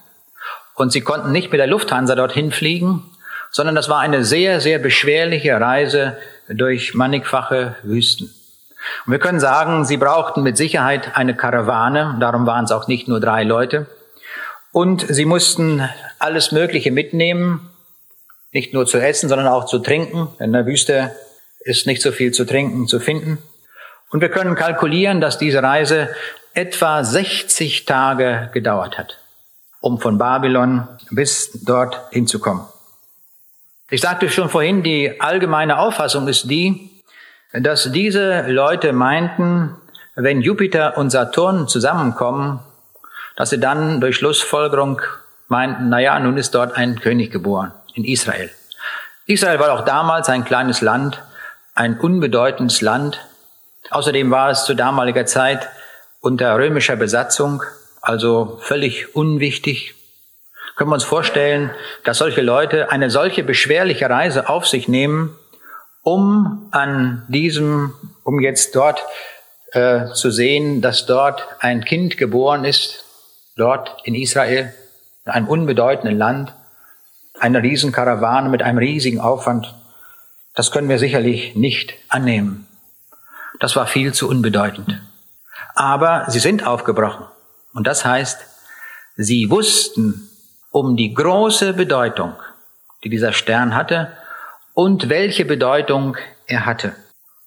und 0.74 0.90
sie 0.90 1.02
konnten 1.02 1.30
nicht 1.30 1.52
mit 1.52 1.60
der 1.60 1.68
Lufthansa 1.68 2.16
dorthin 2.16 2.50
fliegen, 2.50 3.08
sondern 3.52 3.76
das 3.76 3.88
war 3.88 4.00
eine 4.00 4.24
sehr, 4.24 4.60
sehr 4.60 4.80
beschwerliche 4.80 5.60
Reise 5.60 6.18
durch 6.48 6.94
mannigfache 6.94 7.76
Wüsten. 7.84 8.34
Und 9.06 9.12
wir 9.12 9.18
können 9.18 9.40
sagen, 9.40 9.84
sie 9.84 9.96
brauchten 9.96 10.42
mit 10.42 10.56
Sicherheit 10.56 11.16
eine 11.16 11.34
Karawane, 11.34 12.16
darum 12.20 12.46
waren 12.46 12.64
es 12.64 12.72
auch 12.72 12.88
nicht 12.88 13.08
nur 13.08 13.20
drei 13.20 13.44
Leute. 13.44 13.86
Und 14.72 15.06
sie 15.08 15.24
mussten 15.24 15.88
alles 16.18 16.52
Mögliche 16.52 16.90
mitnehmen, 16.90 17.70
nicht 18.52 18.72
nur 18.72 18.86
zu 18.86 18.98
essen, 18.98 19.28
sondern 19.28 19.48
auch 19.48 19.66
zu 19.66 19.78
trinken. 19.78 20.28
In 20.38 20.52
der 20.52 20.66
Wüste 20.66 21.14
ist 21.60 21.86
nicht 21.86 22.02
so 22.02 22.12
viel 22.12 22.32
zu 22.32 22.44
trinken, 22.44 22.86
zu 22.86 23.00
finden. 23.00 23.38
Und 24.10 24.20
wir 24.20 24.28
können 24.28 24.54
kalkulieren, 24.54 25.20
dass 25.20 25.38
diese 25.38 25.62
Reise 25.62 26.08
etwa 26.54 27.02
60 27.02 27.84
Tage 27.84 28.50
gedauert 28.52 28.96
hat, 28.96 29.18
um 29.80 30.00
von 30.00 30.18
Babylon 30.18 30.88
bis 31.10 31.50
dort 31.64 32.00
hinzukommen. 32.10 32.64
Ich 33.90 34.00
sagte 34.00 34.30
schon 34.30 34.48
vorhin, 34.48 34.82
die 34.82 35.20
allgemeine 35.20 35.78
Auffassung 35.78 36.26
ist 36.28 36.48
die, 36.48 36.90
dass 37.62 37.90
diese 37.92 38.42
Leute 38.48 38.92
meinten, 38.92 39.76
wenn 40.16 40.40
Jupiter 40.40 40.96
und 40.96 41.10
Saturn 41.10 41.68
zusammenkommen, 41.68 42.60
dass 43.36 43.50
sie 43.50 43.60
dann 43.60 44.00
durch 44.00 44.16
Schlussfolgerung 44.16 45.00
meinten, 45.48 45.88
na 45.88 46.00
ja, 46.00 46.18
nun 46.18 46.36
ist 46.36 46.54
dort 46.54 46.76
ein 46.76 47.00
König 47.00 47.30
geboren 47.30 47.72
in 47.94 48.04
Israel. 48.04 48.50
Israel 49.26 49.60
war 49.60 49.72
auch 49.72 49.84
damals 49.84 50.28
ein 50.28 50.44
kleines 50.44 50.80
Land, 50.80 51.22
ein 51.74 51.98
unbedeutendes 51.98 52.80
Land. 52.80 53.20
Außerdem 53.90 54.30
war 54.30 54.50
es 54.50 54.64
zu 54.64 54.74
damaliger 54.74 55.26
Zeit 55.26 55.68
unter 56.20 56.56
römischer 56.56 56.96
Besatzung, 56.96 57.62
also 58.00 58.58
völlig 58.62 59.14
unwichtig. 59.14 59.94
Können 60.76 60.90
wir 60.90 60.94
uns 60.94 61.04
vorstellen, 61.04 61.70
dass 62.02 62.18
solche 62.18 62.42
Leute 62.42 62.90
eine 62.90 63.10
solche 63.10 63.44
beschwerliche 63.44 64.10
Reise 64.10 64.48
auf 64.48 64.66
sich 64.66 64.88
nehmen, 64.88 65.38
um 66.04 66.68
an 66.70 67.24
diesem, 67.28 67.94
um 68.22 68.38
jetzt 68.40 68.76
dort 68.76 69.04
äh, 69.72 70.12
zu 70.12 70.30
sehen, 70.30 70.80
dass 70.80 71.06
dort 71.06 71.48
ein 71.58 71.84
Kind 71.84 72.16
geboren 72.16 72.64
ist, 72.64 73.04
dort 73.56 73.96
in 74.04 74.14
Israel, 74.14 74.72
in 75.24 75.32
einem 75.32 75.48
unbedeutenden 75.48 76.16
Land, 76.16 76.54
eine 77.40 77.62
Riesenkarawane 77.62 78.48
mit 78.48 78.62
einem 78.62 78.78
riesigen 78.78 79.18
Aufwand. 79.18 79.74
Das 80.54 80.70
können 80.70 80.88
wir 80.88 80.98
sicherlich 80.98 81.56
nicht 81.56 81.94
annehmen. 82.08 82.68
Das 83.58 83.74
war 83.74 83.86
viel 83.86 84.12
zu 84.12 84.28
unbedeutend. 84.28 85.00
Aber 85.74 86.26
sie 86.28 86.38
sind 86.38 86.66
aufgebrochen. 86.66 87.26
Und 87.72 87.86
das 87.86 88.04
heißt, 88.04 88.40
sie 89.16 89.50
wussten 89.50 90.28
um 90.70 90.96
die 90.96 91.14
große 91.14 91.72
Bedeutung, 91.72 92.34
die 93.02 93.08
dieser 93.08 93.32
Stern 93.32 93.74
hatte 93.74 94.12
und 94.74 95.08
welche 95.08 95.44
Bedeutung 95.44 96.16
er 96.46 96.66
hatte. 96.66 96.94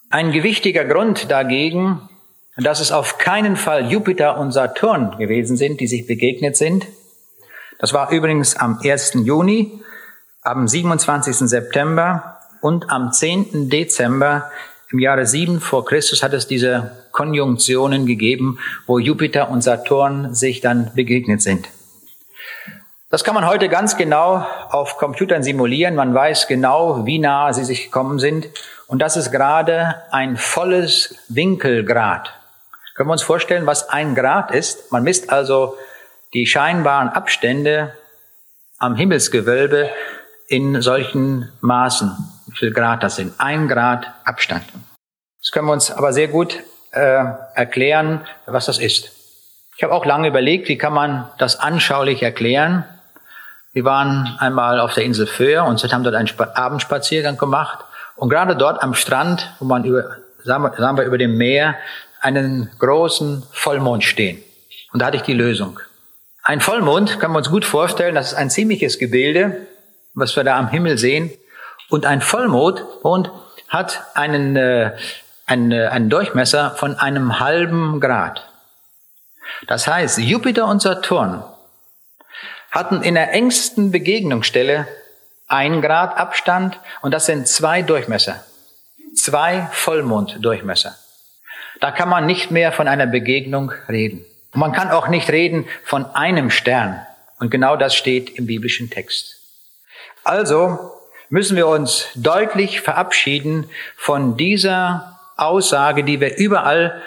Ein 0.10 0.32
gewichtiger 0.32 0.86
Grund 0.86 1.30
dagegen, 1.30 2.10
dass 2.56 2.80
es 2.80 2.92
auf 2.92 3.18
keinen 3.18 3.56
Fall 3.56 3.92
Jupiter 3.92 4.38
und 4.38 4.52
Saturn 4.52 5.18
gewesen 5.18 5.58
sind, 5.58 5.80
die 5.80 5.88
sich 5.88 6.08
begegnet 6.08 6.58
sind. 6.58 6.88
Das 7.78 7.94
war 7.94 8.12
übrigens 8.12 8.56
am 8.56 8.80
1. 8.84 9.14
Juni, 9.26 9.84
am 10.42 10.68
27. 10.68 11.36
September 11.50 12.40
und 12.62 12.90
am 12.90 13.12
10. 13.12 13.70
Dezember 13.70 14.50
im 14.90 15.00
Jahre 15.00 15.26
7 15.26 15.60
vor 15.60 15.86
Christus 15.86 16.24
hat 16.24 16.34
es 16.34 16.48
diese 16.48 16.92
Konjunktionen 17.12 18.06
gegeben, 18.06 18.58
wo 18.86 19.00
Jupiter 19.00 19.50
und 19.50 19.62
Saturn 19.62 20.34
sich 20.34 20.62
dann 20.62 20.92
begegnet 20.96 21.42
sind. 21.42 21.68
Das 23.10 23.24
kann 23.24 23.36
man 23.36 23.46
heute 23.46 23.70
ganz 23.70 23.96
genau 23.96 24.46
auf 24.70 24.98
Computern 24.98 25.42
simulieren. 25.42 25.96
Man 25.96 26.14
weiß 26.14 26.48
genau, 26.48 27.06
wie 27.06 27.20
nah 27.20 27.54
sie 27.54 27.64
sich 27.64 27.86
gekommen 27.86 28.20
sind. 28.20 28.50
Und 28.88 29.02
das 29.02 29.16
ist 29.16 29.32
gerade 29.32 30.04
ein 30.12 30.36
volles 30.36 31.16
Winkelgrad. 31.30 32.34
Können 32.96 33.08
wir 33.08 33.14
uns 33.14 33.24
vorstellen, 33.24 33.66
was 33.66 33.88
ein 33.90 34.14
Grad 34.14 34.52
ist? 34.52 34.92
Man 34.92 35.04
misst 35.04 35.30
also 35.30 35.78
die 36.34 36.46
scheinbaren 36.46 37.08
Abstände 37.08 37.94
am 38.78 38.96
Himmelsgewölbe 38.96 39.90
in 40.48 40.82
solchen 40.82 41.50
Maßen 41.62 42.18
wie 42.48 42.58
viel 42.58 42.74
Grad 42.74 43.04
das 43.04 43.16
sind. 43.16 43.34
Ein 43.38 43.70
Grad 43.70 44.08
Abstand. 44.26 44.66
Das 45.40 45.52
können 45.52 45.68
wir 45.68 45.74
uns 45.74 45.92
aber 45.92 46.12
sehr 46.12 46.28
gut 46.28 46.62
äh, 46.92 47.24
erklären, 47.54 48.26
was 48.46 48.66
das 48.66 48.80
ist. 48.80 49.12
Ich 49.78 49.84
habe 49.84 49.94
auch 49.94 50.06
lange 50.06 50.28
überlegt, 50.28 50.68
wie 50.68 50.78
kann 50.78 50.94
man 50.94 51.30
das 51.38 51.58
anschaulich 51.60 52.24
erklären. 52.24 52.84
Wir 53.78 53.86
waren 53.86 54.36
einmal 54.40 54.80
auf 54.80 54.96
der 54.96 55.04
Insel 55.04 55.28
Föhr 55.28 55.64
und 55.64 55.80
haben 55.94 56.04
dort 56.04 56.16
einen 56.16 56.28
Abendspaziergang 56.56 57.38
gemacht. 57.38 57.78
Und 58.16 58.28
gerade 58.28 58.56
dort 58.56 58.82
am 58.82 58.96
Strand, 58.96 59.54
wo 59.60 59.66
man 59.66 59.84
über, 59.84 60.16
sagen 60.44 60.98
wir 60.98 61.04
über 61.04 61.20
dem 61.20 61.38
Meer, 61.38 61.76
einen 62.20 62.72
großen 62.80 63.44
Vollmond 63.52 64.04
stehen. 64.04 64.44
Und 64.94 65.00
da 65.00 65.06
hatte 65.06 65.18
ich 65.18 65.22
die 65.22 65.36
Lösung. 65.36 65.80
Ein 66.42 66.60
Vollmond 66.60 67.20
kann 67.20 67.30
man 67.30 67.42
uns 67.42 67.52
gut 67.52 67.66
vorstellen, 67.66 68.16
das 68.16 68.32
ist 68.32 68.34
ein 68.40 68.50
ziemliches 68.50 68.98
Gebilde, 68.98 69.68
was 70.16 70.36
wir 70.36 70.44
da 70.44 70.58
am 70.58 70.70
Himmel 70.70 70.98
sehen. 70.98 71.30
Und 71.92 72.08
ein 72.08 72.22
Vollmond 72.22 72.82
hat 73.70 74.06
einen, 74.16 74.56
äh, 74.56 74.98
einen, 75.46 75.72
äh, 75.72 75.86
einen 75.86 76.10
Durchmesser 76.10 76.72
von 76.72 76.96
einem 76.96 77.40
halben 77.40 78.00
Grad. 78.00 78.44
Das 79.68 79.86
heißt, 79.86 80.18
Jupiter 80.18 80.66
und 80.66 80.82
Saturn 80.82 81.44
hatten 82.72 83.02
in 83.02 83.16
der 83.16 83.34
engsten 83.34 83.92
Begegnungsstelle 83.92 84.88
ein 85.48 85.82
Grad 85.82 86.18
Abstand 86.18 86.80
und 87.02 87.14
das 87.14 87.26
sind 87.26 87.48
zwei 87.48 87.82
Durchmesser. 87.82 88.44
Zwei 89.16 89.68
Vollmonddurchmesser. 89.72 90.96
Da 91.80 91.92
kann 91.92 92.10
man 92.10 92.26
nicht 92.26 92.52
mehr 92.52 92.72
von 92.72 92.88
einer 92.88 93.08
Begegnung 93.08 93.72
reden. 93.88 94.26
Und 94.54 94.60
man 94.60 94.72
kann 94.72 94.92
auch 94.92 95.08
nicht 95.08 95.30
reden 95.30 95.66
von 95.84 96.06
einem 96.06 96.50
Stern. 96.50 97.06
Und 97.40 97.52
genau 97.52 97.76
das 97.76 97.96
steht 97.96 98.32
im 98.32 98.48
biblischen 98.48 98.90
Text. 98.90 99.38
Also 100.24 100.92
müssen 101.30 101.56
wir 101.56 101.68
uns 101.68 102.08
deutlich 102.16 102.82
verabschieden 102.82 103.70
von 103.96 104.38
dieser 104.38 105.20
Aussage, 105.38 106.04
die 106.04 106.20
wir 106.20 106.38
überall 106.38 107.02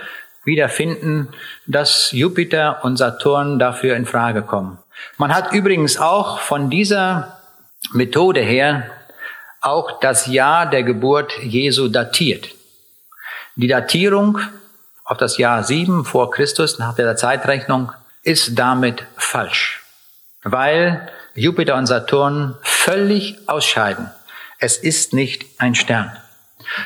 wiederfinden, 0.45 1.29
dass 1.67 2.13
Jupiter 2.13 2.85
und 2.85 2.97
Saturn 2.97 3.59
dafür 3.59 3.97
in 3.97 4.07
Frage 4.07 4.43
kommen. 4.43 4.79
Man 5.17 5.35
hat 5.35 5.53
übrigens 5.53 5.99
auch 5.99 6.41
von 6.41 6.71
dieser 6.71 7.41
Methode 7.93 8.41
her 8.41 8.91
auch 9.61 10.01
das 10.01 10.27
Jahr 10.27 10.67
der 10.67 10.83
Geburt 10.83 11.33
Jesu 11.43 11.89
datiert. 11.89 12.49
Die 13.57 13.69
Datierung 13.69 14.39
auf 15.05 15.19
das 15.19 15.37
Jahr 15.39 15.63
7 15.63 16.05
vor 16.05 16.31
Christus 16.31 16.79
nach 16.79 16.95
der 16.95 17.17
Zeitrechnung 17.17 17.93
ist 18.23 18.59
damit 18.59 19.05
falsch, 19.17 19.83
weil 20.43 21.11
Jupiter 21.35 21.77
und 21.77 21.87
Saturn 21.87 22.57
völlig 22.63 23.49
ausscheiden. 23.49 24.11
Es 24.59 24.77
ist 24.77 25.13
nicht 25.13 25.45
ein 25.59 25.75
Stern. 25.75 26.17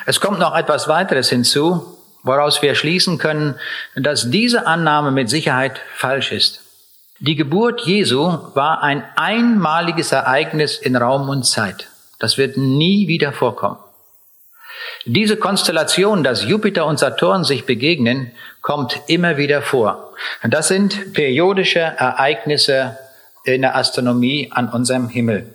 Es 0.07 0.21
kommt 0.21 0.39
noch 0.39 0.57
etwas 0.57 0.89
weiteres 0.89 1.29
hinzu, 1.29 1.99
woraus 2.23 2.63
wir 2.63 2.75
schließen 2.75 3.19
können, 3.19 3.57
dass 3.95 4.31
diese 4.31 4.67
Annahme 4.67 5.11
mit 5.11 5.29
Sicherheit 5.29 5.81
falsch 5.95 6.33
ist. 6.33 6.64
Die 7.21 7.37
Geburt 7.37 7.83
Jesu 7.83 8.39
war 8.55 8.83
ein 8.83 9.05
einmaliges 9.15 10.11
Ereignis 10.11 10.79
in 10.79 10.97
Raum 10.97 11.29
und 11.29 11.45
Zeit. 11.45 11.89
Das 12.19 12.39
wird 12.39 12.57
nie 12.57 13.07
wieder 13.07 13.33
vorkommen. 13.33 13.79
Diese 15.05 15.37
Konstellation, 15.37 16.25
dass 16.25 16.45
Jupiter 16.45 16.87
und 16.87 16.99
Saturn 16.99 17.45
sich 17.45 17.67
begegnen, 17.67 18.33
kommt 18.63 19.01
immer 19.07 19.37
wieder 19.37 19.63
vor. 19.63 20.13
Das 20.43 20.69
sind 20.69 21.13
periodische 21.13 21.81
Ereignisse 21.81 22.99
in 23.45 23.63
der 23.63 23.77
Astronomie 23.77 24.51
an 24.53 24.69
unserem 24.69 25.09
Himmel. 25.09 25.55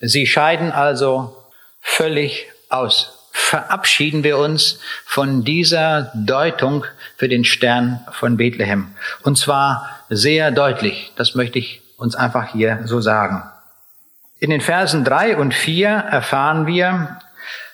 Sie 0.00 0.26
scheiden 0.26 0.70
also 0.70 1.36
völlig 1.80 2.46
aus. 2.68 3.23
Verabschieden 3.44 4.24
wir 4.24 4.38
uns 4.38 4.78
von 5.04 5.44
dieser 5.44 6.12
Deutung 6.14 6.84
für 7.16 7.28
den 7.28 7.44
Stern 7.44 8.00
von 8.12 8.36
Bethlehem. 8.36 8.94
Und 9.22 9.38
zwar 9.38 9.88
sehr 10.08 10.50
deutlich. 10.50 11.12
Das 11.16 11.34
möchte 11.34 11.58
ich 11.58 11.82
uns 11.96 12.14
einfach 12.14 12.52
hier 12.52 12.80
so 12.84 13.00
sagen. 13.00 13.42
In 14.38 14.50
den 14.50 14.60
Versen 14.60 15.04
drei 15.04 15.36
und 15.36 15.54
vier 15.54 15.88
erfahren 15.88 16.66
wir, 16.66 17.18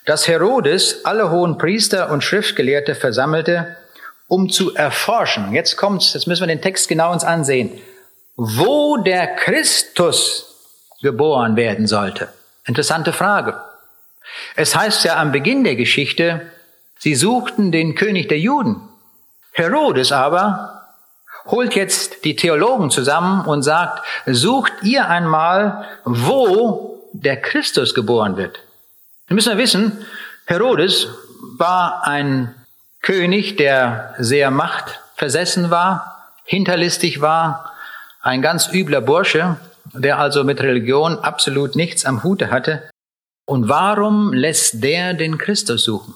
dass 0.07 0.29
Herodes 0.29 1.05
alle 1.05 1.31
hohen 1.31 1.59
Priester 1.59 2.11
und 2.11 2.25
Schriftgelehrte 2.25 2.95
versammelte, 2.95 3.77
um 4.29 4.49
zu 4.49 4.75
erforschen. 4.75 5.53
Jetzt 5.53 5.77
kommt's, 5.77 6.14
jetzt 6.14 6.27
müssen 6.27 6.43
wir 6.43 6.49
den 6.49 6.62
Text 6.62 6.89
genau 6.89 7.12
uns 7.12 7.25
ansehen 7.25 7.81
wo 8.43 8.97
der 8.97 9.37
Christus 9.37 10.47
geboren 11.03 11.57
werden 11.57 11.87
sollte. 11.87 12.29
Interessante 12.64 13.12
Frage. 13.12 13.61
Es 14.57 14.74
heißt 14.74 15.05
ja 15.05 15.16
am 15.16 15.32
Beginn 15.32 15.64
der 15.64 15.76
Geschichte, 15.76 16.42
sie 16.98 17.14
suchten 17.14 17.72
den 17.72 17.94
König 17.94 18.28
der 18.28 18.38
Juden. 18.38 18.88
Herodes 19.53 20.12
aber 20.12 20.80
holt 21.46 21.74
jetzt 21.74 22.24
die 22.24 22.36
Theologen 22.36 22.90
zusammen 22.90 23.44
und 23.46 23.62
sagt, 23.62 24.05
sucht 24.26 24.72
ihr 24.82 25.09
einmal, 25.09 25.86
wo 26.05 27.09
der 27.12 27.40
Christus 27.40 27.94
geboren 27.94 28.36
wird. 28.36 28.61
Wir 29.26 29.34
müssen 29.34 29.59
wissen, 29.59 30.05
Herodes 30.46 31.09
war 31.57 32.07
ein 32.07 32.55
König, 33.03 33.57
der 33.57 34.14
sehr 34.18 34.51
machtversessen 34.51 35.70
war, 35.70 36.32
hinterlistig 36.44 37.20
war, 37.20 37.72
ein 38.22 38.42
ganz 38.42 38.72
übler 38.72 39.01
Bursche, 39.01 39.57
der 39.94 40.18
also 40.18 40.44
mit 40.44 40.61
Religion 40.61 41.18
absolut 41.18 41.74
nichts 41.74 42.05
am 42.05 42.22
Hute 42.22 42.51
hatte. 42.51 42.82
Und 43.51 43.68
warum 43.68 44.32
lässt 44.32 44.84
der 44.84 45.12
den 45.12 45.36
Christus 45.36 45.82
suchen? 45.82 46.14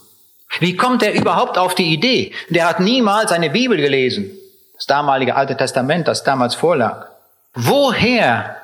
Wie 0.61 0.77
kommt 0.77 1.03
er 1.03 1.15
überhaupt 1.15 1.59
auf 1.59 1.75
die 1.75 1.93
Idee? 1.93 2.33
Der 2.49 2.69
hat 2.69 2.79
niemals 2.79 3.33
eine 3.33 3.51
Bibel 3.51 3.77
gelesen, 3.77 4.31
das 4.75 4.87
damalige 4.87 5.35
Alte 5.35 5.57
Testament, 5.57 6.07
das 6.07 6.23
damals 6.23 6.55
vorlag. 6.55 7.09
Woher 7.55 8.57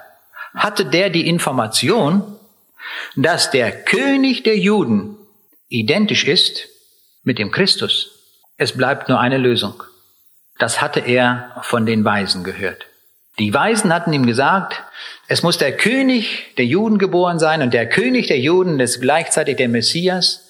hatte 0.55 0.85
der 0.85 1.11
die 1.11 1.27
Information, 1.27 2.23
dass 3.17 3.51
der 3.51 3.73
König 3.73 4.45
der 4.45 4.57
Juden 4.57 5.17
identisch 5.69 6.25
ist 6.25 6.69
mit 7.25 7.41
dem 7.41 7.51
Christus? 7.51 8.21
Es 8.57 8.77
bleibt 8.77 9.09
nur 9.09 9.19
eine 9.19 9.39
Lösung. 9.39 9.83
Das 10.61 10.81
hatte 10.81 11.01
er 11.01 11.57
von 11.63 11.87
den 11.87 12.05
Weisen 12.05 12.45
gehört. 12.45 12.87
Die 13.39 13.55
Weisen 13.55 13.95
hatten 13.95 14.13
ihm 14.13 14.27
gesagt, 14.27 14.83
es 15.29 15.43
muss 15.43 15.59
der 15.59 15.77
König 15.77 16.55
der 16.59 16.67
Juden 16.67 16.99
geboren 16.99 17.39
sein 17.39 17.63
und 17.63 17.73
der 17.73 17.89
König 17.89 18.27
der 18.27 18.39
Juden 18.39 18.81
ist 18.81 19.01
gleichzeitig 19.01 19.57
der 19.57 19.69
Messias. 19.69 20.49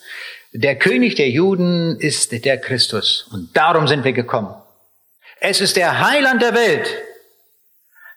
Der 0.53 0.77
König 0.77 1.15
der 1.15 1.29
Juden 1.29 2.01
ist 2.01 2.33
der 2.45 2.59
Christus 2.59 3.29
und 3.33 3.57
darum 3.57 3.87
sind 3.87 4.05
wir 4.05 4.13
gekommen. 4.13 4.55
Es 5.41 5.61
ist 5.61 5.77
der 5.77 6.07
Heiland 6.07 6.43
der 6.43 6.55
Welt. 6.55 6.87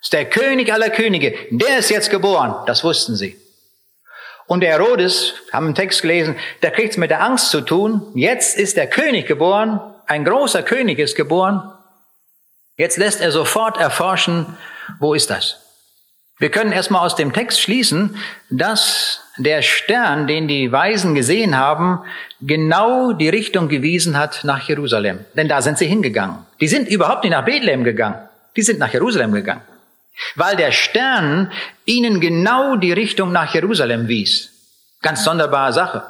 Es 0.01 0.07
ist 0.07 0.14
der 0.14 0.26
König 0.26 0.74
aller 0.74 0.89
Könige. 0.89 1.36
Der 1.51 1.78
ist 1.78 1.89
jetzt 1.89 2.09
geboren. 2.09 2.55
Das 2.66 2.84
wussten 2.84 3.16
sie. 3.16 3.38
Und 4.47 4.61
der 4.61 4.72
Herodes, 4.72 5.36
haben 5.51 5.68
einen 5.68 5.76
Text 5.76 6.01
gelesen, 6.01 6.36
der 6.61 6.72
kriegt 6.72 6.91
es 6.91 6.97
mit 6.97 7.09
der 7.09 7.24
Angst 7.24 7.49
zu 7.49 7.61
tun. 7.61 8.11
Jetzt 8.16 8.57
ist 8.57 8.76
der 8.78 8.88
König 8.88 9.26
geboren. 9.26 9.80
Ein 10.05 10.26
großer 10.26 10.64
König 10.64 10.99
ist 10.99 11.16
geboren. 11.16 11.72
Jetzt 12.78 12.97
lässt 12.97 13.21
er 13.21 13.32
sofort 13.32 13.78
erforschen, 13.78 14.57
wo 14.99 15.13
ist 15.13 15.30
das? 15.30 15.59
Wir 16.39 16.49
können 16.49 16.71
erstmal 16.71 17.05
aus 17.05 17.15
dem 17.15 17.32
Text 17.32 17.61
schließen, 17.61 18.17
dass 18.49 19.21
der 19.38 19.61
Stern, 19.61 20.26
den 20.28 20.47
die 20.47 20.71
Weisen 20.71 21.13
gesehen 21.13 21.57
haben, 21.57 21.99
genau 22.41 23.13
die 23.13 23.30
Richtung 23.30 23.69
gewiesen 23.69 24.17
hat 24.17 24.43
nach 24.43 24.67
Jerusalem. 24.67 25.24
Denn 25.36 25.47
da 25.47 25.61
sind 25.61 25.78
sie 25.78 25.86
hingegangen. 25.86 26.39
Die 26.59 26.67
sind 26.67 26.88
überhaupt 26.89 27.24
nicht 27.24 27.32
nach 27.32 27.45
Bethlehem 27.45 27.84
gegangen. 27.84 28.28
Die 28.55 28.63
sind 28.63 28.80
nach 28.80 28.91
Jerusalem 28.91 29.32
gegangen. 29.32 29.61
Weil 30.36 30.55
der 30.55 30.71
Stern 30.71 31.51
ihnen 31.86 32.19
genau 32.19 32.76
die 32.76 32.93
Richtung 32.93 33.32
nach 33.32 33.53
Jerusalem 33.53 34.07
wies. 34.07 34.49
Ganz 35.01 35.24
sonderbare 35.24 35.74
Sache. 35.74 36.03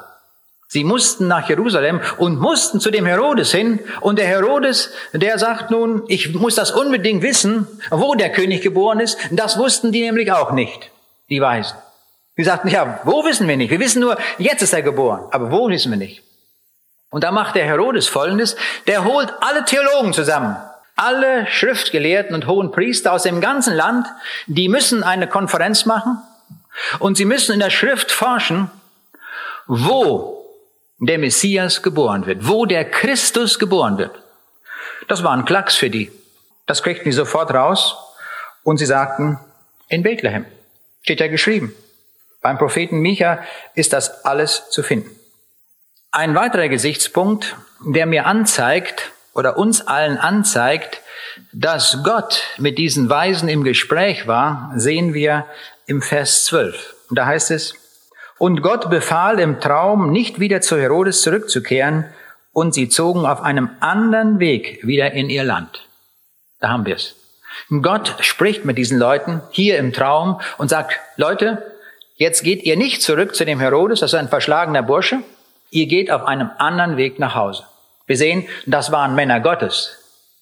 Sie 0.66 0.84
mussten 0.84 1.28
nach 1.28 1.48
Jerusalem 1.48 2.00
und 2.16 2.38
mussten 2.38 2.80
zu 2.80 2.90
dem 2.90 3.06
Herodes 3.06 3.52
hin. 3.52 3.80
Und 4.00 4.18
der 4.18 4.26
Herodes, 4.26 4.92
der 5.12 5.38
sagt 5.38 5.70
nun, 5.70 6.02
ich 6.08 6.34
muss 6.34 6.54
das 6.54 6.70
unbedingt 6.70 7.22
wissen, 7.22 7.68
wo 7.90 8.14
der 8.14 8.32
König 8.32 8.62
geboren 8.62 9.00
ist. 9.00 9.18
Das 9.30 9.58
wussten 9.58 9.92
die 9.92 10.02
nämlich 10.02 10.32
auch 10.32 10.52
nicht, 10.52 10.90
die 11.28 11.40
Weisen. 11.40 11.76
Die 12.36 12.44
sagten, 12.44 12.68
ja, 12.68 13.00
wo 13.04 13.24
wissen 13.24 13.46
wir 13.46 13.56
nicht? 13.56 13.70
Wir 13.70 13.78
wissen 13.78 14.00
nur, 14.00 14.16
jetzt 14.38 14.62
ist 14.62 14.72
er 14.72 14.82
geboren. 14.82 15.26
Aber 15.30 15.52
wo 15.52 15.68
wissen 15.68 15.92
wir 15.92 15.98
nicht? 15.98 16.22
Und 17.10 17.22
da 17.22 17.30
macht 17.30 17.54
der 17.54 17.64
Herodes 17.64 18.08
Folgendes. 18.08 18.56
Der 18.88 19.04
holt 19.04 19.32
alle 19.40 19.64
Theologen 19.64 20.12
zusammen. 20.12 20.56
Alle 20.96 21.46
Schriftgelehrten 21.46 22.34
und 22.34 22.48
hohen 22.48 22.72
Priester 22.72 23.12
aus 23.12 23.22
dem 23.22 23.40
ganzen 23.40 23.74
Land. 23.74 24.08
Die 24.46 24.68
müssen 24.68 25.04
eine 25.04 25.28
Konferenz 25.28 25.86
machen. 25.86 26.18
Und 26.98 27.16
sie 27.16 27.24
müssen 27.24 27.52
in 27.52 27.60
der 27.60 27.70
Schrift 27.70 28.10
forschen, 28.10 28.68
wo 29.66 30.43
der 30.98 31.18
Messias 31.18 31.82
geboren 31.82 32.26
wird, 32.26 32.48
wo 32.48 32.66
der 32.66 32.88
Christus 32.90 33.58
geboren 33.58 33.98
wird. 33.98 34.12
Das 35.08 35.22
war 35.22 35.32
ein 35.32 35.44
Klacks 35.44 35.74
für 35.74 35.90
die. 35.90 36.10
Das 36.66 36.82
kriegten 36.82 37.04
die 37.04 37.12
sofort 37.12 37.52
raus 37.52 37.96
und 38.62 38.78
sie 38.78 38.86
sagten, 38.86 39.38
in 39.88 40.02
Bethlehem. 40.02 40.46
Steht 41.02 41.20
ja 41.20 41.28
geschrieben. 41.28 41.74
Beim 42.40 42.58
Propheten 42.58 43.00
Micha 43.00 43.42
ist 43.74 43.92
das 43.92 44.24
alles 44.24 44.70
zu 44.70 44.82
finden. 44.82 45.10
Ein 46.10 46.34
weiterer 46.34 46.68
Gesichtspunkt, 46.68 47.56
der 47.84 48.06
mir 48.06 48.26
anzeigt 48.26 49.12
oder 49.34 49.58
uns 49.58 49.86
allen 49.86 50.16
anzeigt, 50.16 51.00
dass 51.52 51.98
Gott 52.04 52.44
mit 52.58 52.78
diesen 52.78 53.10
Weisen 53.10 53.48
im 53.48 53.64
Gespräch 53.64 54.26
war, 54.26 54.72
sehen 54.76 55.14
wir 55.14 55.46
im 55.86 56.00
Vers 56.00 56.44
12. 56.46 56.94
Und 57.10 57.18
da 57.18 57.26
heißt 57.26 57.50
es, 57.50 57.74
und 58.38 58.62
Gott 58.62 58.90
befahl 58.90 59.38
im 59.38 59.60
Traum, 59.60 60.10
nicht 60.10 60.40
wieder 60.40 60.60
zu 60.60 60.76
Herodes 60.78 61.22
zurückzukehren, 61.22 62.06
und 62.52 62.72
sie 62.72 62.88
zogen 62.88 63.26
auf 63.26 63.42
einem 63.42 63.68
anderen 63.80 64.38
Weg 64.38 64.86
wieder 64.86 65.12
in 65.12 65.28
ihr 65.28 65.44
Land. 65.44 65.88
Da 66.60 66.68
haben 66.68 66.86
wir 66.86 66.94
es. 66.94 67.16
Gott 67.82 68.16
spricht 68.20 68.64
mit 68.64 68.78
diesen 68.78 68.98
Leuten 68.98 69.42
hier 69.50 69.78
im 69.78 69.92
Traum 69.92 70.40
und 70.58 70.68
sagt, 70.68 71.00
Leute, 71.16 71.62
jetzt 72.16 72.42
geht 72.42 72.62
ihr 72.62 72.76
nicht 72.76 73.02
zurück 73.02 73.34
zu 73.34 73.44
dem 73.44 73.60
Herodes, 73.60 74.00
das 74.00 74.12
ist 74.12 74.18
ein 74.18 74.28
verschlagener 74.28 74.82
Bursche, 74.82 75.20
ihr 75.70 75.86
geht 75.86 76.10
auf 76.10 76.24
einem 76.24 76.50
anderen 76.58 76.96
Weg 76.96 77.18
nach 77.18 77.34
Hause. 77.34 77.64
Wir 78.06 78.16
sehen, 78.16 78.46
das 78.66 78.92
waren 78.92 79.14
Männer 79.14 79.40
Gottes, 79.40 79.98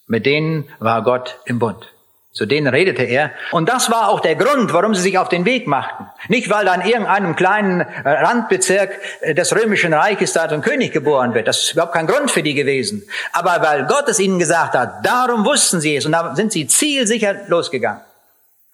mit 0.07 0.26
denen 0.26 0.68
war 0.78 1.03
Gott 1.03 1.38
im 1.45 1.59
Bund. 1.59 1.91
Zu 2.33 2.47
denen 2.47 2.66
redete 2.66 3.03
er. 3.03 3.30
Und 3.51 3.68
das 3.68 3.91
war 3.91 4.09
auch 4.09 4.20
der 4.20 4.37
Grund, 4.37 4.72
warum 4.72 4.95
sie 4.95 5.03
sich 5.03 5.18
auf 5.18 5.28
den 5.28 5.45
Weg 5.45 5.66
machten. 5.66 6.07
Nicht, 6.28 6.49
weil 6.49 6.64
da 6.64 6.74
in 6.74 6.80
irgendeinem 6.80 7.37
kleinen 7.37 7.83
äh, 7.83 8.09
Randbezirk 8.09 8.99
äh, 9.20 9.35
des 9.35 9.55
römischen 9.55 9.93
Reiches 9.93 10.33
da 10.33 10.45
ein 10.45 10.62
König 10.62 10.93
geboren 10.93 11.35
wird. 11.35 11.47
Das 11.47 11.59
ist 11.59 11.72
überhaupt 11.72 11.93
kein 11.93 12.07
Grund 12.07 12.30
für 12.30 12.43
die 12.43 12.55
gewesen. 12.55 13.07
Aber 13.33 13.61
weil 13.61 13.87
Gott 13.87 14.09
es 14.09 14.18
ihnen 14.18 14.39
gesagt 14.39 14.72
hat, 14.72 15.05
darum 15.05 15.45
wussten 15.45 15.83
sie 15.83 15.95
es 15.95 16.07
und 16.07 16.12
da 16.12 16.35
sind 16.35 16.53
sie 16.53 16.66
zielsicher 16.66 17.35
losgegangen. 17.49 18.01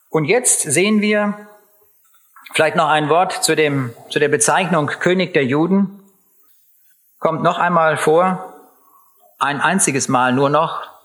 Und 0.09 0.26
jetzt 0.26 0.62
sehen 0.62 1.00
wir 1.00 1.34
vielleicht 2.54 2.76
noch 2.76 2.88
ein 2.88 3.09
Wort 3.09 3.42
zu 3.42 3.56
dem, 3.56 3.92
zu 4.09 4.20
der 4.20 4.28
Bezeichnung 4.28 4.86
König 4.86 5.34
der 5.34 5.44
Juden. 5.44 5.98
Kommt 7.18 7.42
noch 7.42 7.59
einmal 7.59 7.96
vor. 7.96 8.54
Ein 9.40 9.61
einziges 9.61 10.06
Mal 10.06 10.32
nur 10.32 10.48
noch 10.48 10.97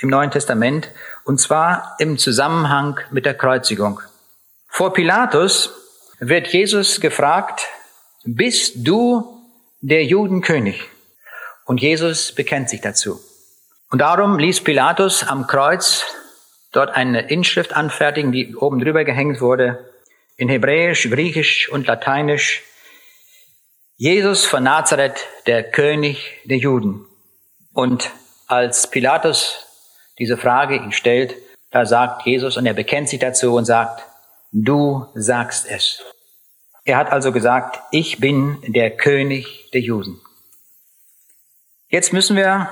im 0.00 0.08
Neuen 0.08 0.30
Testament, 0.30 0.90
und 1.24 1.40
zwar 1.40 1.96
im 1.98 2.18
Zusammenhang 2.18 3.00
mit 3.10 3.26
der 3.26 3.34
Kreuzigung. 3.34 4.00
Vor 4.68 4.92
Pilatus 4.92 5.70
wird 6.20 6.48
Jesus 6.48 7.00
gefragt, 7.00 7.66
bist 8.24 8.74
du 8.76 9.42
der 9.80 10.04
Judenkönig? 10.04 10.82
Und 11.64 11.80
Jesus 11.80 12.32
bekennt 12.32 12.70
sich 12.70 12.80
dazu. 12.80 13.20
Und 13.90 14.00
darum 14.00 14.38
ließ 14.38 14.62
Pilatus 14.62 15.22
am 15.22 15.46
Kreuz 15.46 16.04
dort 16.72 16.94
eine 16.94 17.28
Inschrift 17.28 17.74
anfertigen, 17.74 18.32
die 18.32 18.54
oben 18.56 18.80
drüber 18.80 19.04
gehängt 19.04 19.40
wurde, 19.40 19.92
in 20.36 20.48
Hebräisch, 20.48 21.08
Griechisch 21.10 21.68
und 21.68 21.86
Lateinisch. 21.86 22.62
Jesus 23.96 24.44
von 24.46 24.62
Nazareth, 24.62 25.26
der 25.46 25.64
König 25.64 26.40
der 26.44 26.58
Juden. 26.58 27.04
Und 27.72 28.10
als 28.46 28.90
Pilatus 28.90 29.67
diese 30.18 30.36
Frage 30.36 30.76
ihn 30.76 30.92
stellt, 30.92 31.34
da 31.70 31.86
sagt 31.86 32.26
Jesus 32.26 32.56
und 32.56 32.66
er 32.66 32.74
bekennt 32.74 33.08
sich 33.08 33.20
dazu 33.20 33.54
und 33.54 33.64
sagt, 33.64 34.04
du 34.52 35.06
sagst 35.14 35.66
es. 35.70 36.02
Er 36.84 36.96
hat 36.96 37.12
also 37.12 37.32
gesagt, 37.32 37.80
ich 37.90 38.18
bin 38.18 38.58
der 38.66 38.96
König 38.96 39.70
der 39.72 39.82
Juden. 39.82 40.20
Jetzt 41.88 42.12
müssen 42.12 42.36
wir 42.36 42.68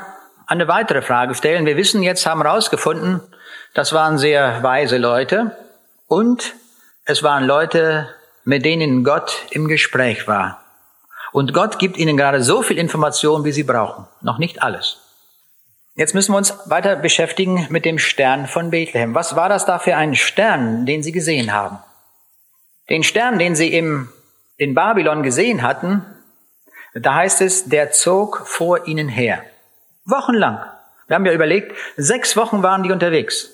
eine 0.46 0.68
weitere 0.68 1.02
Frage 1.02 1.34
stellen. 1.34 1.66
Wir 1.66 1.76
wissen 1.76 2.02
jetzt, 2.02 2.26
haben 2.26 2.42
herausgefunden, 2.42 3.20
das 3.74 3.92
waren 3.92 4.16
sehr 4.16 4.62
weise 4.62 4.96
Leute 4.96 5.56
und 6.06 6.54
es 7.04 7.22
waren 7.22 7.44
Leute, 7.44 8.08
mit 8.44 8.64
denen 8.64 9.04
Gott 9.04 9.42
im 9.50 9.68
Gespräch 9.68 10.26
war. 10.26 10.62
Und 11.32 11.52
Gott 11.52 11.78
gibt 11.78 11.98
ihnen 11.98 12.16
gerade 12.16 12.42
so 12.42 12.62
viel 12.62 12.78
Information, 12.78 13.44
wie 13.44 13.52
sie 13.52 13.64
brauchen. 13.64 14.06
Noch 14.22 14.38
nicht 14.38 14.62
alles. 14.62 15.05
Jetzt 15.96 16.12
müssen 16.12 16.32
wir 16.32 16.36
uns 16.36 16.54
weiter 16.66 16.94
beschäftigen 16.94 17.66
mit 17.70 17.86
dem 17.86 17.98
Stern 17.98 18.46
von 18.46 18.70
Bethlehem. 18.70 19.14
Was 19.14 19.34
war 19.34 19.48
das 19.48 19.64
da 19.64 19.78
für 19.78 19.96
ein 19.96 20.14
Stern, 20.14 20.84
den 20.84 21.02
Sie 21.02 21.10
gesehen 21.10 21.54
haben? 21.54 21.78
Den 22.90 23.02
Stern, 23.02 23.38
den 23.38 23.56
Sie 23.56 23.72
im, 23.72 24.10
in 24.58 24.74
Babylon 24.74 25.22
gesehen 25.22 25.62
hatten, 25.62 26.04
da 26.92 27.14
heißt 27.14 27.40
es, 27.40 27.70
der 27.70 27.92
zog 27.92 28.46
vor 28.46 28.86
ihnen 28.86 29.08
her. 29.08 29.42
Wochenlang. 30.04 30.60
Wir 31.06 31.14
haben 31.14 31.24
ja 31.24 31.32
überlegt, 31.32 31.74
sechs 31.96 32.36
Wochen 32.36 32.62
waren 32.62 32.82
die 32.82 32.92
unterwegs. 32.92 33.50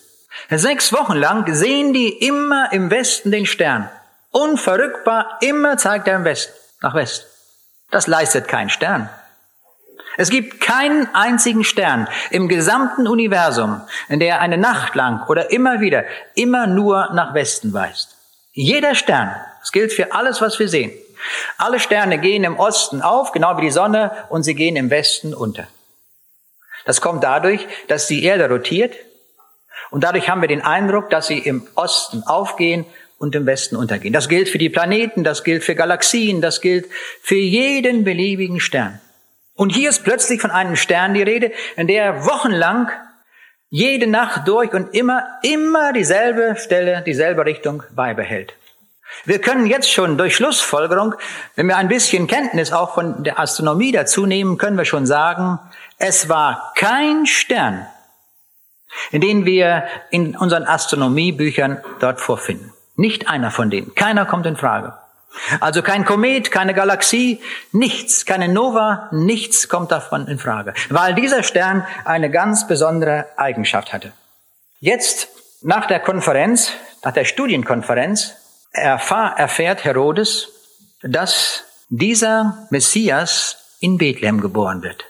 Sechs 0.51 0.93
Wochen 0.93 1.15
lang 1.15 1.47
sehen 1.55 1.93
die 1.93 2.09
immer 2.27 2.73
im 2.73 2.91
Westen 2.91 3.31
den 3.31 3.47
Stern. 3.47 3.89
Unverrückbar, 4.33 5.39
immer 5.43 5.77
zeigt 5.77 6.09
er 6.09 6.17
im 6.17 6.25
Westen, 6.25 6.53
nach 6.81 6.95
Westen. 6.95 7.27
Das 7.93 8.09
leistet 8.09 8.49
kein 8.49 8.69
Stern. 8.69 9.09
Es 10.17 10.31
gibt 10.31 10.61
keinen 10.61 11.13
einzigen 11.15 11.65
Stern 11.65 12.09
im 12.31 12.49
gesamten 12.49 13.07
Universum, 13.07 13.81
in 14.09 14.21
der 14.21 14.41
eine 14.41 14.59
Nacht 14.59 14.95
lang 14.95 15.27
oder 15.29 15.51
immer 15.51 15.81
wieder 15.81 16.05
immer 16.35 16.67
nur 16.67 17.11
nach 17.15 17.35
Westen 17.35 17.73
weist. 17.73 18.17
Jeder 18.53 18.95
Stern, 18.95 19.35
das 19.61 19.73
gilt 19.73 19.93
für 19.93 20.13
alles, 20.13 20.41
was 20.41 20.59
wir 20.59 20.69
sehen. 20.69 20.93
Alle 21.57 21.81
Sterne 21.81 22.19
gehen 22.19 22.45
im 22.45 22.59
Osten 22.59 23.01
auf, 23.01 23.33
genau 23.33 23.57
wie 23.57 23.63
die 23.63 23.71
Sonne, 23.71 24.11
und 24.29 24.43
sie 24.43 24.55
gehen 24.55 24.77
im 24.77 24.91
Westen 24.91 25.35
unter. 25.35 25.67
Das 26.85 27.01
kommt 27.01 27.23
dadurch, 27.23 27.67
dass 27.89 28.09
die 28.09 28.25
Erde 28.25 28.49
rotiert 28.49 28.97
und 29.91 30.05
dadurch 30.05 30.29
haben 30.29 30.41
wir 30.41 30.49
den 30.49 30.63
Eindruck, 30.63 31.11
dass 31.11 31.27
sie 31.27 31.39
im 31.39 31.69
Osten 31.75 32.23
aufgehen 32.27 32.87
und 33.19 33.35
im 33.37 33.47
Westen 33.47 33.77
untergehen. 33.77 34.13
Das 34.13 34.29
gilt 34.29 34.49
für 34.49 34.59
die 34.59 34.71
Planeten, 34.71 35.23
das 35.23 35.45
gilt 35.45 35.63
für 35.63 35.75
Galaxien, 35.75 36.41
das 36.41 36.61
gilt 36.61 36.87
für 37.23 37.37
jeden 37.37 38.03
beliebigen 38.03 38.59
Stern. 38.59 39.01
Und 39.55 39.71
hier 39.71 39.91
ist 39.91 40.05
plötzlich 40.05 40.41
von 40.41 40.51
einem 40.51 40.77
Stern 40.77 41.15
die 41.15 41.23
Rede, 41.23 41.53
in 41.77 41.87
der 41.87 42.25
wochenlang 42.25 42.91
jede 43.69 44.07
Nacht 44.07 44.47
durch 44.49 44.73
und 44.73 44.95
immer, 44.95 45.25
immer 45.43 45.93
dieselbe 45.93 46.57
Stelle, 46.57 47.03
dieselbe 47.07 47.45
Richtung 47.45 47.83
beibehält. 47.95 48.55
Wir 49.25 49.41
können 49.41 49.67
jetzt 49.67 49.91
schon 49.91 50.19
durch 50.19 50.37
Schlussfolgerung, 50.37 51.15
wenn 51.55 51.67
wir 51.67 51.77
ein 51.77 51.89
bisschen 51.89 52.27
Kenntnis 52.27 52.73
auch 52.73 52.95
von 52.95 53.25
der 53.25 53.39
Astronomie 53.39 53.93
dazu 53.93 54.27
nehmen, 54.27 54.59
können 54.59 54.77
wir 54.77 54.85
schon 54.85 55.07
sagen, 55.07 55.59
es 55.99 56.29
war 56.29 56.73
kein 56.77 57.27
Stern, 57.27 57.87
in 59.11 59.21
den 59.21 59.45
wir 59.45 59.85
in 60.11 60.37
unseren 60.37 60.65
Astronomiebüchern 60.65 61.83
dort 62.01 62.21
vorfinden. 62.21 62.73
Nicht 62.97 63.29
einer 63.29 63.51
von 63.51 63.71
denen. 63.71 63.95
Keiner 63.95 64.27
kommt 64.27 64.47
in 64.47 64.57
Frage. 64.57 64.95
Also 65.61 65.83
kein 65.83 66.05
Komet, 66.05 66.51
keine 66.51 66.75
Galaxie, 66.75 67.41
nichts, 67.73 68.27
keine 68.27 68.49
Nova, 68.49 69.09
nichts 69.13 69.69
kommt 69.69 69.91
davon 69.91 70.29
in 70.29 70.39
Frage, 70.39 70.75
weil 70.91 71.15
dieser 71.15 71.43
Stern 71.43 71.87
eine 72.05 72.31
ganz 72.31 72.67
besondere 72.67 73.27
Eigenschaft 73.37 73.93
hatte. 73.93 74.13
Jetzt, 74.81 75.29
nach 75.63 75.87
der 75.87 76.01
Konferenz, 76.01 76.73
nach 77.05 77.13
der 77.13 77.25
Studienkonferenz, 77.25 78.35
erfahr, 78.73 79.39
erfährt 79.39 79.85
Herodes, 79.85 80.49
dass 81.03 81.65
dieser 81.89 82.67
Messias 82.71 83.57
in 83.81 83.99
Bethlehem 83.99 84.41
geboren 84.41 84.83
wird 84.83 85.05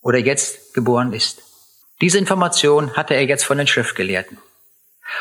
oder 0.00 0.18
jetzt 0.18 0.74
geboren 0.74 1.12
ist. 1.12 1.42
Diese 2.00 2.18
Information 2.18 2.96
hatte 2.96 3.14
er 3.14 3.24
jetzt 3.24 3.44
von 3.44 3.58
den 3.58 3.66
Schriftgelehrten. 3.66 4.38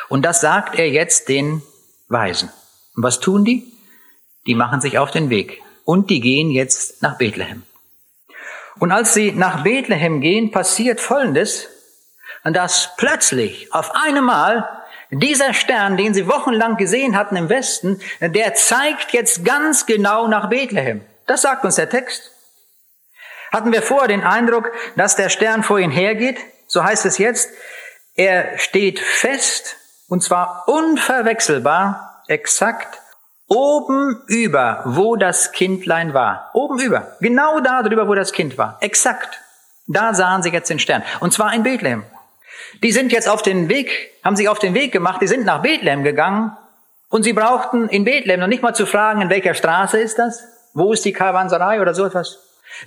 Und 0.09 0.23
das 0.23 0.41
sagt 0.41 0.75
er 0.75 0.89
jetzt 0.89 1.29
den 1.29 1.61
Weisen. 2.07 2.49
Und 2.95 3.03
was 3.03 3.19
tun 3.19 3.45
die? 3.45 3.72
Die 4.45 4.55
machen 4.55 4.81
sich 4.81 4.97
auf 4.97 5.11
den 5.11 5.29
Weg 5.29 5.61
und 5.85 6.09
die 6.09 6.19
gehen 6.19 6.51
jetzt 6.51 7.01
nach 7.01 7.17
Bethlehem. 7.17 7.63
Und 8.79 8.91
als 8.91 9.13
sie 9.13 9.31
nach 9.31 9.63
Bethlehem 9.63 10.21
gehen, 10.21 10.51
passiert 10.51 10.99
Folgendes, 10.99 11.69
dass 12.43 12.95
plötzlich 12.97 13.73
auf 13.73 13.91
einmal 13.95 14.67
dieser 15.11 15.53
Stern, 15.53 15.95
den 15.95 16.13
sie 16.13 16.27
wochenlang 16.27 16.77
gesehen 16.77 17.15
hatten 17.15 17.35
im 17.35 17.49
Westen, 17.49 18.01
der 18.19 18.55
zeigt 18.55 19.13
jetzt 19.13 19.45
ganz 19.45 19.85
genau 19.85 20.27
nach 20.27 20.49
Bethlehem. 20.49 21.01
Das 21.27 21.43
sagt 21.43 21.63
uns 21.63 21.75
der 21.75 21.89
Text. 21.89 22.31
Hatten 23.51 23.71
wir 23.71 23.83
vorher 23.83 24.07
den 24.07 24.23
Eindruck, 24.23 24.71
dass 24.95 25.15
der 25.15 25.29
Stern 25.29 25.61
vor 25.63 25.79
ihnen 25.79 25.91
hergeht? 25.91 26.37
So 26.67 26.83
heißt 26.83 27.05
es 27.05 27.19
jetzt, 27.19 27.51
er 28.15 28.57
steht 28.57 28.99
fest 28.99 29.77
und 30.09 30.23
zwar 30.23 30.63
unverwechselbar, 30.67 32.23
exakt 32.27 33.02
Oben 33.53 34.21
über, 34.27 34.81
wo 34.85 35.15
das 35.15 35.51
Kindlein 35.51 36.13
war. 36.13 36.49
Oben 36.53 36.79
über. 36.79 37.15
Genau 37.19 37.59
da 37.59 37.83
drüber, 37.83 38.07
wo 38.07 38.15
das 38.15 38.31
Kind 38.31 38.57
war. 38.57 38.77
Exakt. 38.81 39.39
Da 39.87 40.13
sahen 40.13 40.41
sie 40.43 40.49
jetzt 40.49 40.69
den 40.69 40.79
Stern. 40.79 41.03
Und 41.19 41.33
zwar 41.33 41.53
in 41.53 41.63
Bethlehem. 41.63 42.03
Die 42.81 42.91
sind 42.91 43.11
jetzt 43.11 43.29
auf 43.29 43.41
den 43.41 43.69
Weg, 43.69 44.11
haben 44.23 44.35
sich 44.35 44.49
auf 44.49 44.59
den 44.59 44.73
Weg 44.73 44.91
gemacht, 44.91 45.21
die 45.21 45.27
sind 45.27 45.45
nach 45.45 45.61
Bethlehem 45.61 46.03
gegangen 46.03 46.57
und 47.09 47.23
sie 47.23 47.33
brauchten 47.33 47.89
in 47.89 48.05
Bethlehem 48.05 48.39
noch 48.39 48.47
nicht 48.47 48.63
mal 48.63 48.73
zu 48.73 48.85
fragen, 48.85 49.21
in 49.21 49.29
welcher 49.29 49.53
Straße 49.53 49.99
ist 49.99 50.17
das? 50.17 50.43
Wo 50.73 50.91
ist 50.93 51.05
die 51.05 51.13
Karawanserei 51.13 51.81
oder 51.81 51.93
so 51.93 52.05
etwas? 52.05 52.39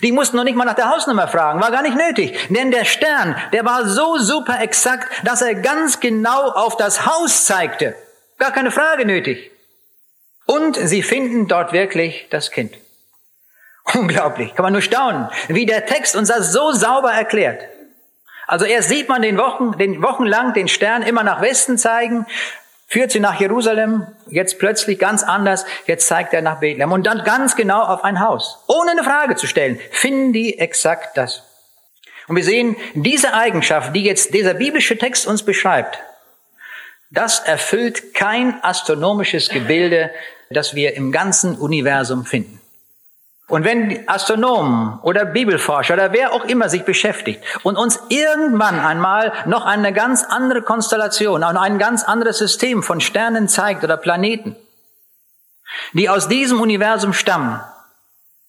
Die 0.02 0.10
mussten 0.10 0.36
noch 0.36 0.44
nicht 0.44 0.56
mal 0.56 0.64
nach 0.64 0.74
der 0.74 0.90
Hausnummer 0.90 1.28
fragen, 1.28 1.60
war 1.60 1.70
gar 1.70 1.82
nicht 1.82 1.96
nötig. 1.96 2.36
Denn 2.48 2.72
der 2.72 2.84
Stern, 2.84 3.36
der 3.52 3.64
war 3.64 3.86
so 3.86 4.18
super 4.18 4.60
exakt, 4.60 5.08
dass 5.24 5.42
er 5.42 5.54
ganz 5.54 6.00
genau 6.00 6.50
auf 6.50 6.76
das 6.76 7.06
Haus 7.06 7.44
zeigte. 7.44 7.94
Gar 8.38 8.50
keine 8.50 8.72
Frage 8.72 9.06
nötig. 9.06 9.52
Und 10.46 10.76
sie 10.76 11.02
finden 11.02 11.48
dort 11.48 11.72
wirklich 11.72 12.28
das 12.30 12.50
Kind. 12.50 12.76
Unglaublich, 13.94 14.54
kann 14.54 14.64
man 14.64 14.72
nur 14.72 14.82
staunen, 14.82 15.28
wie 15.48 15.66
der 15.66 15.86
Text 15.86 16.16
uns 16.16 16.28
das 16.28 16.52
so 16.52 16.72
sauber 16.72 17.12
erklärt. 17.12 17.62
Also 18.46 18.64
erst 18.64 18.88
sieht 18.88 19.08
man 19.08 19.22
den 19.22 19.38
Wochen, 19.38 19.76
den 19.78 20.02
wochenlang 20.02 20.54
den 20.54 20.68
Stern 20.68 21.02
immer 21.02 21.24
nach 21.24 21.40
Westen 21.40 21.78
zeigen, 21.78 22.26
führt 22.86 23.10
sie 23.10 23.20
nach 23.20 23.40
Jerusalem, 23.40 24.06
jetzt 24.28 24.58
plötzlich 24.58 24.98
ganz 24.98 25.24
anders, 25.24 25.66
jetzt 25.86 26.06
zeigt 26.06 26.32
er 26.32 26.42
nach 26.42 26.60
Bethlehem 26.60 26.92
und 26.92 27.06
dann 27.06 27.24
ganz 27.24 27.56
genau 27.56 27.82
auf 27.82 28.04
ein 28.04 28.20
Haus. 28.20 28.62
Ohne 28.68 28.92
eine 28.92 29.04
Frage 29.04 29.34
zu 29.34 29.46
stellen, 29.48 29.80
finden 29.90 30.32
die 30.32 30.58
exakt 30.58 31.16
das. 31.16 31.42
Und 32.28 32.36
wir 32.36 32.44
sehen, 32.44 32.76
diese 32.94 33.34
Eigenschaft, 33.34 33.94
die 33.94 34.04
jetzt 34.04 34.34
dieser 34.34 34.54
biblische 34.54 34.98
Text 34.98 35.26
uns 35.26 35.44
beschreibt, 35.44 35.98
das 37.10 37.40
erfüllt 37.40 38.14
kein 38.14 38.62
astronomisches 38.62 39.48
Gebilde 39.48 40.10
das 40.50 40.74
wir 40.74 40.94
im 40.94 41.12
ganzen 41.12 41.56
Universum 41.56 42.24
finden. 42.24 42.60
Und 43.48 43.64
wenn 43.64 44.08
Astronomen 44.08 44.98
oder 45.02 45.24
Bibelforscher 45.24 45.94
oder 45.94 46.12
wer 46.12 46.32
auch 46.32 46.44
immer 46.44 46.68
sich 46.68 46.84
beschäftigt 46.84 47.40
und 47.62 47.76
uns 47.76 48.00
irgendwann 48.08 48.80
einmal 48.80 49.32
noch 49.46 49.64
eine 49.64 49.92
ganz 49.92 50.24
andere 50.24 50.62
Konstellation, 50.62 51.44
und 51.44 51.56
ein 51.56 51.78
ganz 51.78 52.02
anderes 52.02 52.38
System 52.38 52.82
von 52.82 53.00
Sternen 53.00 53.48
zeigt 53.48 53.84
oder 53.84 53.96
Planeten, 53.96 54.56
die 55.92 56.08
aus 56.08 56.26
diesem 56.26 56.60
Universum 56.60 57.12
stammen, 57.12 57.60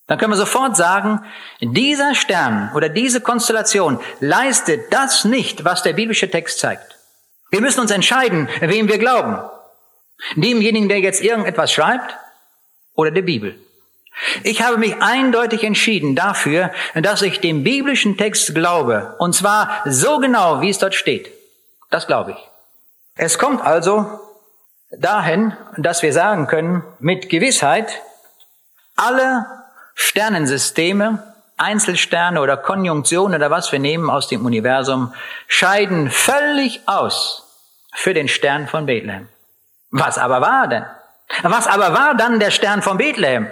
dann 0.08 0.18
können 0.18 0.32
wir 0.32 0.36
sofort 0.36 0.76
sagen, 0.76 1.20
dieser 1.60 2.14
Stern 2.14 2.72
oder 2.74 2.88
diese 2.88 3.20
Konstellation 3.20 4.00
leistet 4.20 4.92
das 4.92 5.24
nicht, 5.24 5.64
was 5.64 5.82
der 5.82 5.92
biblische 5.92 6.30
Text 6.30 6.58
zeigt. 6.58 6.98
Wir 7.50 7.60
müssen 7.60 7.80
uns 7.80 7.90
entscheiden, 7.90 8.48
wem 8.60 8.88
wir 8.88 8.98
glauben. 8.98 9.38
Demjenigen, 10.36 10.88
der 10.88 11.00
jetzt 11.00 11.22
irgendetwas 11.22 11.72
schreibt 11.72 12.16
oder 12.94 13.10
der 13.10 13.22
Bibel. 13.22 13.58
Ich 14.42 14.62
habe 14.62 14.78
mich 14.78 15.00
eindeutig 15.00 15.62
entschieden 15.62 16.16
dafür, 16.16 16.72
dass 16.94 17.22
ich 17.22 17.40
dem 17.40 17.62
biblischen 17.62 18.16
Text 18.16 18.54
glaube. 18.54 19.14
Und 19.18 19.34
zwar 19.34 19.82
so 19.84 20.18
genau, 20.18 20.60
wie 20.60 20.70
es 20.70 20.78
dort 20.78 20.94
steht. 20.94 21.30
Das 21.90 22.06
glaube 22.06 22.32
ich. 22.32 22.48
Es 23.14 23.38
kommt 23.38 23.64
also 23.64 24.20
dahin, 24.90 25.56
dass 25.76 26.02
wir 26.02 26.12
sagen 26.12 26.46
können, 26.46 26.82
mit 26.98 27.28
Gewissheit, 27.28 28.02
alle 28.96 29.46
Sternensysteme, 29.94 31.22
Einzelsterne 31.56 32.40
oder 32.40 32.56
Konjunktionen 32.56 33.34
oder 33.34 33.50
was 33.50 33.72
wir 33.72 33.78
nehmen 33.78 34.10
aus 34.10 34.28
dem 34.28 34.44
Universum, 34.44 35.12
scheiden 35.48 36.10
völlig 36.10 36.82
aus 36.86 37.44
für 37.92 38.14
den 38.14 38.28
Stern 38.28 38.68
von 38.68 38.86
Bethlehem. 38.86 39.28
Was 39.90 40.18
aber 40.18 40.40
war 40.40 40.68
denn? 40.68 40.84
Was 41.42 41.66
aber 41.66 41.92
war 41.92 42.14
dann 42.14 42.40
der 42.40 42.50
Stern 42.50 42.82
von 42.82 42.98
Bethlehem? 42.98 43.48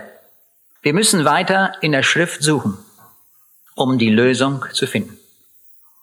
Wir 0.82 0.93
müssen 0.93 1.24
weiter 1.24 1.74
in 1.80 1.93
der 1.93 2.03
Schrift 2.03 2.43
suchen, 2.43 2.78
um 3.74 3.99
die 3.99 4.11
Lösung 4.11 4.64
zu 4.72 4.87
finden. 4.87 5.18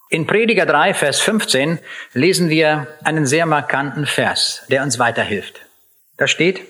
In 0.10 0.28
Prediger 0.28 0.66
3, 0.66 0.94
Vers 0.94 1.20
15 1.22 1.80
lesen 2.14 2.50
wir 2.50 2.88
einen 3.04 3.26
sehr 3.26 3.46
markanten 3.46 4.06
Vers, 4.06 4.64
der 4.70 4.84
uns 4.84 5.00
weiterhilft. 5.00 5.62
Da 6.18 6.28
steht, 6.28 6.62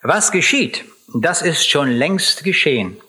was 0.00 0.32
geschieht, 0.32 0.84
das 1.12 1.42
ist 1.42 1.68
schon 1.68 1.90
längst 1.90 2.44
geschehen. 2.44 3.00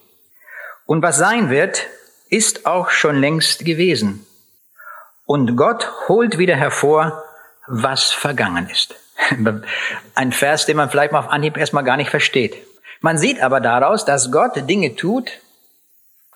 Und 0.85 1.01
was 1.01 1.17
sein 1.17 1.49
wird, 1.49 1.87
ist 2.29 2.65
auch 2.65 2.89
schon 2.89 3.19
längst 3.19 3.63
gewesen. 3.63 4.25
Und 5.25 5.55
Gott 5.55 5.89
holt 6.07 6.37
wieder 6.37 6.55
hervor, 6.55 7.23
was 7.67 8.11
vergangen 8.11 8.69
ist. 8.69 8.95
Ein 10.15 10.31
Vers, 10.31 10.65
den 10.65 10.77
man 10.77 10.89
vielleicht 10.89 11.11
mal 11.11 11.19
auf 11.19 11.29
Anhieb 11.29 11.57
erstmal 11.57 11.83
gar 11.83 11.97
nicht 11.97 12.09
versteht. 12.09 12.55
Man 13.01 13.17
sieht 13.17 13.41
aber 13.41 13.59
daraus, 13.59 14.05
dass 14.05 14.31
Gott 14.31 14.53
Dinge 14.69 14.95
tut. 14.95 15.31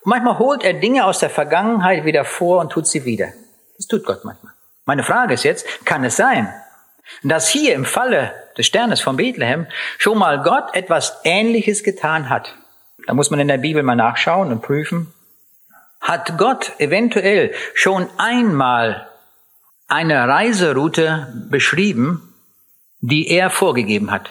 Manchmal 0.03 0.39
holt 0.39 0.63
er 0.63 0.73
Dinge 0.73 1.05
aus 1.05 1.19
der 1.19 1.29
Vergangenheit 1.29 2.05
wieder 2.05 2.25
vor 2.25 2.59
und 2.61 2.71
tut 2.71 2.87
sie 2.87 3.05
wieder. 3.05 3.27
Das 3.77 3.87
tut 3.87 4.05
Gott 4.05 4.23
manchmal. 4.23 4.53
Meine 4.85 5.03
Frage 5.03 5.33
ist 5.33 5.43
jetzt, 5.43 5.85
kann 5.85 6.03
es 6.03 6.15
sein, 6.15 6.53
dass 7.23 7.49
hier 7.49 7.75
im 7.75 7.85
Falle 7.85 8.33
des 8.57 8.65
Sternes 8.65 9.01
von 9.01 9.17
Bethlehem 9.17 9.67
schon 9.97 10.17
mal 10.17 10.41
Gott 10.41 10.75
etwas 10.75 11.19
Ähnliches 11.23 11.83
getan 11.83 12.29
hat? 12.29 12.55
Da 13.07 13.13
muss 13.13 13.31
man 13.31 13.39
in 13.39 13.47
der 13.47 13.57
Bibel 13.57 13.83
mal 13.83 13.95
nachschauen 13.95 14.51
und 14.51 14.61
prüfen. 14.61 15.13
Hat 16.01 16.37
Gott 16.37 16.73
eventuell 16.79 17.53
schon 17.73 18.09
einmal 18.17 19.07
eine 19.87 20.27
Reiseroute 20.27 21.27
beschrieben, 21.49 22.28
die 22.99 23.29
er 23.29 23.49
vorgegeben 23.49 24.11
hat. 24.11 24.29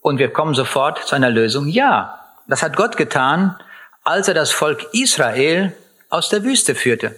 Und 0.00 0.18
wir 0.18 0.32
kommen 0.32 0.54
sofort 0.54 1.06
zu 1.06 1.14
einer 1.14 1.30
Lösung. 1.30 1.68
Ja, 1.68 2.18
das 2.46 2.62
hat 2.62 2.76
Gott 2.76 2.96
getan, 2.96 3.58
als 4.04 4.28
er 4.28 4.34
das 4.34 4.50
Volk 4.50 4.86
Israel 4.92 5.76
aus 6.08 6.28
der 6.28 6.44
Wüste 6.44 6.74
führte. 6.74 7.14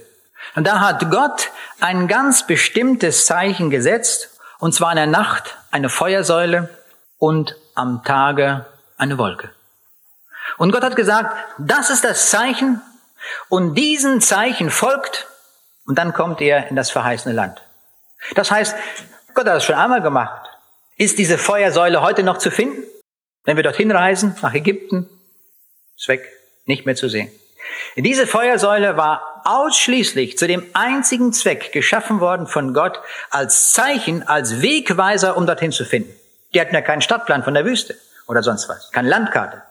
Und 0.54 0.66
da 0.66 0.80
hat 0.80 1.10
Gott 1.10 1.50
ein 1.80 2.08
ganz 2.08 2.46
bestimmtes 2.46 3.26
Zeichen 3.26 3.70
gesetzt, 3.70 4.30
und 4.58 4.74
zwar 4.74 4.90
in 4.90 4.96
der 4.96 5.06
Nacht 5.06 5.56
eine 5.70 5.88
Feuersäule 5.88 6.68
und 7.18 7.56
am 7.74 8.02
Tage 8.04 8.66
eine 8.96 9.16
Wolke. 9.18 9.50
Und 10.58 10.72
Gott 10.72 10.82
hat 10.82 10.96
gesagt, 10.96 11.34
das 11.58 11.90
ist 11.90 12.04
das 12.04 12.30
Zeichen, 12.30 12.82
und 13.48 13.74
diesen 13.74 14.20
Zeichen 14.20 14.70
folgt, 14.70 15.26
und 15.86 15.98
dann 15.98 16.12
kommt 16.12 16.40
er 16.40 16.68
in 16.68 16.76
das 16.76 16.90
verheißene 16.90 17.34
Land. 17.34 17.62
Das 18.34 18.50
heißt, 18.50 18.74
Gott 19.34 19.46
hat 19.46 19.56
das 19.56 19.64
schon 19.64 19.76
einmal 19.76 20.02
gemacht. 20.02 20.49
Ist 21.00 21.18
diese 21.18 21.38
Feuersäule 21.38 22.02
heute 22.02 22.22
noch 22.22 22.36
zu 22.36 22.50
finden? 22.50 22.82
Wenn 23.44 23.56
wir 23.56 23.62
dorthin 23.62 23.90
reisen, 23.90 24.36
nach 24.42 24.52
Ägypten, 24.52 25.08
ist 25.96 26.08
weg, 26.08 26.30
nicht 26.66 26.84
mehr 26.84 26.94
zu 26.94 27.08
sehen. 27.08 27.30
Diese 27.96 28.26
Feuersäule 28.26 28.98
war 28.98 29.40
ausschließlich 29.46 30.36
zu 30.36 30.46
dem 30.46 30.62
einzigen 30.74 31.32
Zweck 31.32 31.72
geschaffen 31.72 32.20
worden 32.20 32.46
von 32.46 32.74
Gott 32.74 33.00
als 33.30 33.72
Zeichen, 33.72 34.28
als 34.28 34.60
Wegweiser, 34.60 35.38
um 35.38 35.46
dorthin 35.46 35.72
zu 35.72 35.86
finden. 35.86 36.14
Die 36.52 36.60
hatten 36.60 36.74
ja 36.74 36.82
keinen 36.82 37.00
Stadtplan 37.00 37.44
von 37.44 37.54
der 37.54 37.64
Wüste 37.64 37.96
oder 38.28 38.42
sonst 38.42 38.68
was, 38.68 38.92
keine 38.92 39.08
Landkarte. 39.08 39.62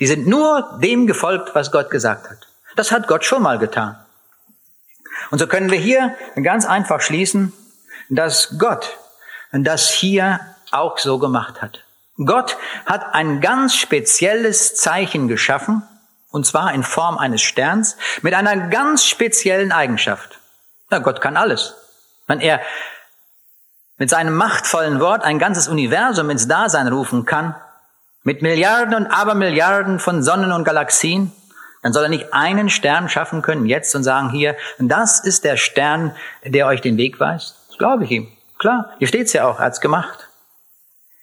Die 0.00 0.08
sind 0.08 0.26
nur 0.26 0.80
dem 0.82 1.06
gefolgt, 1.06 1.54
was 1.54 1.70
Gott 1.70 1.90
gesagt 1.90 2.28
hat. 2.28 2.48
Das 2.74 2.90
hat 2.90 3.06
Gott 3.06 3.24
schon 3.24 3.44
mal 3.44 3.60
getan. 3.60 4.04
Und 5.30 5.38
so 5.38 5.46
können 5.46 5.70
wir 5.70 5.78
hier 5.78 6.16
ganz 6.42 6.66
einfach 6.66 7.00
schließen, 7.02 7.52
dass 8.08 8.58
Gott 8.58 8.98
das 9.52 9.88
hier 9.88 10.40
auch 10.72 10.98
so 10.98 11.18
gemacht 11.18 11.62
hat. 11.62 11.84
Gott 12.16 12.56
hat 12.86 13.14
ein 13.14 13.40
ganz 13.40 13.74
spezielles 13.74 14.76
Zeichen 14.76 15.28
geschaffen, 15.28 15.82
und 16.30 16.46
zwar 16.46 16.72
in 16.72 16.82
Form 16.82 17.18
eines 17.18 17.42
Sterns, 17.42 17.96
mit 18.22 18.34
einer 18.34 18.68
ganz 18.68 19.04
speziellen 19.04 19.72
Eigenschaft. 19.72 20.38
Na, 20.90 20.98
Gott 20.98 21.20
kann 21.20 21.36
alles. 21.36 21.74
Wenn 22.26 22.40
er 22.40 22.60
mit 23.98 24.10
seinem 24.10 24.34
machtvollen 24.34 25.00
Wort 25.00 25.22
ein 25.22 25.38
ganzes 25.38 25.68
Universum 25.68 26.30
ins 26.30 26.48
Dasein 26.48 26.88
rufen 26.88 27.24
kann, 27.24 27.54
mit 28.24 28.42
Milliarden 28.42 28.94
und 28.94 29.06
Abermilliarden 29.06 29.98
von 29.98 30.22
Sonnen 30.22 30.52
und 30.52 30.64
Galaxien, 30.64 31.32
dann 31.82 31.92
soll 31.92 32.04
er 32.04 32.08
nicht 32.08 32.32
einen 32.32 32.70
Stern 32.70 33.08
schaffen 33.08 33.42
können 33.42 33.66
jetzt 33.66 33.94
und 33.94 34.04
sagen, 34.04 34.30
hier, 34.30 34.56
das 34.78 35.20
ist 35.20 35.44
der 35.44 35.56
Stern, 35.56 36.14
der 36.44 36.66
euch 36.66 36.80
den 36.80 36.96
Weg 36.96 37.18
weist. 37.18 37.56
Das 37.68 37.78
glaube 37.78 38.04
ich 38.04 38.10
ihm. 38.12 38.28
Klar, 38.58 38.90
hier 38.98 39.08
steht's 39.08 39.32
ja 39.32 39.46
auch, 39.46 39.58
er 39.58 39.66
hat's 39.66 39.80
gemacht. 39.80 40.28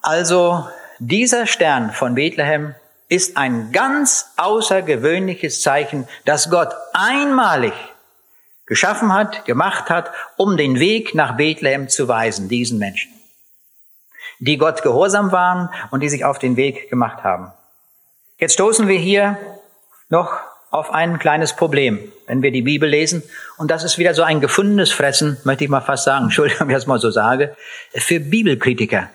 Also, 0.02 0.68
dieser 1.00 1.46
Stern 1.46 1.92
von 1.92 2.16
Bethlehem 2.16 2.76
ist 3.10 3.38
ein 3.38 3.72
ganz 3.72 4.32
außergewöhnliches 4.38 5.62
Zeichen, 5.62 6.08
das 6.26 6.50
Gott 6.50 6.74
einmalig 6.94 7.74
geschaffen 8.66 9.12
hat, 9.12 9.46
gemacht 9.46 9.90
hat, 9.90 10.12
um 10.38 10.56
den 10.56 10.80
Weg 10.80 11.16
nach 11.16 11.36
Bethlehem 11.36 11.90
zu 11.90 12.08
weisen, 12.08 12.50
diesen 12.50 12.78
Menschen, 12.78 13.12
die 14.40 14.58
Gott 14.58 14.84
gehorsam 14.84 15.32
waren 15.32 15.70
und 15.90 16.02
die 16.02 16.10
sich 16.10 16.24
auf 16.24 16.38
den 16.38 16.56
Weg 16.56 16.90
gemacht 16.90 17.24
haben. 17.24 17.52
Jetzt 18.38 18.54
stoßen 18.54 18.88
wir 18.88 19.00
hier 19.00 19.38
noch 20.10 20.40
auf 20.72 20.92
ein 20.92 21.18
kleines 21.18 21.56
Problem, 21.56 22.12
wenn 22.28 22.44
wir 22.44 22.52
die 22.52 22.62
Bibel 22.62 22.88
lesen. 22.88 23.24
Und 23.58 23.72
das 23.72 23.84
ist 23.84 23.98
wieder 23.98 24.14
so 24.14 24.22
ein 24.22 24.40
gefundenes 24.40 24.92
Fressen, 24.92 25.38
möchte 25.44 25.64
ich 25.64 25.70
mal 25.70 25.82
fast 25.82 26.04
sagen, 26.04 26.24
Entschuldigung, 26.26 26.68
wenn 26.68 26.70
ich 26.70 26.76
das 26.76 26.88
mal 26.88 27.00
so 27.00 27.10
sage, 27.10 27.56
für 27.96 28.20
Bibelkritiker 28.20 29.10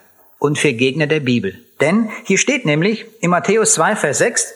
und 0.45 0.59
für 0.59 0.75
Gegner 0.75 1.07
der 1.07 1.21
Bibel. 1.21 1.59
Denn 1.81 2.11
hier 2.25 2.37
steht 2.37 2.67
nämlich 2.67 3.07
in 3.23 3.31
Matthäus 3.31 3.73
2, 3.73 3.97
Vers 3.97 4.19
6, 4.19 4.53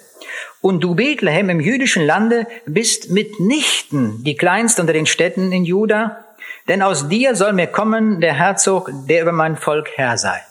und 0.60 0.84
du 0.84 0.94
Bethlehem 0.94 1.48
im 1.48 1.60
jüdischen 1.60 2.04
Lande 2.04 2.46
bist 2.66 3.08
mitnichten 3.08 4.22
die 4.22 4.36
kleinste 4.36 4.82
unter 4.82 4.92
den 4.92 5.06
Städten 5.06 5.50
in 5.50 5.64
Juda, 5.64 6.26
denn 6.68 6.82
aus 6.82 7.08
dir 7.08 7.34
soll 7.34 7.54
mir 7.54 7.68
kommen 7.68 8.20
der 8.20 8.34
Herzog, 8.34 8.90
der 9.08 9.22
über 9.22 9.32
mein 9.32 9.56
Volk 9.56 9.88
Herr 9.94 10.18
sei. 10.18 10.42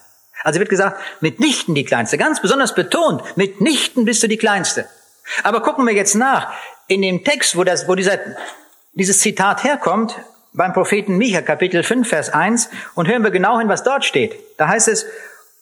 Also 0.41 0.59
wird 0.59 0.69
gesagt, 0.69 0.99
mitnichten 1.21 1.75
die 1.75 1.85
kleinste, 1.85 2.17
ganz 2.17 2.41
besonders 2.41 2.73
betont, 2.73 3.21
mitnichten 3.37 4.05
bist 4.05 4.23
du 4.23 4.27
die 4.27 4.37
kleinste. 4.37 4.87
Aber 5.43 5.61
gucken 5.61 5.85
wir 5.85 5.93
jetzt 5.93 6.15
nach. 6.15 6.51
In 6.87 7.03
dem 7.03 7.23
Text, 7.23 7.55
wo, 7.55 7.63
das, 7.63 7.87
wo 7.87 7.93
dieser, 7.93 8.17
dieses 8.93 9.19
Zitat 9.19 9.63
herkommt, 9.63 10.15
beim 10.53 10.73
Propheten 10.73 11.17
Micha, 11.17 11.41
Kapitel 11.41 11.83
5, 11.83 12.07
Vers 12.07 12.29
1, 12.29 12.69
und 12.95 13.07
hören 13.07 13.23
wir 13.23 13.31
genau 13.31 13.59
hin, 13.59 13.69
was 13.69 13.83
dort 13.83 14.05
steht. 14.05 14.35
Da 14.57 14.67
heißt 14.67 14.87
es, 14.87 15.05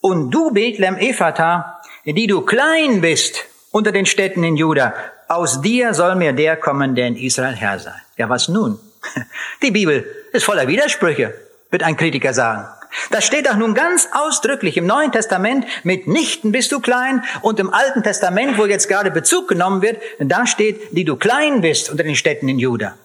und 0.01 0.31
du, 0.31 0.51
Bethlehem 0.51 0.97
Ephata, 0.97 1.81
die 2.05 2.27
du 2.27 2.41
klein 2.41 3.01
bist 3.01 3.45
unter 3.71 3.91
den 3.91 4.05
Städten 4.05 4.43
in 4.43 4.55
Juda, 4.55 4.93
aus 5.27 5.61
dir 5.61 5.93
soll 5.93 6.15
mir 6.15 6.33
der 6.33 6.55
kommen, 6.55 6.95
der 6.95 7.07
in 7.07 7.15
Israel 7.15 7.55
Herr 7.55 7.79
sei. 7.79 7.95
Ja, 8.17 8.29
was 8.29 8.47
nun? 8.47 8.79
Die 9.63 9.71
Bibel 9.71 10.05
ist 10.31 10.45
voller 10.45 10.67
Widersprüche, 10.67 11.33
wird 11.71 11.83
ein 11.83 11.97
Kritiker 11.97 12.33
sagen. 12.33 12.67
Das 13.11 13.25
steht 13.25 13.49
auch 13.49 13.57
nun 13.57 13.73
ganz 13.73 14.07
ausdrücklich 14.13 14.77
im 14.77 14.85
Neuen 14.85 15.11
Testament, 15.11 15.65
mitnichten 15.83 16.51
bist 16.51 16.71
du 16.71 16.79
klein, 16.79 17.23
und 17.41 17.59
im 17.59 17.73
Alten 17.73 18.03
Testament, 18.03 18.57
wo 18.57 18.65
jetzt 18.65 18.87
gerade 18.87 19.11
Bezug 19.11 19.47
genommen 19.47 19.81
wird, 19.81 20.01
da 20.19 20.45
steht, 20.47 20.95
die 20.95 21.03
du 21.03 21.15
klein 21.15 21.61
bist 21.61 21.89
unter 21.89 22.03
den 22.03 22.15
Städten 22.15 22.47
in 22.47 22.59
Juda. 22.59 22.95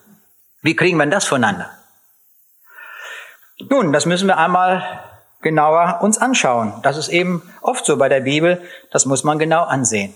Wie 0.63 0.77
kriegen 0.77 0.99
wir 0.99 1.07
das 1.07 1.27
voneinander? 1.27 1.71
Nun, 3.69 3.93
das 3.93 4.07
müssen 4.07 4.29
wir 4.29 4.39
einmal 4.39 4.83
genauer 5.43 6.01
uns 6.03 6.19
anschauen. 6.19 6.75
Das 6.83 6.97
ist 6.97 7.09
eben 7.09 7.43
oft 7.63 7.85
so 7.85 7.97
bei 7.97 8.09
der 8.09 8.21
Bibel, 8.21 8.61
das 8.91 9.07
muss 9.07 9.25
man 9.25 9.39
genau 9.39 9.65
ansehen. 9.65 10.13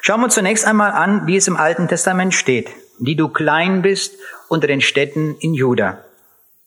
Schauen 0.00 0.20
wir 0.20 0.28
zunächst 0.30 0.66
einmal 0.66 0.92
an, 0.92 1.26
wie 1.26 1.36
es 1.36 1.48
im 1.48 1.56
Alten 1.56 1.88
Testament 1.88 2.34
steht, 2.34 2.70
die 2.98 3.16
du 3.16 3.28
klein 3.28 3.82
bist 3.82 4.14
unter 4.48 4.66
den 4.66 4.80
Städten 4.80 5.36
in 5.36 5.54
Juda. 5.54 5.98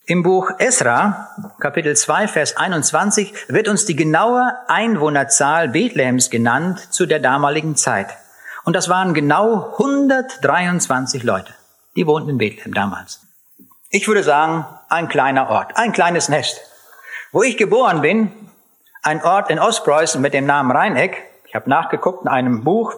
Im 0.06 0.24
Buch 0.24 0.52
Esra, 0.58 1.30
Kapitel 1.60 1.96
2, 1.96 2.28
Vers 2.28 2.58
21, 2.58 3.34
wird 3.48 3.68
uns 3.68 3.86
die 3.86 3.96
genaue 3.96 4.54
Einwohnerzahl 4.68 5.70
Bethlehems 5.70 6.30
genannt 6.30 6.92
zu 6.92 7.06
der 7.06 7.20
damaligen 7.20 7.76
Zeit. 7.76 8.08
Und 8.64 8.76
das 8.76 8.90
waren 8.90 9.14
genau 9.14 9.74
123 9.74 11.24
Leute. 11.24 11.54
Die 12.00 12.08
wohnten 12.08 12.30
in 12.30 12.38
Bethlehem 12.38 12.74
damals. 12.74 13.20
Ich 13.90 14.08
würde 14.08 14.24
sagen, 14.24 14.66
ein 14.88 15.10
kleiner 15.10 15.50
Ort, 15.50 15.76
ein 15.76 15.92
kleines 15.92 16.30
Nest. 16.30 16.62
Wo 17.34 17.44
ich 17.44 17.58
geboren 17.58 18.00
bin, 18.00 18.32
ein 19.04 19.22
Ort 19.22 19.50
in 19.50 19.60
Ostpreußen 19.60 20.22
mit 20.22 20.34
dem 20.34 20.46
Namen 20.46 20.72
Rheineck. 20.72 21.22
Ich 21.46 21.56
habe 21.56 21.70
nachgeguckt 21.70 22.22
in 22.22 22.30
einem 22.30 22.64
Buch 22.64 22.96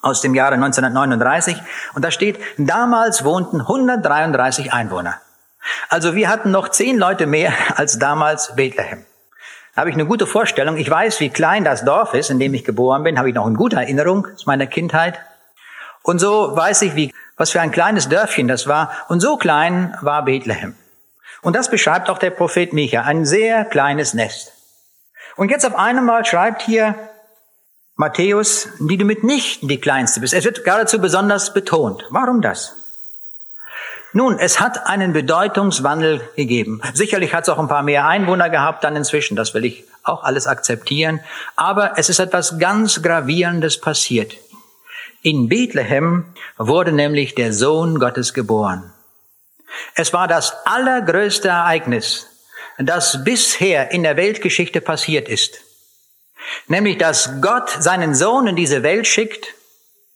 aus 0.00 0.22
dem 0.22 0.34
Jahre 0.34 0.54
1939 0.54 1.58
und 1.92 2.02
da 2.02 2.10
steht, 2.10 2.40
damals 2.56 3.26
wohnten 3.26 3.60
133 3.60 4.72
Einwohner. 4.72 5.20
Also 5.90 6.14
wir 6.14 6.30
hatten 6.30 6.50
noch 6.50 6.70
zehn 6.70 6.96
Leute 6.96 7.26
mehr 7.26 7.52
als 7.76 7.98
damals 7.98 8.56
Bethlehem. 8.56 9.04
Da 9.74 9.82
habe 9.82 9.90
ich 9.90 9.96
eine 9.96 10.06
gute 10.06 10.26
Vorstellung. 10.26 10.78
Ich 10.78 10.90
weiß, 10.90 11.20
wie 11.20 11.28
klein 11.28 11.62
das 11.62 11.84
Dorf 11.84 12.14
ist, 12.14 12.30
in 12.30 12.38
dem 12.38 12.54
ich 12.54 12.64
geboren 12.64 13.02
bin. 13.02 13.18
Habe 13.18 13.28
ich 13.28 13.34
noch 13.34 13.44
eine 13.44 13.56
gute 13.56 13.76
Erinnerung 13.76 14.28
aus 14.32 14.46
meiner 14.46 14.66
Kindheit. 14.66 15.20
Und 16.02 16.20
so 16.20 16.56
weiß 16.56 16.80
ich, 16.82 16.94
wie, 16.94 17.12
was 17.38 17.50
für 17.50 17.60
ein 17.60 17.70
kleines 17.70 18.08
Dörfchen 18.08 18.48
das 18.48 18.66
war. 18.66 18.92
Und 19.08 19.20
so 19.20 19.36
klein 19.36 19.96
war 20.02 20.24
Bethlehem. 20.24 20.74
Und 21.40 21.56
das 21.56 21.70
beschreibt 21.70 22.10
auch 22.10 22.18
der 22.18 22.30
Prophet 22.30 22.72
Micha. 22.72 23.02
Ein 23.02 23.24
sehr 23.24 23.64
kleines 23.64 24.12
Nest. 24.12 24.52
Und 25.36 25.50
jetzt 25.50 25.64
auf 25.64 25.76
einmal 25.76 26.24
schreibt 26.24 26.62
hier 26.62 26.96
Matthäus, 27.96 28.68
die 28.80 28.96
du 28.96 29.04
mitnichten 29.04 29.68
die 29.68 29.80
kleinste 29.80 30.20
bist. 30.20 30.34
Es 30.34 30.44
wird 30.44 30.64
geradezu 30.64 31.00
besonders 31.00 31.54
betont. 31.54 32.04
Warum 32.10 32.42
das? 32.42 32.74
Nun, 34.12 34.38
es 34.38 34.58
hat 34.58 34.86
einen 34.86 35.12
Bedeutungswandel 35.12 36.20
gegeben. 36.34 36.80
Sicherlich 36.94 37.34
hat 37.34 37.44
es 37.44 37.50
auch 37.50 37.58
ein 37.58 37.68
paar 37.68 37.82
mehr 37.82 38.06
Einwohner 38.06 38.50
gehabt 38.50 38.82
dann 38.82 38.96
inzwischen, 38.96 39.36
das 39.36 39.52
will 39.52 39.64
ich 39.64 39.84
auch 40.02 40.24
alles 40.24 40.46
akzeptieren. 40.46 41.20
Aber 41.56 41.92
es 41.96 42.08
ist 42.08 42.18
etwas 42.18 42.58
ganz 42.58 43.02
Gravierendes 43.02 43.80
passiert. 43.80 44.34
In 45.22 45.48
Bethlehem 45.48 46.24
wurde 46.56 46.92
nämlich 46.92 47.34
der 47.34 47.52
Sohn 47.52 47.98
Gottes 47.98 48.34
geboren. 48.34 48.92
Es 49.94 50.12
war 50.12 50.28
das 50.28 50.54
allergrößte 50.64 51.48
Ereignis, 51.48 52.26
das 52.78 53.24
bisher 53.24 53.90
in 53.90 54.02
der 54.04 54.16
Weltgeschichte 54.16 54.80
passiert 54.80 55.28
ist. 55.28 55.60
Nämlich, 56.68 56.98
dass 56.98 57.40
Gott 57.40 57.68
seinen 57.68 58.14
Sohn 58.14 58.46
in 58.46 58.56
diese 58.56 58.82
Welt 58.82 59.06
schickt, 59.06 59.54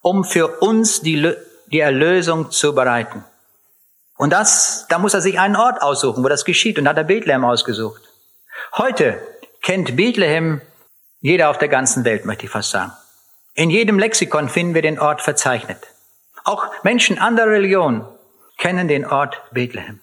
um 0.01 0.25
für 0.25 0.61
uns 0.61 1.01
die, 1.01 1.35
die 1.67 1.81
Erlösung 1.81 2.51
zu 2.51 2.75
bereiten. 2.75 3.25
Und 4.17 4.31
das, 4.31 4.87
da 4.89 4.99
muss 4.99 5.15
er 5.15 5.21
sich 5.21 5.39
einen 5.39 5.57
Ort 5.57 5.83
aussuchen, 5.83 6.23
wo 6.23 6.29
das 6.29 6.45
geschieht. 6.45 6.79
Und 6.79 6.85
da 6.85 6.91
hat 6.91 6.97
er 6.97 7.05
Bethlehem 7.05 7.45
ausgesucht. 7.45 8.03
Heute 8.77 9.21
kennt 9.63 9.97
Bethlehem 9.97 10.61
jeder 11.21 11.51
auf 11.51 11.59
der 11.59 11.69
ganzen 11.69 12.05
Welt, 12.05 12.25
möchte 12.25 12.47
ich 12.47 12.51
fast 12.51 12.71
sagen. 12.71 12.93
In 13.55 13.69
jedem 13.69 13.99
Lexikon 13.99 14.49
finden 14.49 14.75
wir 14.75 14.81
den 14.81 14.99
Ort 14.99 15.21
verzeichnet. 15.21 15.87
Auch 16.45 16.65
Menschen 16.85 17.19
anderer 17.19 17.49
Religionen 17.49 18.07
kennen 18.57 18.89
den 18.89 19.05
Ort 19.05 19.43
Bethlehem. 19.51 20.01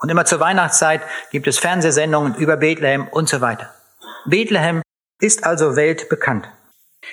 Und 0.00 0.10
immer 0.10 0.26
zur 0.26 0.38
Weihnachtszeit 0.38 1.00
gibt 1.30 1.46
es 1.46 1.58
Fernsehsendungen 1.58 2.34
über 2.34 2.58
Bethlehem 2.58 3.08
und 3.08 3.26
so 3.26 3.40
weiter. 3.40 3.72
Bethlehem 4.26 4.82
ist 5.18 5.44
also 5.44 5.76
weltbekannt. 5.76 6.46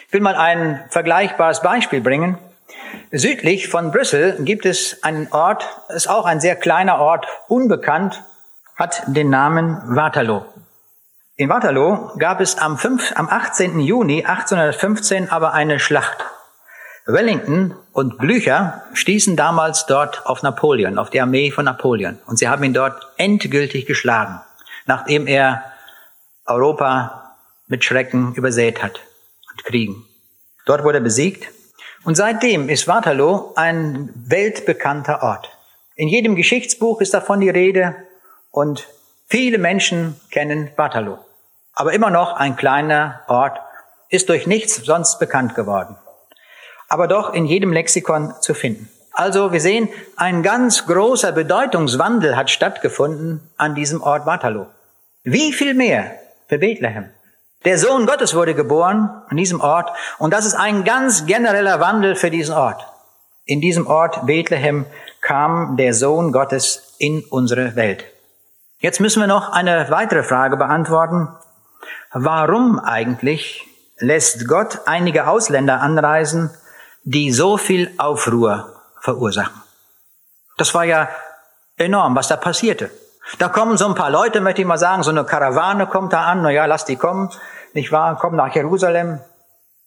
Ich 0.08 0.14
will 0.14 0.20
mal 0.20 0.36
ein 0.36 0.84
vergleichbares 0.90 1.62
Beispiel 1.62 2.02
bringen. 2.02 2.38
Südlich 3.14 3.70
von 3.70 3.92
Brüssel 3.92 4.44
gibt 4.44 4.66
es 4.66 5.02
einen 5.04 5.32
Ort, 5.32 5.66
ist 5.88 6.10
auch 6.10 6.26
ein 6.26 6.42
sehr 6.42 6.58
kleiner 6.58 7.00
Ort, 7.00 7.28
unbekannt, 7.48 8.26
hat 8.76 9.04
den 9.08 9.30
Namen 9.30 9.96
Waterloo. 9.96 10.44
In 11.42 11.50
Waterloo 11.50 12.16
gab 12.20 12.40
es 12.40 12.60
am, 12.60 12.78
5, 12.78 13.14
am 13.16 13.28
18. 13.28 13.80
Juni 13.80 14.24
1815 14.24 15.32
aber 15.32 15.54
eine 15.54 15.80
Schlacht. 15.80 16.24
Wellington 17.08 17.74
und 17.94 18.20
Blücher 18.20 18.84
stießen 18.94 19.36
damals 19.36 19.88
dort 19.88 20.24
auf 20.28 20.44
Napoleon, 20.44 21.00
auf 21.00 21.10
die 21.10 21.20
Armee 21.20 21.50
von 21.50 21.66
Napoleon. 21.66 22.20
Und 22.28 22.38
sie 22.38 22.48
haben 22.48 22.64
ihn 22.64 22.76
dort 22.76 23.08
endgültig 23.18 23.88
geschlagen, 23.88 24.40
nachdem 24.86 25.26
er 25.26 25.64
Europa 26.46 27.34
mit 27.66 27.84
Schrecken 27.84 28.36
übersät 28.36 28.84
hat 28.84 29.00
und 29.50 29.64
Kriegen. 29.64 30.06
Dort 30.68 30.84
wurde 30.84 31.00
er 31.00 31.04
besiegt 31.04 31.50
Und 32.04 32.14
seitdem 32.14 32.70
ist 32.70 32.88
Waterloo 32.88 33.54
ein 33.56 34.14
weltbekannter 34.14 35.24
Ort. 35.24 35.50
In 35.96 36.08
jedem 36.08 36.36
Geschichtsbuch 36.36 37.02
ist 37.02 37.16
davon 37.16 37.40
die 37.40 37.50
Rede 37.50 37.96
und 38.52 38.88
viele 39.28 39.58
Menschen 39.58 40.22
kennen 40.30 40.70
Waterloo. 40.76 41.18
Aber 41.74 41.94
immer 41.94 42.10
noch 42.10 42.34
ein 42.34 42.56
kleiner 42.56 43.22
Ort, 43.28 43.60
ist 44.10 44.30
durch 44.30 44.46
nichts 44.46 44.76
sonst 44.76 45.20
bekannt 45.20 45.56
geworden. 45.56 45.96
Aber 46.90 47.08
doch 47.08 47.34
in 47.34 47.46
jedem 47.46 47.72
Lexikon 47.72 48.34
zu 48.42 48.54
finden. 48.54 48.90
Also 49.14 49.52
wir 49.52 49.62
sehen, 49.62 49.90
ein 50.18 50.44
ganz 50.44 50.86
großer 50.86 51.32
Bedeutungswandel 51.32 52.36
hat 52.36 52.50
stattgefunden 52.50 53.50
an 53.58 53.76
diesem 53.76 54.02
Ort 54.02 54.26
Waterloo. 54.26 54.68
Wie 55.24 55.54
viel 55.54 55.74
mehr 55.74 56.12
für 56.48 56.58
Bethlehem? 56.58 57.10
Der 57.64 57.78
Sohn 57.78 58.06
Gottes 58.08 58.34
wurde 58.36 58.56
geboren 58.56 59.10
an 59.30 59.38
diesem 59.38 59.62
Ort 59.62 59.92
und 60.18 60.34
das 60.34 60.46
ist 60.46 60.56
ein 60.56 60.84
ganz 60.84 61.26
genereller 61.26 61.80
Wandel 61.80 62.16
für 62.16 62.32
diesen 62.32 62.56
Ort. 62.56 62.86
In 63.46 63.62
diesem 63.62 63.86
Ort 63.86 64.26
Bethlehem 64.26 64.86
kam 65.22 65.78
der 65.78 65.94
Sohn 65.94 66.32
Gottes 66.32 66.96
in 66.98 67.24
unsere 67.30 67.76
Welt. 67.76 68.06
Jetzt 68.80 69.00
müssen 69.00 69.20
wir 69.20 69.28
noch 69.28 69.52
eine 69.52 69.92
weitere 69.92 70.24
Frage 70.24 70.58
beantworten. 70.58 71.28
Warum 72.14 72.80
eigentlich 72.80 73.66
lässt 73.98 74.48
Gott 74.48 74.82
einige 74.86 75.28
Ausländer 75.28 75.82
anreisen, 75.82 76.50
die 77.04 77.32
so 77.32 77.58
viel 77.58 77.94
Aufruhr 77.98 78.82
verursachen? 79.00 79.62
Das 80.58 80.74
war 80.74 80.84
ja 80.84 81.10
enorm, 81.78 82.16
was 82.16 82.28
da 82.28 82.38
passierte. 82.38 82.92
Da 83.40 83.50
kommen 83.50 83.78
so 83.78 83.86
ein 83.86 83.96
paar 83.96 84.10
Leute, 84.10 84.42
möchte 84.42 84.62
ich 84.62 84.68
mal 84.68 84.78
sagen, 84.78 85.04
so 85.04 85.12
eine 85.12 85.24
Karawane 85.24 85.88
kommt 85.88 86.14
da 86.14 86.26
an, 86.26 86.42
na 86.42 86.52
ja, 86.52 86.66
lass 86.66 86.86
die 86.86 86.98
kommen, 86.98 87.30
nicht 87.74 87.92
wahr, 87.92 88.18
kommen 88.18 88.36
nach 88.36 88.54
Jerusalem. 88.54 89.20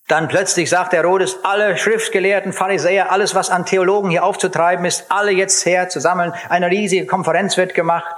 Dann 0.09 0.29
plötzlich 0.29 0.69
sagt 0.69 0.93
Herodes, 0.93 1.39
alle 1.45 1.79
Schriftgelehrten, 1.79 2.53
Pharisäer, 2.53 3.11
alles, 3.11 3.35
was 3.35 3.51
an 3.51 3.65
Theologen 3.65 4.11
hier 4.11 4.25
aufzutreiben 4.25 4.85
ist, 4.85 5.11
alle 5.11 5.31
jetzt 5.31 5.65
her 5.65 5.89
zusammen. 5.89 6.35
Eine 6.51 6.69
riesige 6.69 7.07
Konferenz 7.07 7.57
wird 7.57 7.75
gemacht. 7.75 8.15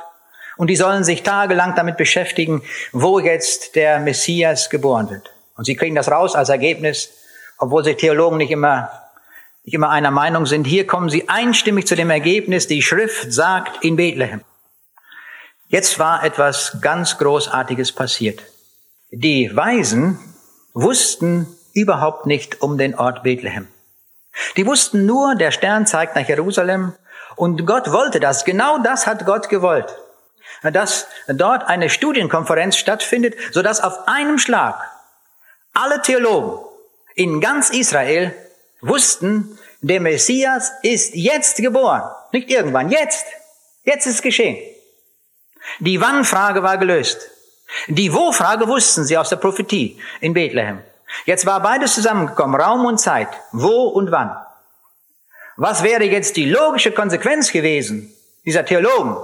Und 0.57 0.69
die 0.69 0.77
sollen 0.77 1.05
sich 1.05 1.23
tagelang 1.23 1.75
damit 1.75 1.97
beschäftigen, 1.97 2.63
wo 2.93 3.19
jetzt 3.19 3.75
der 3.75 4.01
Messias 4.01 4.71
geboren 4.71 5.11
wird. 5.11 5.31
Und 5.57 5.65
sie 5.65 5.77
kriegen 5.77 5.95
das 5.95 6.11
raus 6.11 6.35
als 6.35 6.49
Ergebnis, 6.49 7.11
obwohl 7.59 7.85
sich 7.85 7.97
Theologen 7.97 8.39
nicht 8.39 8.51
immer, 8.51 8.91
nicht 9.65 9.75
immer 9.75 9.91
einer 9.91 10.11
Meinung 10.11 10.47
sind. 10.47 10.65
Hier 10.65 10.87
kommen 10.87 11.09
sie 11.09 11.29
einstimmig 11.29 11.87
zu 11.87 11.95
dem 11.95 12.11
Ergebnis, 12.11 12.67
die 12.67 12.83
Schrift 12.83 13.33
sagt 13.33 13.85
in 13.85 13.97
Bethlehem. 13.97 14.43
Jetzt 15.69 15.99
war 15.99 16.23
etwas 16.23 16.79
ganz 16.81 17.19
Großartiges 17.19 17.93
passiert. 17.93 18.43
Die 19.11 19.51
Weisen 19.55 20.19
wussten 20.75 21.47
überhaupt 21.73 22.27
nicht 22.27 22.63
um 22.63 22.79
den 22.79 22.95
Ort 22.95 23.23
Bethlehem. 23.23 23.67
Die 24.57 24.67
wussten 24.67 25.07
nur, 25.07 25.35
der 25.35 25.51
Stern 25.51 25.87
zeigt 25.87 26.15
nach 26.15 26.29
Jerusalem 26.29 26.93
und 27.37 27.67
Gott 27.67 27.91
wollte 27.93 28.21
das. 28.21 28.45
Genau 28.45 28.79
das 28.79 29.07
hat 29.07 29.27
Gott 29.27 29.49
gewollt. 29.49 29.97
Dass 30.63 31.07
dort 31.29 31.65
eine 31.65 31.91
Studienkonferenz 31.91 32.77
stattfindet, 32.77 33.35
sodass 33.53 33.81
auf 33.81 34.09
einem 34.09 34.39
Schlag 34.39 34.81
alle 35.73 36.01
Theologen 36.03 36.65
in 37.15 37.41
ganz 37.41 37.71
Israel 37.71 38.35
wussten, 38.81 39.59
der 39.81 40.01
Messias 40.01 40.73
ist 40.83 41.15
jetzt 41.15 41.59
geboren. 41.59 42.03
Nicht 42.33 42.51
irgendwann, 42.51 42.91
jetzt. 42.91 43.27
Jetzt 43.85 44.07
ist 44.07 44.17
es 44.17 44.23
geschehen. 44.23 44.59
Die 45.81 46.01
Wann-Frage 46.01 46.63
war 46.63 46.79
gelöst. 46.79 47.31
Die 47.89 48.13
Wo-Frage 48.13 48.69
wussten 48.69 49.05
sie 49.05 49.19
aus 49.19 49.29
der 49.29 49.37
Prophetie 49.37 50.01
in 50.21 50.35
Bethlehem. 50.35 50.83
Jetzt 51.25 51.47
war 51.47 51.61
beides 51.61 51.95
zusammengekommen, 51.95 52.61
Raum 52.61 52.85
und 52.85 52.99
Zeit. 52.99 53.29
Wo 53.53 53.89
und 53.89 54.11
wann? 54.11 54.37
Was 55.57 55.83
wäre 55.83 56.05
jetzt 56.05 56.37
die 56.37 56.51
logische 56.51 56.93
Konsequenz 56.93 57.51
gewesen 57.51 58.15
dieser 58.45 58.65
Theologen? 58.65 59.17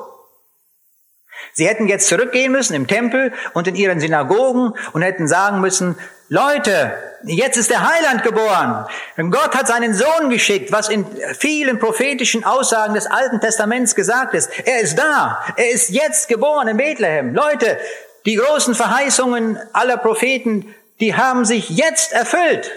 Sie 1.55 1.69
hätten 1.69 1.87
jetzt 1.87 2.09
zurückgehen 2.09 2.53
müssen 2.53 2.75
im 2.75 2.87
Tempel 2.87 3.33
und 3.53 3.69
in 3.69 3.75
ihren 3.75 4.01
Synagogen 4.01 4.73
und 4.93 5.03
hätten 5.03 5.29
sagen 5.29 5.61
müssen, 5.61 5.97
Leute, 6.29 6.95
jetzt 7.25 7.59
ist 7.59 7.69
der 7.69 7.87
Heiland 7.87 8.23
geboren. 8.23 8.87
Gott 9.31 9.55
hat 9.55 9.69
seinen 9.69 9.93
Sohn 9.93 10.31
geschickt, 10.31 10.73
was 10.73 10.89
in 10.89 11.05
vielen 11.39 11.79
prophetischen 11.79 12.45
Aussagen 12.45 12.95
des 12.95 13.07
Alten 13.07 13.39
Testaments 13.41 13.95
gesagt 13.95 14.33
ist. 14.33 14.51
Er 14.65 14.81
ist 14.81 14.97
da. 14.99 15.45
Er 15.57 15.71
ist 15.71 15.91
jetzt 15.91 16.29
geboren 16.29 16.69
in 16.69 16.79
Bethlehem. 16.79 17.35
Leute, 17.35 17.79
die 18.25 18.37
großen 18.37 18.75
Verheißungen 18.75 19.59
aller 19.75 19.99
Propheten, 19.99 20.75
die 21.01 21.15
haben 21.15 21.45
sich 21.45 21.69
jetzt 21.69 22.13
erfüllt. 22.13 22.71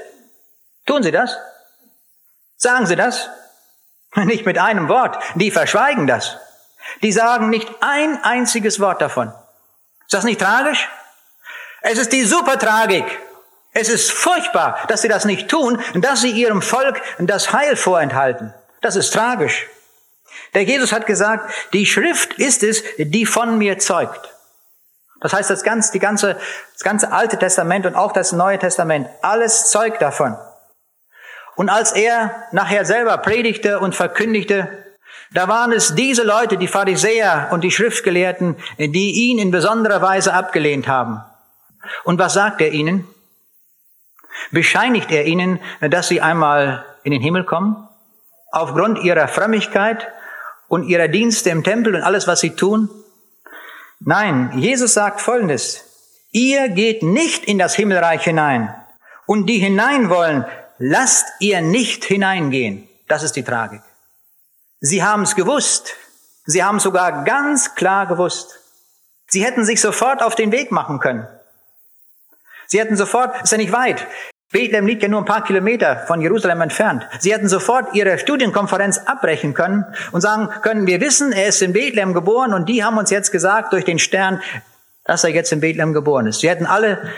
Tun 0.85 1.01
sie 1.01 1.11
das? 1.11 1.37
Sagen 2.57 2.87
sie 2.87 2.97
das? 2.97 3.29
Nicht 4.15 4.45
mit 4.45 4.57
einem 4.57 4.89
Wort. 4.89 5.17
Die 5.35 5.51
verschweigen 5.51 6.07
das. 6.07 6.37
Die 7.01 7.11
sagen 7.11 7.49
nicht 7.49 7.69
ein 7.81 8.23
einziges 8.23 8.79
Wort 8.79 9.01
davon. 9.01 9.33
Ist 10.01 10.13
das 10.13 10.23
nicht 10.23 10.39
tragisch? 10.39 10.87
Es 11.81 11.97
ist 11.97 12.13
die 12.13 12.23
Supertragik. 12.23 13.05
Es 13.73 13.89
ist 13.89 14.11
furchtbar, 14.11 14.79
dass 14.87 15.01
sie 15.01 15.09
das 15.09 15.25
nicht 15.25 15.49
tun, 15.49 15.81
dass 15.95 16.21
sie 16.21 16.31
ihrem 16.31 16.61
Volk 16.61 17.01
das 17.19 17.51
Heil 17.51 17.75
vorenthalten. 17.75 18.53
Das 18.81 18.95
ist 18.95 19.13
tragisch. 19.13 19.67
Der 20.53 20.63
Jesus 20.63 20.93
hat 20.93 21.05
gesagt, 21.05 21.51
die 21.73 21.85
Schrift 21.85 22.33
ist 22.35 22.63
es, 22.63 22.83
die 22.97 23.25
von 23.25 23.57
mir 23.57 23.77
zeugt. 23.79 24.33
Das 25.21 25.33
heißt, 25.33 25.49
das 25.49 25.63
ganze, 25.63 25.91
die 25.91 25.99
ganze, 25.99 26.37
das 26.73 26.83
ganze 26.83 27.11
Alte 27.11 27.37
Testament 27.37 27.85
und 27.85 27.95
auch 27.95 28.13
das 28.13 28.31
Neue 28.31 28.59
Testament, 28.59 29.09
alles 29.21 29.69
zeugt 29.69 30.01
davon. 30.01 30.37
Und 31.55 31.69
als 31.69 31.93
er 31.93 32.47
nachher 32.51 32.85
selber 32.85 33.17
predigte 33.17 33.79
und 33.79 33.95
verkündigte, 33.95 34.84
da 35.35 35.49
waren 35.49 35.73
es 35.73 35.95
diese 35.95 36.23
Leute, 36.23 36.55
die 36.57 36.69
Pharisäer 36.69 37.49
und 37.51 37.61
die 37.61 37.71
Schriftgelehrten, 37.71 38.55
die 38.77 39.29
ihn 39.29 39.37
in 39.37 39.51
besonderer 39.51 40.01
Weise 40.01 40.33
abgelehnt 40.33 40.87
haben. 40.87 41.21
Und 42.05 42.19
was 42.19 42.33
sagt 42.33 42.61
er 42.61 42.71
ihnen? 42.71 43.05
Bescheinigt 44.51 45.11
er 45.11 45.25
ihnen, 45.25 45.59
dass 45.81 46.07
sie 46.07 46.21
einmal 46.21 46.85
in 47.03 47.11
den 47.11 47.21
Himmel 47.21 47.43
kommen? 47.43 47.87
Aufgrund 48.51 49.03
ihrer 49.03 49.27
Frömmigkeit 49.27 50.07
und 50.69 50.83
ihrer 50.87 51.09
Dienste 51.09 51.49
im 51.49 51.65
Tempel 51.65 51.95
und 51.95 52.01
alles, 52.01 52.27
was 52.27 52.39
sie 52.39 52.55
tun? 52.55 52.89
Nein, 53.99 54.53
Jesus 54.55 54.93
sagt 54.93 55.19
Folgendes. 55.19 55.83
Ihr 56.31 56.69
geht 56.69 57.03
nicht 57.03 57.43
in 57.43 57.59
das 57.59 57.75
Himmelreich 57.75 58.23
hinein. 58.23 58.73
Und 59.25 59.47
die 59.47 59.57
hinein 59.57 60.09
wollen, 60.09 60.45
lasst 60.77 61.25
ihr 61.39 61.59
nicht 61.59 62.05
hineingehen. 62.05 62.87
Das 63.09 63.21
ist 63.23 63.35
die 63.35 63.43
Tragik. 63.43 63.81
Sie 64.85 65.03
haben 65.03 65.23
es 65.23 65.35
gewusst. 65.35 65.95
Sie 66.45 66.63
haben 66.63 66.79
sogar 66.79 67.23
ganz 67.23 67.73
klar 67.73 68.05
gewusst. 68.05 68.59
Sie 69.27 69.43
hätten 69.43 69.65
sich 69.65 69.81
sofort 69.81 70.21
auf 70.21 70.35
den 70.35 70.51
Weg 70.51 70.71
machen 70.71 70.99
können. 70.99 71.27
Sie 72.67 72.79
hätten 72.79 72.95
sofort, 72.95 73.41
ist 73.41 73.51
ja 73.51 73.57
nicht 73.57 73.71
weit. 73.71 74.05
Bethlehem 74.51 74.85
liegt 74.85 75.01
ja 75.01 75.09
nur 75.09 75.21
ein 75.21 75.25
paar 75.25 75.43
Kilometer 75.43 76.05
von 76.05 76.21
Jerusalem 76.21 76.61
entfernt. 76.61 77.07
Sie 77.19 77.33
hätten 77.33 77.49
sofort 77.49 77.95
ihre 77.95 78.19
Studienkonferenz 78.19 78.99
abbrechen 78.99 79.55
können 79.55 79.85
und 80.11 80.21
sagen 80.21 80.49
können, 80.61 80.85
wir 80.85 81.01
wissen, 81.01 81.31
er 81.31 81.47
ist 81.47 81.63
in 81.63 81.73
Bethlehem 81.73 82.13
geboren 82.13 82.53
und 82.53 82.69
die 82.69 82.83
haben 82.83 82.99
uns 82.99 83.09
jetzt 83.09 83.31
gesagt 83.31 83.73
durch 83.73 83.85
den 83.85 83.97
Stern, 83.97 84.39
dass 85.03 85.23
er 85.23 85.31
jetzt 85.31 85.51
in 85.51 85.61
Bethlehem 85.61 85.93
geboren 85.93 86.27
ist. 86.27 86.41
Sie 86.41 86.49
hätten 86.49 86.67
alle 86.67 87.09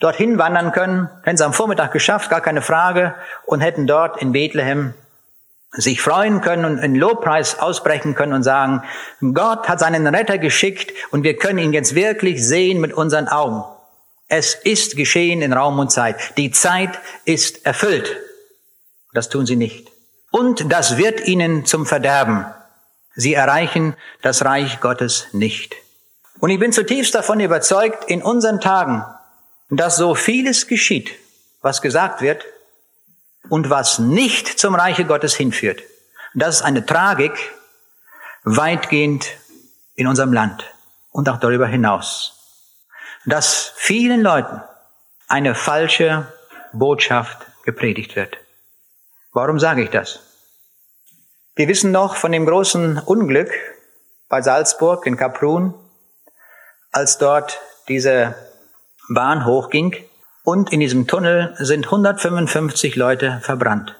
dorthin 0.00 0.36
wandern 0.36 0.72
können, 0.72 1.08
hätten 1.22 1.38
sie 1.38 1.46
am 1.46 1.54
Vormittag 1.54 1.92
geschafft, 1.92 2.28
gar 2.28 2.42
keine 2.42 2.60
Frage, 2.60 3.14
und 3.46 3.60
hätten 3.60 3.86
dort 3.86 4.20
in 4.20 4.32
Bethlehem 4.32 4.92
sich 5.72 6.00
freuen 6.02 6.40
können 6.40 6.64
und 6.64 6.80
einen 6.80 6.96
Lobpreis 6.96 7.58
ausbrechen 7.58 8.14
können 8.14 8.32
und 8.32 8.42
sagen, 8.42 8.82
Gott 9.20 9.68
hat 9.68 9.78
seinen 9.78 10.06
Retter 10.06 10.38
geschickt 10.38 10.92
und 11.10 11.22
wir 11.22 11.36
können 11.36 11.58
ihn 11.58 11.72
jetzt 11.72 11.94
wirklich 11.94 12.44
sehen 12.44 12.80
mit 12.80 12.92
unseren 12.92 13.28
Augen. 13.28 13.64
Es 14.26 14.54
ist 14.54 14.96
geschehen 14.96 15.42
in 15.42 15.52
Raum 15.52 15.78
und 15.78 15.90
Zeit. 15.90 16.36
Die 16.36 16.50
Zeit 16.50 16.98
ist 17.24 17.66
erfüllt. 17.66 18.16
Das 19.12 19.28
tun 19.28 19.46
sie 19.46 19.56
nicht. 19.56 19.90
Und 20.30 20.72
das 20.72 20.96
wird 20.96 21.26
ihnen 21.26 21.66
zum 21.66 21.86
Verderben. 21.86 22.46
Sie 23.14 23.34
erreichen 23.34 23.96
das 24.22 24.44
Reich 24.44 24.80
Gottes 24.80 25.26
nicht. 25.32 25.74
Und 26.38 26.50
ich 26.50 26.58
bin 26.58 26.72
zutiefst 26.72 27.14
davon 27.14 27.40
überzeugt, 27.40 28.08
in 28.08 28.22
unseren 28.22 28.60
Tagen, 28.60 29.04
dass 29.68 29.96
so 29.96 30.14
vieles 30.14 30.66
geschieht, 30.66 31.10
was 31.60 31.82
gesagt 31.82 32.22
wird, 32.22 32.44
und 33.48 33.70
was 33.70 33.98
nicht 33.98 34.46
zum 34.58 34.74
Reiche 34.74 35.04
Gottes 35.04 35.34
hinführt. 35.34 35.82
das 36.34 36.56
ist 36.56 36.62
eine 36.62 36.86
Tragik 36.86 37.32
weitgehend 38.44 39.36
in 39.94 40.06
unserem 40.06 40.32
Land 40.32 40.64
und 41.10 41.28
auch 41.28 41.38
darüber 41.38 41.66
hinaus. 41.66 42.36
Dass 43.26 43.72
vielen 43.76 44.20
Leuten 44.22 44.62
eine 45.28 45.54
falsche 45.54 46.26
Botschaft 46.72 47.46
gepredigt 47.64 48.16
wird. 48.16 48.38
Warum 49.32 49.58
sage 49.58 49.82
ich 49.82 49.90
das? 49.90 50.20
Wir 51.54 51.68
wissen 51.68 51.90
noch 51.92 52.16
von 52.16 52.32
dem 52.32 52.46
großen 52.46 52.98
Unglück 52.98 53.50
bei 54.28 54.40
Salzburg 54.40 55.06
in 55.06 55.16
Kaprun, 55.16 55.74
als 56.92 57.18
dort 57.18 57.60
diese 57.88 58.34
Bahn 59.08 59.44
hochging 59.44 59.96
und 60.50 60.72
in 60.72 60.80
diesem 60.80 61.06
Tunnel 61.06 61.54
sind 61.58 61.84
155 61.84 62.96
Leute 62.96 63.38
verbrannt. 63.40 63.94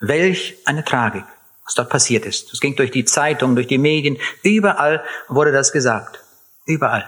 Welch 0.00 0.56
eine 0.64 0.82
Tragik, 0.82 1.24
was 1.62 1.74
dort 1.74 1.90
passiert 1.90 2.24
ist. 2.24 2.54
Es 2.54 2.60
ging 2.60 2.74
durch 2.74 2.90
die 2.90 3.04
Zeitung, 3.04 3.54
durch 3.54 3.66
die 3.66 3.76
Medien, 3.76 4.16
überall 4.42 5.04
wurde 5.28 5.52
das 5.52 5.72
gesagt. 5.72 6.20
Überall. 6.64 7.04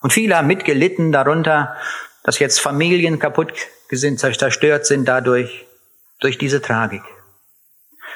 Und 0.00 0.14
viele 0.14 0.38
haben 0.38 0.46
mitgelitten 0.46 1.12
darunter, 1.12 1.76
dass 2.22 2.38
jetzt 2.38 2.58
Familien 2.58 3.18
kaputt 3.18 3.52
sind, 3.90 4.18
zerstört 4.18 4.86
sind 4.86 5.04
dadurch, 5.04 5.66
durch 6.20 6.38
diese 6.38 6.62
Tragik. 6.62 7.02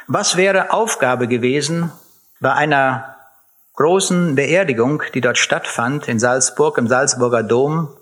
Was 0.07 0.39
wäre 0.39 0.73
Aufgabe 0.73 1.29
gewesen 1.29 1.93
bei 2.41 2.55
einer 2.55 3.17
großen 3.75 4.35
Beerdigung, 4.35 5.03
die 5.13 5.21
dort 5.21 5.37
stattfand 5.37 6.09
in 6.09 6.19
Salzburg, 6.19 6.79
im 6.79 6.89
Salzburger 6.89 7.43
Dom? 7.43 7.96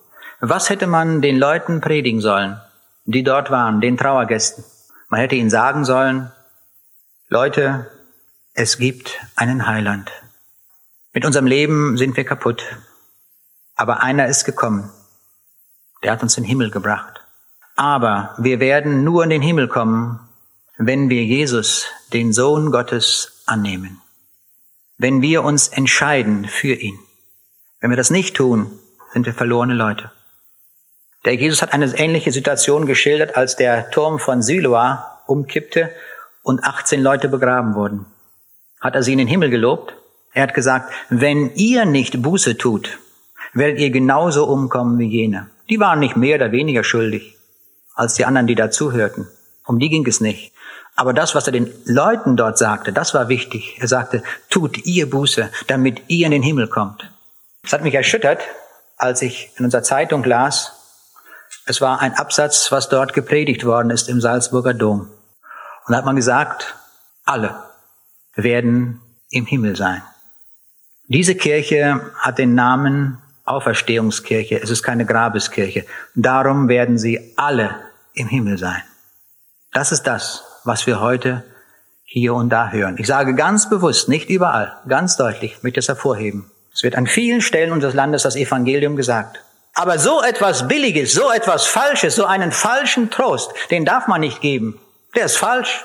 Was 0.47 0.69
hätte 0.69 0.87
man 0.87 1.23
den 1.23 1.39
Leuten 1.39 1.81
predigen 1.81 2.21
sollen, 2.21 2.61
die 3.07 3.23
dort 3.23 3.51
waren, 3.51 3.81
den 3.81 3.97
Trauergästen? 3.97 4.63
Man 5.09 5.21
hätte 5.21 5.37
ihnen 5.37 5.49
sagen 5.49 5.87
sollen, 5.87 6.31
Leute, 7.31 7.91
es 8.53 8.77
gibt 8.77 9.19
einen 9.37 9.67
Heiland. 9.67 10.13
Mit 11.15 11.25
unserem 11.25 11.47
Leben 11.47 11.97
sind 11.97 12.15
wir 12.19 12.25
kaputt. 12.25 12.63
Aber 13.75 14.03
einer 14.03 14.27
ist 14.27 14.45
gekommen. 14.45 14.91
Der 16.03 16.13
hat 16.13 16.23
uns 16.23 16.37
in 16.37 16.43
den 16.43 16.51
Himmel 16.51 16.71
gebracht. 16.71 17.23
Aber 17.75 18.35
wir 18.37 18.61
werden 18.61 19.03
nur 19.03 19.25
in 19.25 19.31
den 19.31 19.41
Himmel 19.41 19.67
kommen, 19.67 20.21
wenn 20.77 21.09
wir 21.09 21.25
Jesus, 21.25 21.87
den 22.13 22.35
Sohn 22.35 22.71
Gottes, 22.71 23.43
annehmen. 23.47 24.03
Wenn 24.99 25.23
wir 25.23 25.43
uns 25.43 25.69
entscheiden 25.69 26.45
für 26.45 26.75
ihn. 26.75 26.99
Wenn 27.81 27.89
wir 27.89 27.97
das 27.97 28.11
nicht 28.11 28.37
tun, 28.37 28.79
sind 29.15 29.25
wir 29.25 29.33
verlorene 29.33 29.73
Leute. 29.73 30.11
Der 31.25 31.35
Jesus 31.35 31.63
hat 31.63 31.73
eine 31.73 31.87
ähnliche 31.99 32.33
Situation 32.33 32.87
geschildert, 32.87 33.37
als 33.37 33.57
der 33.57 33.91
Turm 33.91 34.19
von 34.19 34.43
Siloa 34.43 35.21
umkippte 35.27 35.91
und 36.43 36.65
18 36.65 37.03
Leute 37.03 37.29
begraben 37.29 37.75
wurden. 37.75 38.07
Hat 38.81 38.95
er 38.95 39.03
sie 39.03 39.13
in 39.13 39.19
den 39.19 39.29
Himmel 39.29 39.49
gelobt? 39.49 39.95
Er 40.35 40.43
hat 40.43 40.55
gesagt, 40.55 40.93
wenn 41.09 41.55
ihr 41.55 41.87
nicht 41.87 42.21
Buße 42.21 42.59
tut, 42.59 42.99
werdet 43.55 43.79
ihr 43.79 43.91
genauso 43.91 44.47
umkommen 44.47 44.99
wie 44.99 45.09
jene. 45.09 45.49
Die 45.71 45.81
waren 45.81 46.01
nicht 46.01 46.17
mehr 46.17 46.37
oder 46.37 46.53
weniger 46.53 46.85
schuldig 46.85 47.39
als 47.95 48.15
die 48.15 48.25
anderen, 48.25 48.47
die 48.47 48.55
dazuhörten. 48.55 49.29
Um 49.65 49.79
die 49.79 49.89
ging 49.89 50.07
es 50.07 50.21
nicht. 50.21 50.53
Aber 50.97 51.15
das, 51.15 51.35
was 51.35 51.47
er 51.47 51.53
den 51.53 51.73
Leuten 51.87 52.37
dort 52.37 52.59
sagte, 52.59 52.93
das 52.93 53.15
war 53.15 53.29
wichtig. 53.29 53.79
Er 53.81 53.89
sagte, 53.89 54.23
tut 54.51 54.85
ihr 54.85 55.09
Buße, 55.09 55.51
damit 55.67 56.03
ihr 56.09 56.27
in 56.27 56.33
den 56.33 56.43
Himmel 56.43 56.69
kommt. 56.69 57.11
Das 57.63 57.73
hat 57.73 57.83
mich 57.83 57.95
erschüttert, 57.95 58.43
als 58.97 59.23
ich 59.23 59.51
in 59.57 59.65
unserer 59.65 59.83
Zeitung 59.83 60.23
las, 60.25 60.84
es 61.67 61.81
war 61.81 62.01
ein 62.01 62.15
Absatz, 62.15 62.71
was 62.71 62.89
dort 62.89 63.13
gepredigt 63.13 63.65
worden 63.65 63.91
ist 63.91 64.09
im 64.09 64.21
Salzburger 64.21 64.75
Dom. 64.75 65.11
Und 65.87 65.93
da 65.93 65.97
hat 65.97 66.05
man 66.05 66.17
gesagt, 66.17 66.77
alle 67.25 67.55
werden 68.35 69.01
im 69.31 69.47
Himmel 69.47 69.77
sein. 69.77 70.03
Diese 71.09 71.35
Kirche 71.35 72.13
hat 72.19 72.39
den 72.39 72.55
Namen 72.55 73.19
Auferstehungskirche. 73.45 74.61
Es 74.63 74.71
ist 74.71 74.83
keine 74.83 75.05
Grabeskirche. 75.05 75.85
Darum 76.15 76.69
werden 76.69 76.97
sie 76.97 77.35
alle 77.37 77.75
im 78.15 78.29
Himmel 78.29 78.59
sein. 78.59 78.83
Das 79.73 79.93
ist 79.93 80.05
das, 80.05 80.45
was 80.65 80.87
wir 80.87 81.01
heute 81.01 81.45
hier 82.05 82.35
und 82.35 82.49
da 82.51 82.71
hören. 82.71 82.97
Ich 82.99 83.07
sage 83.07 83.35
ganz 83.35 83.69
bewusst, 83.69 84.09
nicht 84.09 84.31
überall, 84.31 84.73
ganz 84.89 85.17
deutlich, 85.17 85.63
möchte 85.63 85.81
es 85.81 85.89
hervorheben. 85.89 86.51
Es 86.73 86.83
wird 86.83 86.97
an 86.97 87.07
vielen 87.07 87.41
Stellen 87.41 87.73
unseres 87.73 87.95
Landes 87.95 88.23
das 88.23 88.37
Evangelium 88.37 88.97
gesagt. 88.97 89.41
Aber 89.75 89.99
so 89.99 90.23
etwas 90.23 90.69
Billiges, 90.69 91.13
so 91.13 91.31
etwas 91.31 91.67
Falsches, 91.67 92.15
so 92.15 92.25
einen 92.25 92.53
falschen 92.53 93.11
Trost, 93.11 93.53
den 93.71 93.85
darf 93.85 94.07
man 94.07 94.21
nicht 94.21 94.41
geben. 94.41 94.81
Der 95.17 95.25
ist 95.25 95.37
falsch. 95.37 95.85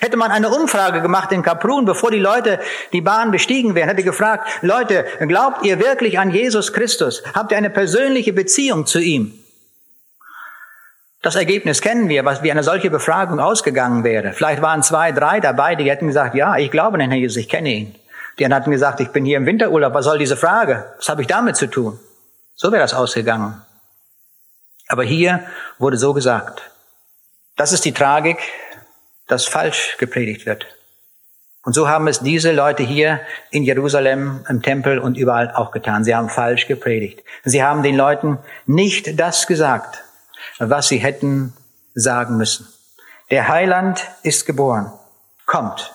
Hätte 0.00 0.16
man 0.16 0.30
eine 0.30 0.48
Umfrage 0.48 1.02
gemacht 1.02 1.30
in 1.30 1.42
Kaprun, 1.42 1.84
bevor 1.84 2.10
die 2.10 2.18
Leute 2.18 2.58
die 2.92 3.02
Bahn 3.02 3.30
bestiegen 3.30 3.74
wären, 3.74 3.88
hätte 3.88 4.02
gefragt, 4.02 4.48
Leute, 4.62 5.04
glaubt 5.20 5.64
ihr 5.64 5.78
wirklich 5.78 6.18
an 6.18 6.30
Jesus 6.30 6.72
Christus? 6.72 7.22
Habt 7.34 7.52
ihr 7.52 7.58
eine 7.58 7.70
persönliche 7.70 8.32
Beziehung 8.32 8.86
zu 8.86 8.98
ihm? 8.98 9.38
Das 11.20 11.36
Ergebnis 11.36 11.80
kennen 11.80 12.08
wir, 12.08 12.24
was 12.24 12.42
wie 12.42 12.50
eine 12.50 12.62
solche 12.62 12.90
Befragung 12.90 13.40
ausgegangen 13.40 14.04
wäre. 14.04 14.32
Vielleicht 14.32 14.62
waren 14.62 14.82
zwei, 14.82 15.12
drei 15.12 15.40
dabei, 15.40 15.74
die 15.74 15.90
hätten 15.90 16.08
gesagt, 16.08 16.34
ja, 16.34 16.56
ich 16.56 16.70
glaube 16.70 16.94
an 16.94 17.00
den 17.00 17.10
Herrn 17.10 17.20
Jesus, 17.20 17.36
ich 17.36 17.48
kenne 17.48 17.70
ihn. 17.70 17.94
Die 18.38 18.44
anderen 18.44 18.62
hatten 18.62 18.70
gesagt, 18.70 19.00
ich 19.00 19.08
bin 19.08 19.24
hier 19.24 19.36
im 19.36 19.46
Winterurlaub, 19.46 19.94
was 19.94 20.04
soll 20.04 20.18
diese 20.18 20.36
Frage? 20.36 20.92
Was 20.96 21.08
habe 21.08 21.22
ich 21.22 21.28
damit 21.28 21.56
zu 21.56 21.66
tun? 21.66 21.98
So 22.54 22.70
wäre 22.70 22.82
das 22.82 22.94
ausgegangen. 22.94 23.62
Aber 24.88 25.04
hier 25.04 25.44
wurde 25.78 25.96
so 25.96 26.12
gesagt. 26.14 26.62
Das 27.56 27.72
ist 27.72 27.84
die 27.84 27.92
Tragik, 27.92 28.38
dass 29.26 29.46
falsch 29.46 29.96
gepredigt 29.98 30.46
wird. 30.46 30.66
Und 31.64 31.72
so 31.72 31.88
haben 31.88 32.06
es 32.08 32.20
diese 32.20 32.52
Leute 32.52 32.82
hier 32.82 33.20
in 33.50 33.62
Jerusalem, 33.62 34.44
im 34.48 34.60
Tempel 34.60 34.98
und 34.98 35.16
überall 35.16 35.50
auch 35.50 35.70
getan. 35.70 36.04
Sie 36.04 36.14
haben 36.14 36.28
falsch 36.28 36.66
gepredigt. 36.66 37.24
Sie 37.44 37.62
haben 37.62 37.82
den 37.82 37.96
Leuten 37.96 38.38
nicht 38.66 39.18
das 39.18 39.46
gesagt, 39.46 40.04
was 40.58 40.88
sie 40.88 40.98
hätten 40.98 41.54
sagen 41.94 42.36
müssen. 42.36 42.68
Der 43.30 43.48
Heiland 43.48 44.06
ist 44.22 44.44
geboren. 44.44 44.92
Kommt. 45.46 45.94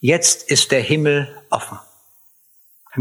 Jetzt 0.00 0.50
ist 0.50 0.72
der 0.72 0.80
Himmel 0.80 1.28
offen. 1.50 1.78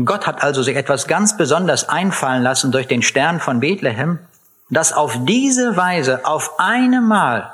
Gott 0.06 0.26
hat 0.26 0.44
also 0.44 0.64
sich 0.64 0.76
etwas 0.76 1.08
ganz 1.08 1.38
Besonderes 1.38 1.88
einfallen 1.88 2.42
lassen 2.42 2.72
durch 2.72 2.88
den 2.88 3.04
Stern 3.04 3.40
von 3.40 3.60
Bethlehem, 3.60 4.20
dass 4.70 4.92
auf 4.92 5.18
diese 5.26 5.78
Weise 5.78 6.26
auf 6.26 6.60
einmal 6.60 7.52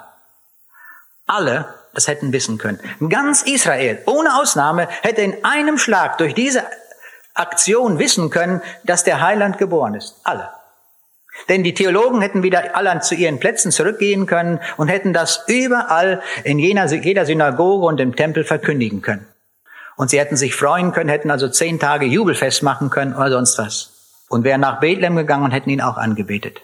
alle 1.27 1.73
das 1.93 2.07
hätten 2.07 2.31
wissen 2.31 2.57
können. 2.57 2.79
Ganz 3.09 3.41
Israel, 3.41 4.01
ohne 4.05 4.39
Ausnahme, 4.39 4.87
hätte 5.01 5.21
in 5.21 5.43
einem 5.43 5.77
Schlag 5.77 6.17
durch 6.17 6.33
diese 6.33 6.63
Aktion 7.33 7.99
wissen 7.99 8.29
können, 8.29 8.61
dass 8.83 9.03
der 9.03 9.21
Heiland 9.21 9.57
geboren 9.57 9.95
ist. 9.95 10.15
Alle. 10.23 10.49
Denn 11.47 11.63
die 11.63 11.73
Theologen 11.73 12.21
hätten 12.21 12.43
wieder 12.43 12.75
alle 12.75 12.99
zu 12.99 13.15
ihren 13.15 13.39
Plätzen 13.39 13.71
zurückgehen 13.71 14.25
können 14.25 14.59
und 14.77 14.87
hätten 14.87 15.13
das 15.13 15.43
überall 15.47 16.21
in 16.43 16.59
jeder 16.59 17.25
Synagoge 17.25 17.85
und 17.85 17.99
im 17.99 18.15
Tempel 18.15 18.43
verkündigen 18.43 19.01
können. 19.01 19.25
Und 19.99 20.09
sie 20.09 20.17
hätten 20.17 20.37
sich 20.37 20.55
freuen 20.55 20.93
können, 20.93 21.09
hätten 21.09 21.29
also 21.29 21.49
zehn 21.49 21.77
Tage 21.77 22.05
Jubelfest 22.05 22.63
machen 22.63 22.89
können 22.89 23.13
oder 23.13 23.31
sonst 23.31 23.57
was. 23.57 23.91
Und 24.29 24.45
wären 24.45 24.61
nach 24.61 24.79
Bethlehem 24.79 25.17
gegangen 25.17 25.43
und 25.43 25.51
hätten 25.51 25.69
ihn 25.69 25.81
auch 25.81 25.97
angebetet. 25.97 26.61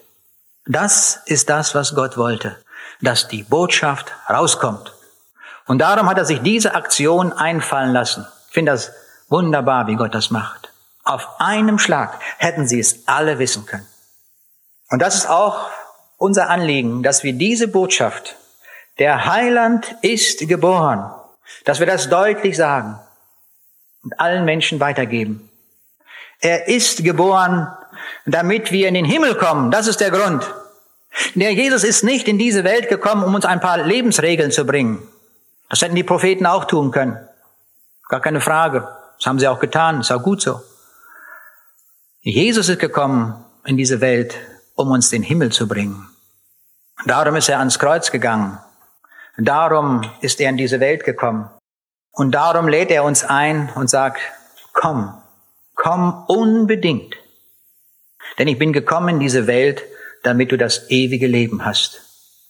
Das 0.65 1.21
ist 1.25 1.49
das, 1.49 1.75
was 1.75 1.95
Gott 1.95 2.15
wollte, 2.15 2.55
dass 3.01 3.27
die 3.27 3.43
Botschaft 3.43 4.13
rauskommt. 4.29 4.93
Und 5.67 5.79
darum 5.79 6.09
hat 6.09 6.17
er 6.17 6.23
sich 6.23 6.43
diese 6.43 6.75
Aktion 6.75 7.33
einfallen 7.33 7.91
lassen. 7.91 8.25
Ich 8.47 8.53
finde 8.53 8.71
das 8.71 8.93
wunderbar, 9.27 9.87
wie 9.87 9.97
Gott 9.97 10.15
das 10.15 10.31
macht. 10.31 10.71
Auf 11.03 11.27
einem 11.41 11.77
Schlag 11.77 12.17
hätten 12.37 12.69
sie 12.69 12.79
es 12.79 13.05
alle 13.05 13.37
wissen 13.37 13.65
können. 13.65 13.85
Und 14.91 15.01
das 15.01 15.13
ist 15.13 15.29
auch 15.29 15.69
unser 16.15 16.49
Anliegen, 16.49 17.03
dass 17.03 17.23
wir 17.23 17.33
diese 17.33 17.67
Botschaft, 17.67 18.37
der 18.97 19.25
Heiland 19.25 19.93
ist 20.03 20.47
geboren, 20.47 21.11
dass 21.65 21.81
wir 21.81 21.85
das 21.85 22.07
deutlich 22.07 22.55
sagen 22.55 23.01
und 24.05 24.19
allen 24.19 24.45
Menschen 24.45 24.79
weitergeben. 24.79 25.49
Er 26.39 26.67
ist 26.67 27.03
geboren, 27.03 27.67
damit 28.25 28.71
wir 28.71 28.87
in 28.87 28.93
den 28.93 29.05
Himmel 29.05 29.35
kommen. 29.35 29.71
Das 29.71 29.87
ist 29.87 29.99
der 29.99 30.11
Grund. 30.11 30.45
Der 31.33 31.53
Jesus 31.53 31.83
ist 31.83 32.03
nicht 32.03 32.27
in 32.27 32.37
diese 32.37 32.63
Welt 32.63 32.87
gekommen, 32.87 33.23
um 33.23 33.35
uns 33.35 33.45
ein 33.45 33.59
paar 33.59 33.77
Lebensregeln 33.77 34.51
zu 34.51 34.65
bringen. 34.65 35.01
Das 35.69 35.81
hätten 35.81 35.95
die 35.95 36.03
Propheten 36.03 36.45
auch 36.45 36.65
tun 36.65 36.91
können. 36.91 37.17
Gar 38.07 38.21
keine 38.21 38.41
Frage. 38.41 38.87
Das 39.17 39.25
haben 39.25 39.39
sie 39.39 39.47
auch 39.47 39.59
getan. 39.59 40.01
Ist 40.01 40.11
auch 40.11 40.21
gut 40.21 40.41
so. 40.41 40.61
Jesus 42.21 42.69
ist 42.69 42.79
gekommen 42.79 43.43
in 43.65 43.77
diese 43.77 44.01
Welt, 44.01 44.35
um 44.75 44.91
uns 44.91 45.09
den 45.09 45.23
Himmel 45.23 45.51
zu 45.51 45.67
bringen. 45.67 46.07
Darum 47.05 47.35
ist 47.35 47.49
er 47.49 47.59
ans 47.59 47.79
Kreuz 47.79 48.11
gegangen. 48.11 48.59
Darum 49.37 50.01
ist 50.21 50.39
er 50.39 50.49
in 50.49 50.57
diese 50.57 50.79
Welt 50.79 51.03
gekommen. 51.03 51.49
Und 52.15 52.31
darum 52.31 52.69
lädt 52.69 52.91
er 52.91 53.03
uns 53.03 53.25
ein 53.25 53.69
und 53.75 53.89
sagt, 53.89 54.21
komm, 54.71 55.13
komm 55.75 56.23
unbedingt. 56.27 57.13
Denn 58.39 58.47
ich 58.47 58.57
bin 58.57 58.71
gekommen 58.71 59.09
in 59.09 59.19
diese 59.19 59.47
Welt, 59.47 59.83
damit 60.23 60.51
du 60.53 60.57
das 60.57 60.89
ewige 60.89 61.27
Leben 61.27 61.65
hast. 61.65 62.01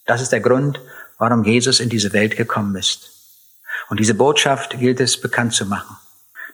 Das 0.06 0.22
ist 0.22 0.30
der 0.30 0.40
Grund, 0.40 0.80
warum 1.18 1.42
Jesus 1.42 1.80
in 1.80 1.88
diese 1.88 2.12
Welt 2.12 2.36
gekommen 2.36 2.76
ist. 2.76 3.10
Und 3.88 3.98
diese 3.98 4.14
Botschaft 4.14 4.78
gilt 4.78 5.00
es 5.00 5.20
bekannt 5.20 5.52
zu 5.52 5.66
machen, 5.66 5.96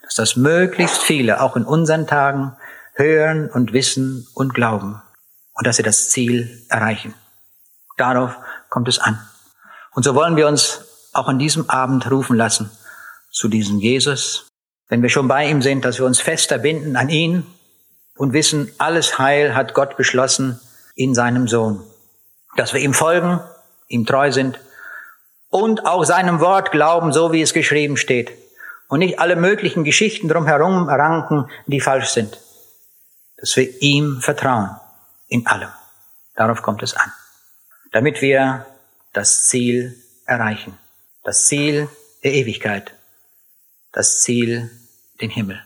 dass 0.05 0.15
das 0.15 0.37
möglichst 0.37 1.03
viele 1.03 1.43
auch 1.43 1.55
in 1.55 1.65
unseren 1.65 2.07
Tagen 2.07 2.57
hören 2.95 3.51
und 3.51 3.75
wissen 3.75 4.27
und 4.35 4.55
glauben 4.55 5.03
und 5.53 5.67
dass 5.67 5.77
sie 5.77 5.83
das 5.83 6.09
Ziel 6.09 6.65
erreichen. 6.71 7.15
Darauf 7.99 8.37
kommt 8.71 8.89
es 8.89 8.99
an. 8.99 9.19
Und 9.93 10.03
so 10.03 10.15
wollen 10.15 10.37
wir 10.37 10.49
uns 10.49 10.87
auch 11.13 11.29
an 11.29 11.39
diesem 11.39 11.69
Abend 11.69 12.11
rufen 12.11 12.37
lassen 12.37 12.71
zu 13.33 13.49
diesem 13.49 13.81
Jesus, 13.81 14.47
wenn 14.89 15.03
wir 15.03 15.09
schon 15.09 15.27
bei 15.27 15.49
ihm 15.49 15.63
sind, 15.63 15.85
dass 15.85 15.99
wir 15.99 16.07
uns 16.07 16.21
fester 16.21 16.59
binden 16.59 16.97
an 16.97 17.09
ihn 17.09 17.47
und 18.17 18.33
wissen, 18.33 18.71
alles 18.79 19.19
Heil 19.19 19.55
hat 19.55 19.75
Gott 19.75 19.97
beschlossen, 19.97 20.61
in 20.95 21.15
seinem 21.15 21.49
Sohn. 21.49 21.83
Dass 22.57 22.75
wir 22.75 22.81
ihm 22.81 22.95
folgen, 22.95 23.41
ihm 23.89 24.05
treu 24.05 24.31
sind 24.31 24.61
und 25.49 25.87
auch 25.87 26.05
seinem 26.05 26.41
Wort 26.41 26.71
glauben, 26.71 27.13
so 27.13 27.33
wie 27.33 27.43
es 27.43 27.55
geschrieben 27.55 27.97
steht. 27.97 28.33
Und 28.89 28.99
nicht 28.99 29.19
alle 29.19 29.37
möglichen 29.37 29.85
Geschichten 29.85 30.29
drumherum 30.29 30.89
ranken, 30.89 31.51
die 31.67 31.81
falsch 31.81 32.09
sind. 32.09 32.39
Dass 33.39 33.57
wir 33.57 33.83
ihm 33.83 34.21
vertrauen 34.21 34.77
in 35.29 35.47
allem. 35.47 35.71
Darauf 36.35 36.61
kommt 36.61 36.83
es 36.83 36.95
an. 36.95 37.11
Damit 37.91 38.21
wir 38.21 38.67
das 39.15 39.49
Ziel 39.49 39.97
erreichen. 40.27 40.79
Das 41.25 41.47
Ziel 41.47 41.89
der 42.23 42.35
Ewigkeit. 42.35 42.95
Das 43.93 44.23
Ziel 44.23 44.71
den 45.21 45.29
Himmel. 45.29 45.63